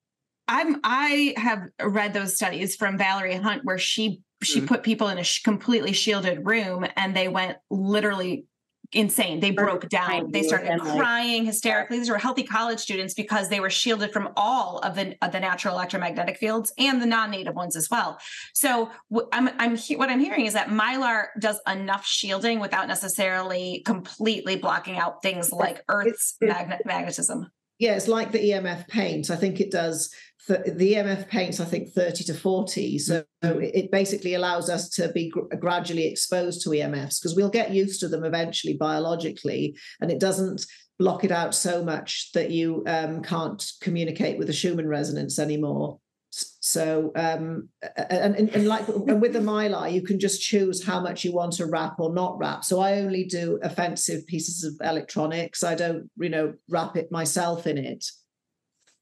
I'm 0.47 0.79
I 0.83 1.33
have 1.37 1.63
read 1.81 2.13
those 2.13 2.35
studies 2.35 2.75
from 2.75 2.97
Valerie 2.97 3.35
Hunt 3.35 3.63
where 3.63 3.77
she 3.77 4.21
she 4.43 4.61
mm 4.61 4.67
put 4.67 4.81
people 4.81 5.07
in 5.09 5.19
a 5.19 5.23
sh- 5.23 5.43
completely 5.43 5.93
shielded 5.93 6.45
room 6.45 6.85
and 6.95 7.15
they 7.15 7.27
went 7.27 7.57
literally 7.69 8.45
insane. 8.93 9.39
They 9.39 9.51
broke 9.51 9.87
down. 9.89 10.31
They 10.31 10.43
started 10.43 10.79
crying 10.79 11.45
hysterically. 11.45 11.99
These 11.99 12.09
were 12.09 12.17
healthy 12.17 12.43
college 12.43 12.79
students 12.79 13.13
because 13.13 13.49
they 13.49 13.59
were 13.59 13.69
shielded 13.69 14.11
from 14.11 14.29
all 14.35 14.79
of 14.79 14.95
the 14.95 15.15
of 15.21 15.31
the 15.31 15.39
natural 15.39 15.75
electromagnetic 15.75 16.37
fields 16.37 16.73
and 16.77 17.01
the 17.01 17.05
non-native 17.05 17.55
ones 17.55 17.75
as 17.75 17.89
well. 17.89 18.19
So 18.53 18.89
I'm 19.31 19.49
I'm 19.59 19.77
what 19.97 20.09
I'm 20.09 20.19
hearing 20.19 20.45
is 20.45 20.53
that 20.53 20.67
Mylar 20.67 21.27
does 21.39 21.59
enough 21.67 22.05
shielding 22.05 22.59
without 22.59 22.87
necessarily 22.87 23.81
completely 23.85 24.57
blocking 24.57 24.97
out 24.97 25.21
things 25.21 25.51
like 25.51 25.83
Earth's 25.87 26.35
magnet 26.41 26.81
magnetism. 26.85 27.49
Yeah, 27.81 27.95
it's 27.95 28.07
like 28.07 28.31
the 28.31 28.37
EMF 28.37 28.87
paint. 28.89 29.31
I 29.31 29.35
think 29.35 29.59
it 29.59 29.71
does 29.71 30.13
the 30.47 30.93
EMF 30.93 31.27
paints, 31.29 31.59
I 31.59 31.65
think, 31.65 31.89
30 31.89 32.25
to 32.25 32.35
40. 32.35 32.99
So 32.99 33.23
mm-hmm. 33.43 33.59
it 33.61 33.91
basically 33.91 34.35
allows 34.35 34.69
us 34.69 34.87
to 34.89 35.09
be 35.09 35.31
gr- 35.31 35.55
gradually 35.59 36.05
exposed 36.05 36.61
to 36.61 36.69
EMFs 36.69 37.19
because 37.19 37.33
we'll 37.35 37.49
get 37.49 37.71
used 37.71 37.99
to 38.01 38.07
them 38.07 38.23
eventually 38.23 38.75
biologically. 38.75 39.75
And 39.99 40.11
it 40.11 40.19
doesn't 40.19 40.63
block 40.99 41.23
it 41.23 41.31
out 41.31 41.55
so 41.55 41.83
much 41.83 42.31
that 42.33 42.51
you 42.51 42.83
um, 42.85 43.23
can't 43.23 43.65
communicate 43.81 44.37
with 44.37 44.45
the 44.45 44.53
Schumann 44.53 44.87
resonance 44.87 45.39
anymore. 45.39 45.97
So, 46.31 47.11
um, 47.15 47.67
and, 47.97 48.35
and, 48.35 48.49
and 48.49 48.67
like 48.67 48.87
and 48.87 49.21
with 49.21 49.33
the 49.33 49.39
mylar, 49.39 49.91
you 49.91 50.01
can 50.01 50.17
just 50.17 50.41
choose 50.41 50.83
how 50.83 51.01
much 51.01 51.25
you 51.25 51.33
want 51.33 51.53
to 51.53 51.65
wrap 51.65 51.99
or 51.99 52.13
not 52.13 52.37
wrap. 52.37 52.63
So 52.63 52.79
I 52.79 52.99
only 52.99 53.25
do 53.25 53.59
offensive 53.61 54.25
pieces 54.27 54.63
of 54.63 54.75
electronics. 54.87 55.63
I 55.63 55.75
don't, 55.75 56.09
you 56.17 56.29
know, 56.29 56.53
wrap 56.69 56.95
it 56.95 57.11
myself 57.11 57.67
in 57.67 57.77
it. 57.77 58.05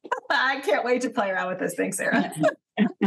I 0.30 0.62
can't 0.62 0.84
wait 0.84 1.02
to 1.04 1.12
play 1.12 1.30
around 1.30 1.50
with 1.50 1.60
this 1.60 1.76
thing, 1.76 1.92
Sara. 1.92 2.32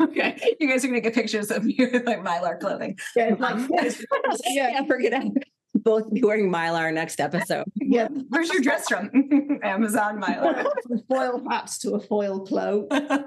okay, 0.00 0.54
you 0.60 0.68
guys 0.68 0.84
are 0.84 0.88
gonna 0.88 1.00
get 1.00 1.14
pictures 1.14 1.50
of 1.50 1.64
me 1.64 1.74
with 1.78 2.06
like 2.06 2.22
mylar 2.22 2.60
clothing. 2.60 2.98
Yeah, 3.16 3.34
like, 3.38 3.68
yeah, 4.46 4.84
forget 4.84 5.24
it. 5.24 5.44
Both 5.88 6.12
be 6.12 6.22
wearing 6.22 6.52
mylar 6.52 6.92
next 6.92 7.18
episode. 7.18 7.64
Yeah, 7.80 8.08
where's 8.28 8.50
your 8.50 8.60
dress 8.60 8.86
from? 8.86 9.10
Amazon 9.62 10.20
mylar. 10.20 10.66
From 10.82 11.02
foil 11.08 11.42
hats 11.48 11.78
to 11.78 11.94
a 11.94 12.00
foil 12.00 12.40
cloak. 12.40 12.90
That's 13.00 13.24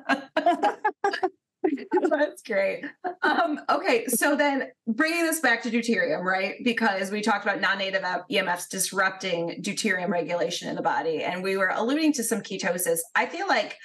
great. 2.45 2.85
Um, 3.23 3.59
okay, 3.67 4.05
so 4.05 4.35
then 4.35 4.67
bringing 4.85 5.23
this 5.23 5.39
back 5.39 5.63
to 5.63 5.71
deuterium, 5.71 6.23
right? 6.23 6.57
Because 6.63 7.09
we 7.09 7.21
talked 7.21 7.43
about 7.43 7.59
non-native 7.59 8.03
EMFs 8.03 8.69
disrupting 8.69 9.63
deuterium 9.63 10.09
regulation 10.09 10.69
in 10.69 10.75
the 10.75 10.83
body, 10.83 11.23
and 11.23 11.41
we 11.41 11.57
were 11.57 11.71
alluding 11.73 12.13
to 12.13 12.23
some 12.23 12.41
ketosis. 12.41 12.99
I 13.15 13.25
feel 13.25 13.47
like 13.47 13.77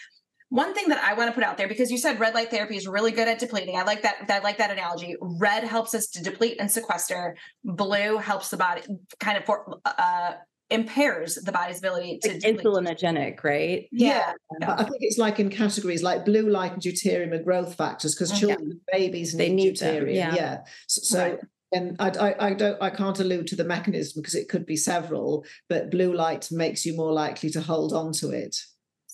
one 0.49 0.75
thing 0.75 0.89
that 0.89 1.03
I 1.03 1.15
want 1.15 1.29
to 1.29 1.35
put 1.35 1.43
out 1.43 1.57
there, 1.57 1.69
because 1.69 1.91
you 1.91 1.99
said 1.99 2.21
red 2.21 2.35
light 2.35 2.51
therapy 2.51 2.77
is 2.77 2.87
really 2.87 3.11
good 3.11 3.27
at 3.27 3.39
depleting. 3.39 3.77
I 3.77 3.83
like 3.83 4.03
that. 4.03 4.27
I 4.29 4.39
like 4.39 4.59
that 4.59 4.71
analogy. 4.71 5.17
Red 5.21 5.65
helps 5.65 5.95
us 5.95 6.07
to 6.09 6.23
deplete 6.23 6.59
and 6.61 6.71
sequester. 6.71 7.37
Blue 7.65 8.19
helps 8.19 8.51
the 8.51 8.57
body 8.57 8.83
kind 9.19 9.39
of 9.39 9.45
for, 9.45 9.79
uh, 9.85 10.35
impairs 10.71 11.37
the 11.37 11.53
body's 11.53 11.79
ability 11.79 12.19
to 12.23 12.33
like 12.33 12.43
insulinogenic, 12.43 13.43
right? 13.45 13.89
Yeah. 13.93 14.33
yeah. 14.61 14.75
I 14.75 14.85
think 14.85 14.97
it's 15.01 15.19
like 15.19 15.39
in 15.39 15.51
categories 15.51 16.03
like 16.03 16.25
blue 16.25 16.49
light 16.49 16.73
and 16.73 16.83
deuterium 16.83 17.35
and 17.35 17.45
growth 17.45 17.75
factors 17.75 18.15
because 18.15 18.33
oh, 18.33 18.37
children, 18.37 18.81
yeah. 18.93 18.99
babies 18.99 19.35
need, 19.35 19.45
they 19.45 19.53
need 19.53 19.77
deuterium. 19.77 20.15
Yeah. 20.15 20.35
yeah. 20.35 20.59
So, 20.89 21.01
so 21.03 21.23
right. 21.23 21.39
and 21.73 21.97
I, 22.01 22.09
I, 22.09 22.47
I, 22.47 22.55
don't 22.55 22.83
I 22.83 22.91
can't 22.91 23.19
allude 23.21 23.47
to 23.49 23.57
the 23.57 23.65
mechanism 23.65 24.21
because 24.21 24.35
it 24.35 24.49
could 24.49 24.67
be 24.67 24.77
several, 24.77 25.45
but 25.69 25.91
blue 25.91 26.13
light 26.13 26.49
makes 26.51 26.85
you 26.85 26.97
more 26.97 27.13
likely 27.13 27.51
to 27.51 27.61
hold 27.61 27.93
on 27.93 28.13
to 28.15 28.31
it. 28.31 28.57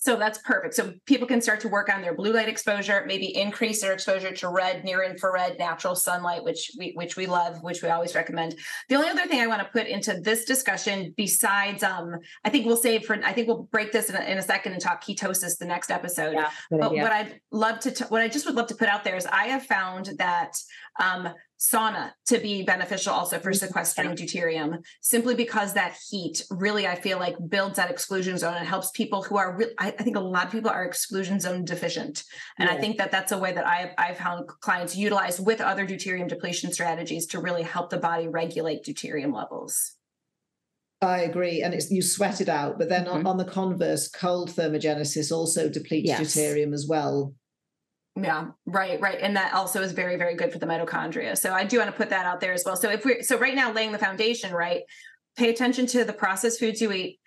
So 0.03 0.17
that's 0.17 0.37
perfect. 0.39 0.73
So 0.73 0.93
people 1.05 1.25
can 1.25 1.41
start 1.41 1.61
to 1.61 1.69
work 1.69 1.87
on 1.87 2.01
their 2.01 2.13
blue 2.13 2.33
light 2.33 2.49
exposure, 2.49 3.05
maybe 3.07 3.33
increase 3.37 3.81
their 3.81 3.93
exposure 3.93 4.33
to 4.33 4.49
red, 4.49 4.83
near 4.83 5.01
infrared, 5.01 5.57
natural 5.57 5.95
sunlight, 5.95 6.43
which 6.43 6.71
we 6.77 6.91
which 6.95 7.15
we 7.15 7.25
love, 7.25 7.63
which 7.63 7.81
we 7.81 7.87
always 7.87 8.13
recommend. 8.13 8.55
The 8.89 8.95
only 8.95 9.07
other 9.07 9.25
thing 9.27 9.39
I 9.39 9.47
want 9.47 9.61
to 9.61 9.69
put 9.69 9.87
into 9.87 10.19
this 10.19 10.43
discussion, 10.43 11.13
besides, 11.15 11.83
um, 11.83 12.17
I 12.43 12.49
think 12.49 12.65
we'll 12.65 12.75
save 12.75 13.05
for, 13.05 13.15
I 13.23 13.31
think 13.31 13.47
we'll 13.47 13.63
break 13.71 13.93
this 13.93 14.09
in 14.09 14.17
a, 14.17 14.21
in 14.23 14.37
a 14.37 14.41
second 14.41 14.73
and 14.73 14.81
talk 14.81 15.01
ketosis 15.01 15.57
the 15.57 15.65
next 15.65 15.89
episode. 15.89 16.33
Yeah, 16.33 16.49
but 16.69 16.91
idea. 16.91 17.03
what 17.03 17.11
I'd 17.13 17.39
love 17.51 17.79
to, 17.79 17.91
t- 17.91 18.05
what 18.09 18.21
I 18.21 18.27
just 18.27 18.45
would 18.45 18.55
love 18.55 18.67
to 18.67 18.75
put 18.75 18.89
out 18.89 19.05
there 19.05 19.15
is 19.15 19.25
I 19.25 19.45
have 19.45 19.63
found 19.65 20.09
that 20.17 20.57
um, 21.01 21.29
sauna 21.63 22.11
to 22.25 22.39
be 22.39 22.61
beneficial 22.63 23.13
also 23.13 23.39
for 23.39 23.51
mm-hmm. 23.51 23.65
sequestering 23.65 24.11
deuterium 24.11 24.83
simply 25.01 25.33
because 25.33 25.73
that 25.73 25.97
heat 26.09 26.43
really 26.51 26.85
i 26.87 26.95
feel 26.95 27.17
like 27.17 27.35
builds 27.47 27.77
that 27.77 27.89
exclusion 27.89 28.37
zone 28.37 28.55
and 28.55 28.67
helps 28.67 28.91
people 28.91 29.23
who 29.23 29.37
are 29.37 29.55
re- 29.55 29.73
I, 29.79 29.87
I, 29.87 30.03
think 30.03 30.17
a 30.17 30.19
lot 30.19 30.47
of 30.47 30.51
people 30.51 30.69
are 30.69 30.83
exclusion 30.83 31.39
zone 31.39 31.63
deficient 31.63 32.23
and 32.59 32.67
yeah. 32.69 32.75
i 32.75 32.79
think 32.79 32.97
that 32.97 33.11
that's 33.11 33.31
a 33.31 33.37
way 33.37 33.53
that 33.53 33.65
i've, 33.65 33.91
I've 33.97 34.17
found 34.17 34.47
clients 34.47 34.95
utilize 34.95 35.39
with 35.39 35.61
other 35.61 35.87
deuterium 35.87 36.27
depletion 36.27 36.73
strategies 36.73 37.27
to 37.27 37.39
really 37.39 37.63
help 37.63 37.89
the 37.89 37.97
body 37.97 38.27
regulate 38.27 38.83
deuterium 38.83 39.33
levels 39.33 39.93
I 41.01 41.23
agree, 41.23 41.61
and 41.61 41.73
it's 41.73 41.91
you 41.91 42.01
sweat 42.01 42.39
it 42.39 42.47
out. 42.47 42.79
But 42.79 42.87
then 42.87 43.03
mm-hmm. 43.03 43.27
on, 43.27 43.27
on, 43.27 43.37
the 43.37 43.43
converse, 43.43 44.07
cold 44.07 44.51
thermogenesis 44.51 45.33
also 45.33 45.67
depletes 45.67 46.07
yes. 46.07 46.21
deuterium 46.21 46.73
as 46.73 46.87
well. 46.87 47.33
Yeah, 48.15 48.49
right, 48.67 49.01
right. 49.01 49.17
And 49.19 49.35
that 49.37 49.53
also 49.53 49.81
is 49.81 49.91
very, 49.91 50.17
very 50.17 50.35
good 50.35 50.51
for 50.51 50.59
the 50.59 50.67
mitochondria. 50.67 51.35
So 51.35 51.51
I 51.51 51.63
do 51.63 51.79
want 51.79 51.89
to 51.89 51.97
put 51.97 52.11
that 52.11 52.27
out 52.27 52.39
there 52.39 52.53
as 52.53 52.63
well. 52.63 52.75
So 52.75 52.91
if 52.91 53.03
we're 53.05 53.23
so 53.23 53.39
right 53.39 53.55
now 53.55 53.71
laying 53.71 53.91
the 53.91 53.97
foundation, 53.97 54.53
right? 54.53 54.83
Pay 55.35 55.49
attention 55.49 55.87
to 55.87 56.03
the 56.03 56.13
processed 56.13 56.59
foods 56.59 56.79
you 56.79 56.91
eat. 56.91 57.19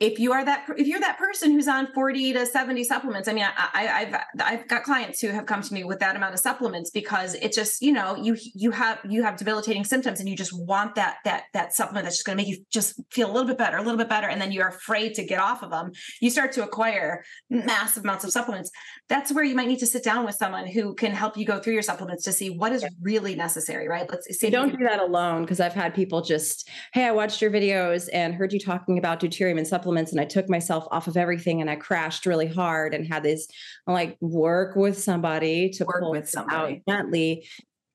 If 0.00 0.18
you 0.18 0.32
are 0.32 0.44
that 0.44 0.66
if 0.76 0.86
you're 0.86 1.00
that 1.00 1.18
person 1.18 1.52
who's 1.52 1.68
on 1.68 1.86
40 1.92 2.32
to 2.34 2.46
70 2.46 2.84
supplements 2.84 3.28
i 3.28 3.32
mean 3.32 3.46
I, 3.74 4.06
have 4.10 4.24
i've 4.40 4.68
got 4.68 4.82
clients 4.82 5.20
who 5.20 5.28
have 5.28 5.46
come 5.46 5.62
to 5.62 5.74
me 5.74 5.84
with 5.84 6.00
that 6.00 6.16
amount 6.16 6.34
of 6.34 6.40
supplements 6.40 6.90
because 6.90 7.34
it 7.34 7.52
just 7.52 7.82
you 7.82 7.92
know 7.92 8.16
you 8.16 8.36
you 8.54 8.70
have 8.72 8.98
you 9.08 9.22
have 9.22 9.36
debilitating 9.36 9.84
symptoms 9.84 10.20
and 10.20 10.28
you 10.28 10.36
just 10.36 10.52
want 10.52 10.94
that 10.96 11.16
that 11.24 11.44
that 11.52 11.74
supplement 11.74 12.04
that's 12.04 12.16
just 12.16 12.26
going 12.26 12.36
to 12.36 12.42
make 12.42 12.50
you 12.50 12.64
just 12.70 13.00
feel 13.10 13.30
a 13.30 13.32
little 13.32 13.46
bit 13.46 13.58
better 13.58 13.76
a 13.76 13.82
little 13.82 13.98
bit 13.98 14.08
better 14.08 14.28
and 14.28 14.40
then 14.40 14.52
you're 14.52 14.68
afraid 14.68 15.14
to 15.14 15.24
get 15.24 15.38
off 15.38 15.62
of 15.62 15.70
them 15.70 15.92
you 16.20 16.30
start 16.30 16.52
to 16.52 16.62
acquire 16.62 17.24
massive 17.50 18.04
amounts 18.04 18.24
of 18.24 18.30
supplements. 18.30 18.70
That's 19.08 19.32
where 19.32 19.44
you 19.44 19.54
might 19.54 19.68
need 19.68 19.80
to 19.80 19.86
sit 19.86 20.04
down 20.04 20.24
with 20.24 20.34
someone 20.34 20.66
who 20.66 20.94
can 20.94 21.12
help 21.12 21.36
you 21.36 21.44
go 21.44 21.58
through 21.58 21.74
your 21.74 21.82
supplements 21.82 22.24
to 22.24 22.32
see 22.32 22.50
what 22.50 22.72
is 22.72 22.84
really 23.00 23.34
necessary 23.34 23.88
right? 23.88 24.08
Let's 24.08 24.26
see 24.38 24.50
don't 24.50 24.76
do 24.76 24.84
that 24.84 25.00
alone 25.00 25.42
because 25.42 25.60
i've 25.60 25.72
had 25.72 25.94
people 25.94 26.20
just 26.20 26.68
hey 26.92 27.06
i 27.06 27.10
watched 27.10 27.40
your 27.40 27.50
videos 27.50 28.08
and 28.12 28.34
heard 28.34 28.52
you 28.52 28.60
talking 28.60 28.98
about 28.98 29.20
deuterium 29.20 29.58
and 29.58 29.66
supplements 29.66 29.81
supplements 29.82 30.12
and 30.12 30.20
I 30.20 30.24
took 30.24 30.48
myself 30.48 30.86
off 30.92 31.08
of 31.08 31.16
everything 31.16 31.60
and 31.60 31.68
I 31.68 31.74
crashed 31.74 32.24
really 32.24 32.46
hard 32.46 32.94
and 32.94 33.06
had 33.06 33.24
this 33.24 33.48
like 33.86 34.16
work 34.20 34.76
with 34.76 34.96
somebody 34.98 35.70
to 35.70 35.84
work 35.84 36.04
with 36.04 36.28
somebody 36.28 36.82
out 36.86 36.94
gently 36.94 37.48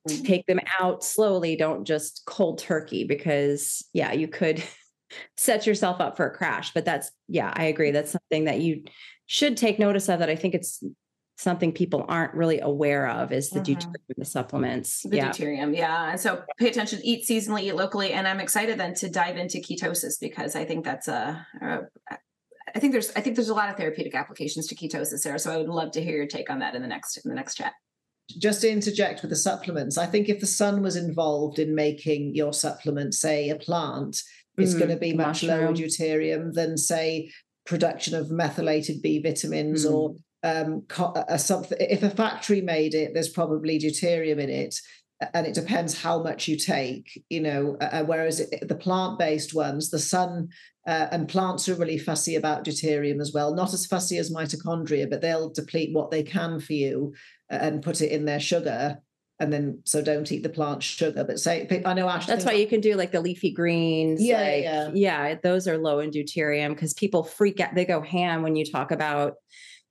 mm-hmm. 0.07 0.23
take 0.23 0.45
them 0.47 0.59
out 0.81 1.03
slowly 1.03 1.55
don't 1.55 1.85
just 1.85 2.23
cold 2.25 2.59
turkey 2.59 3.05
because 3.05 3.85
yeah 3.93 4.11
you 4.11 4.27
could 4.27 4.61
set 5.37 5.65
yourself 5.65 6.01
up 6.01 6.17
for 6.17 6.25
a 6.25 6.35
crash 6.35 6.73
but 6.73 6.83
that's 6.83 7.09
yeah 7.29 7.53
i 7.55 7.65
agree. 7.65 7.91
That's 7.91 8.11
something 8.11 8.45
that 8.45 8.59
you 8.59 8.83
should 9.25 9.55
take 9.55 9.79
notice 9.79 10.09
of 10.09 10.19
that 10.19 10.29
i 10.29 10.35
think 10.35 10.55
it's 10.55 10.83
something 11.37 11.71
people 11.71 12.03
aren't 12.07 12.33
really 12.33 12.59
aware 12.59 13.07
of 13.07 13.31
is 13.31 13.49
the 13.49 13.59
mm-hmm. 13.59 13.73
deuterium 13.73 14.17
the 14.17 14.25
supplements 14.25 15.03
the 15.03 15.17
yeah. 15.17 15.29
deuterium 15.29 15.75
yeah 15.75 16.11
and 16.11 16.19
so 16.19 16.43
pay 16.57 16.67
attention 16.67 16.99
eat 17.03 17.25
seasonally 17.25 17.63
eat 17.63 17.75
locally 17.75 18.13
and 18.13 18.27
i'm 18.27 18.39
excited 18.39 18.79
then 18.79 18.93
to 18.93 19.09
dive 19.09 19.37
into 19.37 19.59
ketosis 19.59 20.19
because 20.19 20.55
i 20.55 20.65
think 20.65 20.83
that's 20.83 21.07
a, 21.07 21.45
a 21.61 21.79
I 22.75 22.79
think 22.79 22.91
there's 22.91 23.11
I 23.15 23.21
think 23.21 23.35
there's 23.35 23.49
a 23.49 23.55
lot 23.55 23.69
of 23.69 23.77
therapeutic 23.77 24.13
applications 24.13 24.67
to 24.67 24.75
ketosis 24.75 25.23
there. 25.23 25.37
So 25.37 25.51
I 25.51 25.57
would 25.57 25.69
love 25.69 25.91
to 25.93 26.03
hear 26.03 26.17
your 26.17 26.27
take 26.27 26.49
on 26.49 26.59
that 26.59 26.75
in 26.75 26.81
the 26.81 26.87
next 26.87 27.17
in 27.17 27.29
the 27.29 27.35
next 27.35 27.55
chat. 27.55 27.73
Just 28.37 28.61
to 28.61 28.69
interject 28.69 29.21
with 29.21 29.29
the 29.29 29.37
supplements, 29.37 29.97
I 29.97 30.05
think 30.05 30.27
if 30.27 30.41
the 30.41 30.45
sun 30.47 30.81
was 30.81 30.97
involved 30.97 31.59
in 31.59 31.73
making 31.73 32.35
your 32.35 32.51
supplement, 32.51 33.13
say 33.13 33.49
a 33.49 33.55
plant, 33.55 34.21
it's 34.57 34.73
mm, 34.73 34.79
going 34.79 34.91
to 34.91 34.97
be 34.97 35.13
much 35.13 35.43
mushroom. 35.43 35.61
lower 35.61 35.73
deuterium 35.73 36.53
than 36.53 36.77
say 36.77 37.31
production 37.65 38.15
of 38.15 38.29
methylated 38.29 39.01
B 39.01 39.21
vitamins 39.21 39.85
mm. 39.85 39.93
or 39.93 40.15
um, 40.43 40.83
a, 41.27 41.37
something. 41.39 41.77
If 41.79 42.03
a 42.03 42.09
factory 42.09 42.61
made 42.61 42.93
it, 42.93 43.13
there's 43.13 43.29
probably 43.29 43.79
deuterium 43.79 44.39
in 44.39 44.49
it, 44.49 44.75
and 45.33 45.47
it 45.47 45.53
depends 45.53 46.01
how 46.01 46.21
much 46.21 46.47
you 46.47 46.57
take. 46.57 47.23
You 47.29 47.41
know, 47.41 47.77
uh, 47.81 48.03
whereas 48.03 48.39
it, 48.39 48.67
the 48.67 48.75
plant-based 48.75 49.53
ones, 49.53 49.89
the 49.89 49.99
sun 49.99 50.49
uh, 50.87 51.07
and 51.11 51.27
plants 51.27 51.67
are 51.67 51.75
really 51.75 51.97
fussy 51.97 52.35
about 52.35 52.63
deuterium 52.63 53.19
as 53.19 53.33
well. 53.33 53.53
Not 53.53 53.73
as 53.73 53.85
fussy 53.85 54.17
as 54.17 54.31
mitochondria, 54.31 55.09
but 55.09 55.21
they'll 55.21 55.49
deplete 55.49 55.93
what 55.93 56.11
they 56.11 56.23
can 56.23 56.59
for 56.59 56.73
you 56.73 57.13
uh, 57.51 57.57
and 57.61 57.83
put 57.83 58.01
it 58.01 58.11
in 58.11 58.25
their 58.25 58.39
sugar 58.39 59.01
and 59.39 59.53
then 59.53 59.81
so 59.85 60.01
don't 60.01 60.31
eat 60.31 60.43
the 60.43 60.49
plant 60.49 60.81
sugar. 60.81 61.23
But 61.23 61.39
say 61.39 61.67
I 61.85 61.93
know 61.93 62.09
Ash. 62.09 62.25
That's 62.25 62.45
why 62.45 62.53
you 62.53 62.67
can 62.67 62.81
do 62.81 62.95
like 62.95 63.11
the 63.11 63.21
leafy 63.21 63.51
greens. 63.51 64.21
Yeah, 64.21 64.41
like, 64.41 64.63
yeah, 64.63 64.89
yeah. 64.93 65.35
Those 65.41 65.67
are 65.67 65.77
low 65.77 65.99
in 65.99 66.11
deuterium 66.11 66.69
because 66.69 66.93
people 66.93 67.23
freak 67.23 67.59
out. 67.59 67.75
They 67.75 67.85
go 67.85 68.01
ham 68.01 68.41
when 68.41 68.55
you 68.55 68.65
talk 68.65 68.91
about 68.91 69.35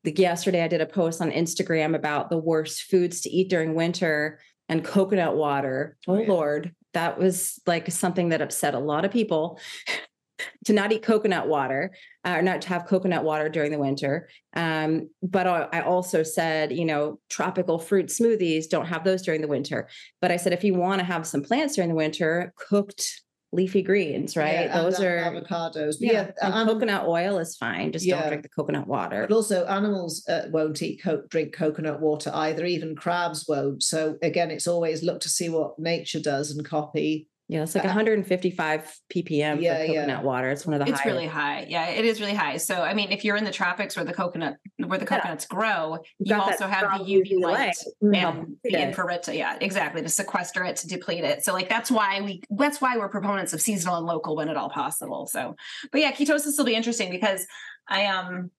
like 0.04 0.18
yesterday 0.18 0.62
I 0.62 0.68
did 0.68 0.80
a 0.80 0.86
post 0.86 1.20
on 1.20 1.30
Instagram 1.30 1.94
about 1.94 2.30
the 2.30 2.38
worst 2.38 2.82
foods 2.82 3.20
to 3.22 3.30
eat 3.30 3.50
during 3.50 3.74
winter 3.74 4.38
and 4.68 4.84
coconut 4.84 5.36
water. 5.36 5.96
Oh, 6.06 6.14
oh 6.14 6.20
yeah. 6.20 6.28
Lord, 6.28 6.74
that 6.94 7.18
was 7.18 7.60
like 7.66 7.90
something 7.90 8.30
that 8.30 8.42
upset 8.42 8.74
a 8.74 8.78
lot 8.78 9.04
of 9.04 9.10
people 9.10 9.60
to 10.66 10.72
not 10.72 10.92
eat 10.92 11.02
coconut 11.02 11.48
water 11.48 11.92
uh, 12.24 12.36
or 12.38 12.42
not 12.42 12.60
to 12.62 12.68
have 12.68 12.86
coconut 12.86 13.24
water 13.24 13.48
during 13.48 13.70
the 13.70 13.78
winter. 13.78 14.28
Um, 14.54 15.08
but 15.22 15.46
I 15.46 15.80
also 15.80 16.22
said, 16.22 16.72
you 16.72 16.84
know, 16.84 17.18
tropical 17.30 17.78
fruit 17.78 18.06
smoothies, 18.06 18.68
don't 18.68 18.86
have 18.86 19.04
those 19.04 19.22
during 19.22 19.40
the 19.40 19.48
winter. 19.48 19.88
But 20.20 20.30
I 20.30 20.36
said, 20.36 20.52
if 20.52 20.64
you 20.64 20.74
want 20.74 20.98
to 21.00 21.04
have 21.04 21.26
some 21.26 21.42
plants 21.42 21.76
during 21.76 21.90
the 21.90 21.96
winter, 21.96 22.52
cooked 22.56 23.22
leafy 23.52 23.82
greens, 23.82 24.36
right? 24.36 24.66
Yeah, 24.66 24.82
Those 24.82 25.00
are 25.00 25.16
avocados. 25.18 25.96
yeah, 26.00 26.30
yeah 26.40 26.48
um, 26.48 26.66
coconut 26.66 27.06
oil 27.06 27.38
is 27.38 27.56
fine. 27.56 27.92
Just 27.92 28.04
yeah. 28.04 28.20
don't 28.20 28.28
drink 28.28 28.42
the 28.42 28.48
coconut 28.48 28.86
water. 28.86 29.26
But 29.28 29.34
also, 29.34 29.64
animals 29.66 30.26
uh, 30.28 30.46
won't 30.50 30.82
eat 30.82 31.02
co- 31.02 31.22
drink 31.28 31.52
coconut 31.52 32.00
water 32.00 32.30
either. 32.34 32.64
Even 32.64 32.96
crabs 32.96 33.46
won't. 33.48 33.82
So 33.82 34.16
again, 34.22 34.50
it's 34.50 34.66
always 34.66 35.02
look 35.02 35.20
to 35.20 35.28
see 35.28 35.48
what 35.48 35.78
nature 35.78 36.20
does 36.20 36.50
and 36.50 36.64
copy 36.64 37.28
yeah, 37.48 37.62
it's 37.62 37.76
like 37.76 37.84
uh, 37.84 37.88
155 37.88 38.98
ppm 39.14 39.62
yeah, 39.62 39.78
for 39.78 39.86
coconut 39.86 40.08
yeah. 40.08 40.22
water. 40.22 40.50
It's 40.50 40.66
one 40.66 40.74
of 40.74 40.84
the 40.84 40.92
It's 40.92 41.04
really 41.06 41.28
high. 41.28 41.64
Yeah, 41.68 41.90
it 41.90 42.04
is 42.04 42.20
really 42.20 42.34
high. 42.34 42.56
So 42.56 42.82
I 42.82 42.92
mean, 42.92 43.12
if 43.12 43.24
you're 43.24 43.36
in 43.36 43.44
the 43.44 43.52
tropics 43.52 43.94
where 43.94 44.04
the 44.04 44.12
coconut 44.12 44.56
where 44.84 44.98
the 44.98 45.06
coconuts 45.06 45.46
yeah. 45.48 45.56
grow, 45.56 45.98
you, 46.18 46.34
you 46.34 46.40
also 46.40 46.66
have 46.66 46.98
the 46.98 47.04
UV 47.04 47.40
light 47.40 47.76
and 48.02 48.56
the 48.64 48.82
infrared. 48.82 49.22
To, 49.24 49.36
yeah, 49.36 49.56
exactly 49.60 50.02
to 50.02 50.08
sequester 50.08 50.64
it 50.64 50.76
to 50.76 50.88
deplete 50.88 51.22
it. 51.22 51.44
So 51.44 51.52
like 51.52 51.68
that's 51.68 51.90
why 51.90 52.20
we 52.20 52.42
that's 52.50 52.80
why 52.80 52.96
we're 52.96 53.08
proponents 53.08 53.52
of 53.52 53.60
seasonal 53.60 53.96
and 53.96 54.06
local 54.06 54.34
when 54.34 54.48
at 54.48 54.56
all 54.56 54.70
possible. 54.70 55.28
So, 55.28 55.54
but 55.92 56.00
yeah, 56.00 56.10
ketosis 56.10 56.58
will 56.58 56.64
be 56.64 56.74
interesting 56.74 57.12
because 57.12 57.46
I 57.88 58.06
um 58.06 58.50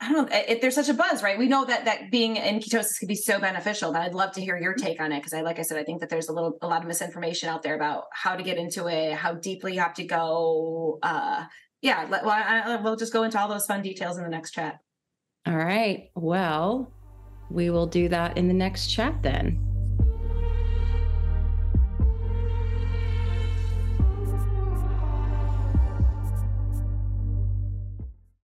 I 0.00 0.12
don't 0.12 0.30
know 0.30 0.36
if 0.46 0.60
there's 0.60 0.74
such 0.74 0.90
a 0.90 0.94
buzz, 0.94 1.22
right? 1.22 1.38
We 1.38 1.48
know 1.48 1.64
that 1.64 1.86
that 1.86 2.10
being 2.10 2.36
in 2.36 2.60
ketosis 2.60 2.98
could 2.98 3.08
be 3.08 3.14
so 3.14 3.40
beneficial, 3.40 3.92
but 3.92 4.02
I'd 4.02 4.14
love 4.14 4.32
to 4.32 4.42
hear 4.42 4.56
your 4.58 4.74
take 4.74 5.00
on 5.00 5.10
it 5.10 5.20
because 5.20 5.32
I, 5.32 5.40
like 5.40 5.58
I 5.58 5.62
said, 5.62 5.78
I 5.78 5.84
think 5.84 6.00
that 6.00 6.10
there's 6.10 6.28
a 6.28 6.34
little, 6.34 6.58
a 6.60 6.66
lot 6.66 6.82
of 6.82 6.88
misinformation 6.88 7.48
out 7.48 7.62
there 7.62 7.74
about 7.74 8.04
how 8.12 8.36
to 8.36 8.42
get 8.42 8.58
into 8.58 8.88
it, 8.88 9.14
how 9.14 9.34
deeply 9.34 9.74
you 9.74 9.80
have 9.80 9.94
to 9.94 10.04
go. 10.04 10.98
Uh, 11.02 11.44
yeah, 11.80 12.04
well, 12.10 12.28
I, 12.28 12.76
we'll 12.82 12.96
just 12.96 13.12
go 13.12 13.22
into 13.22 13.40
all 13.40 13.48
those 13.48 13.64
fun 13.66 13.80
details 13.80 14.18
in 14.18 14.24
the 14.24 14.30
next 14.30 14.50
chat. 14.50 14.78
All 15.46 15.56
right. 15.56 16.10
Well, 16.14 16.92
we 17.50 17.70
will 17.70 17.86
do 17.86 18.08
that 18.10 18.36
in 18.36 18.48
the 18.48 18.54
next 18.54 18.88
chat 18.88 19.22
then. 19.22 19.65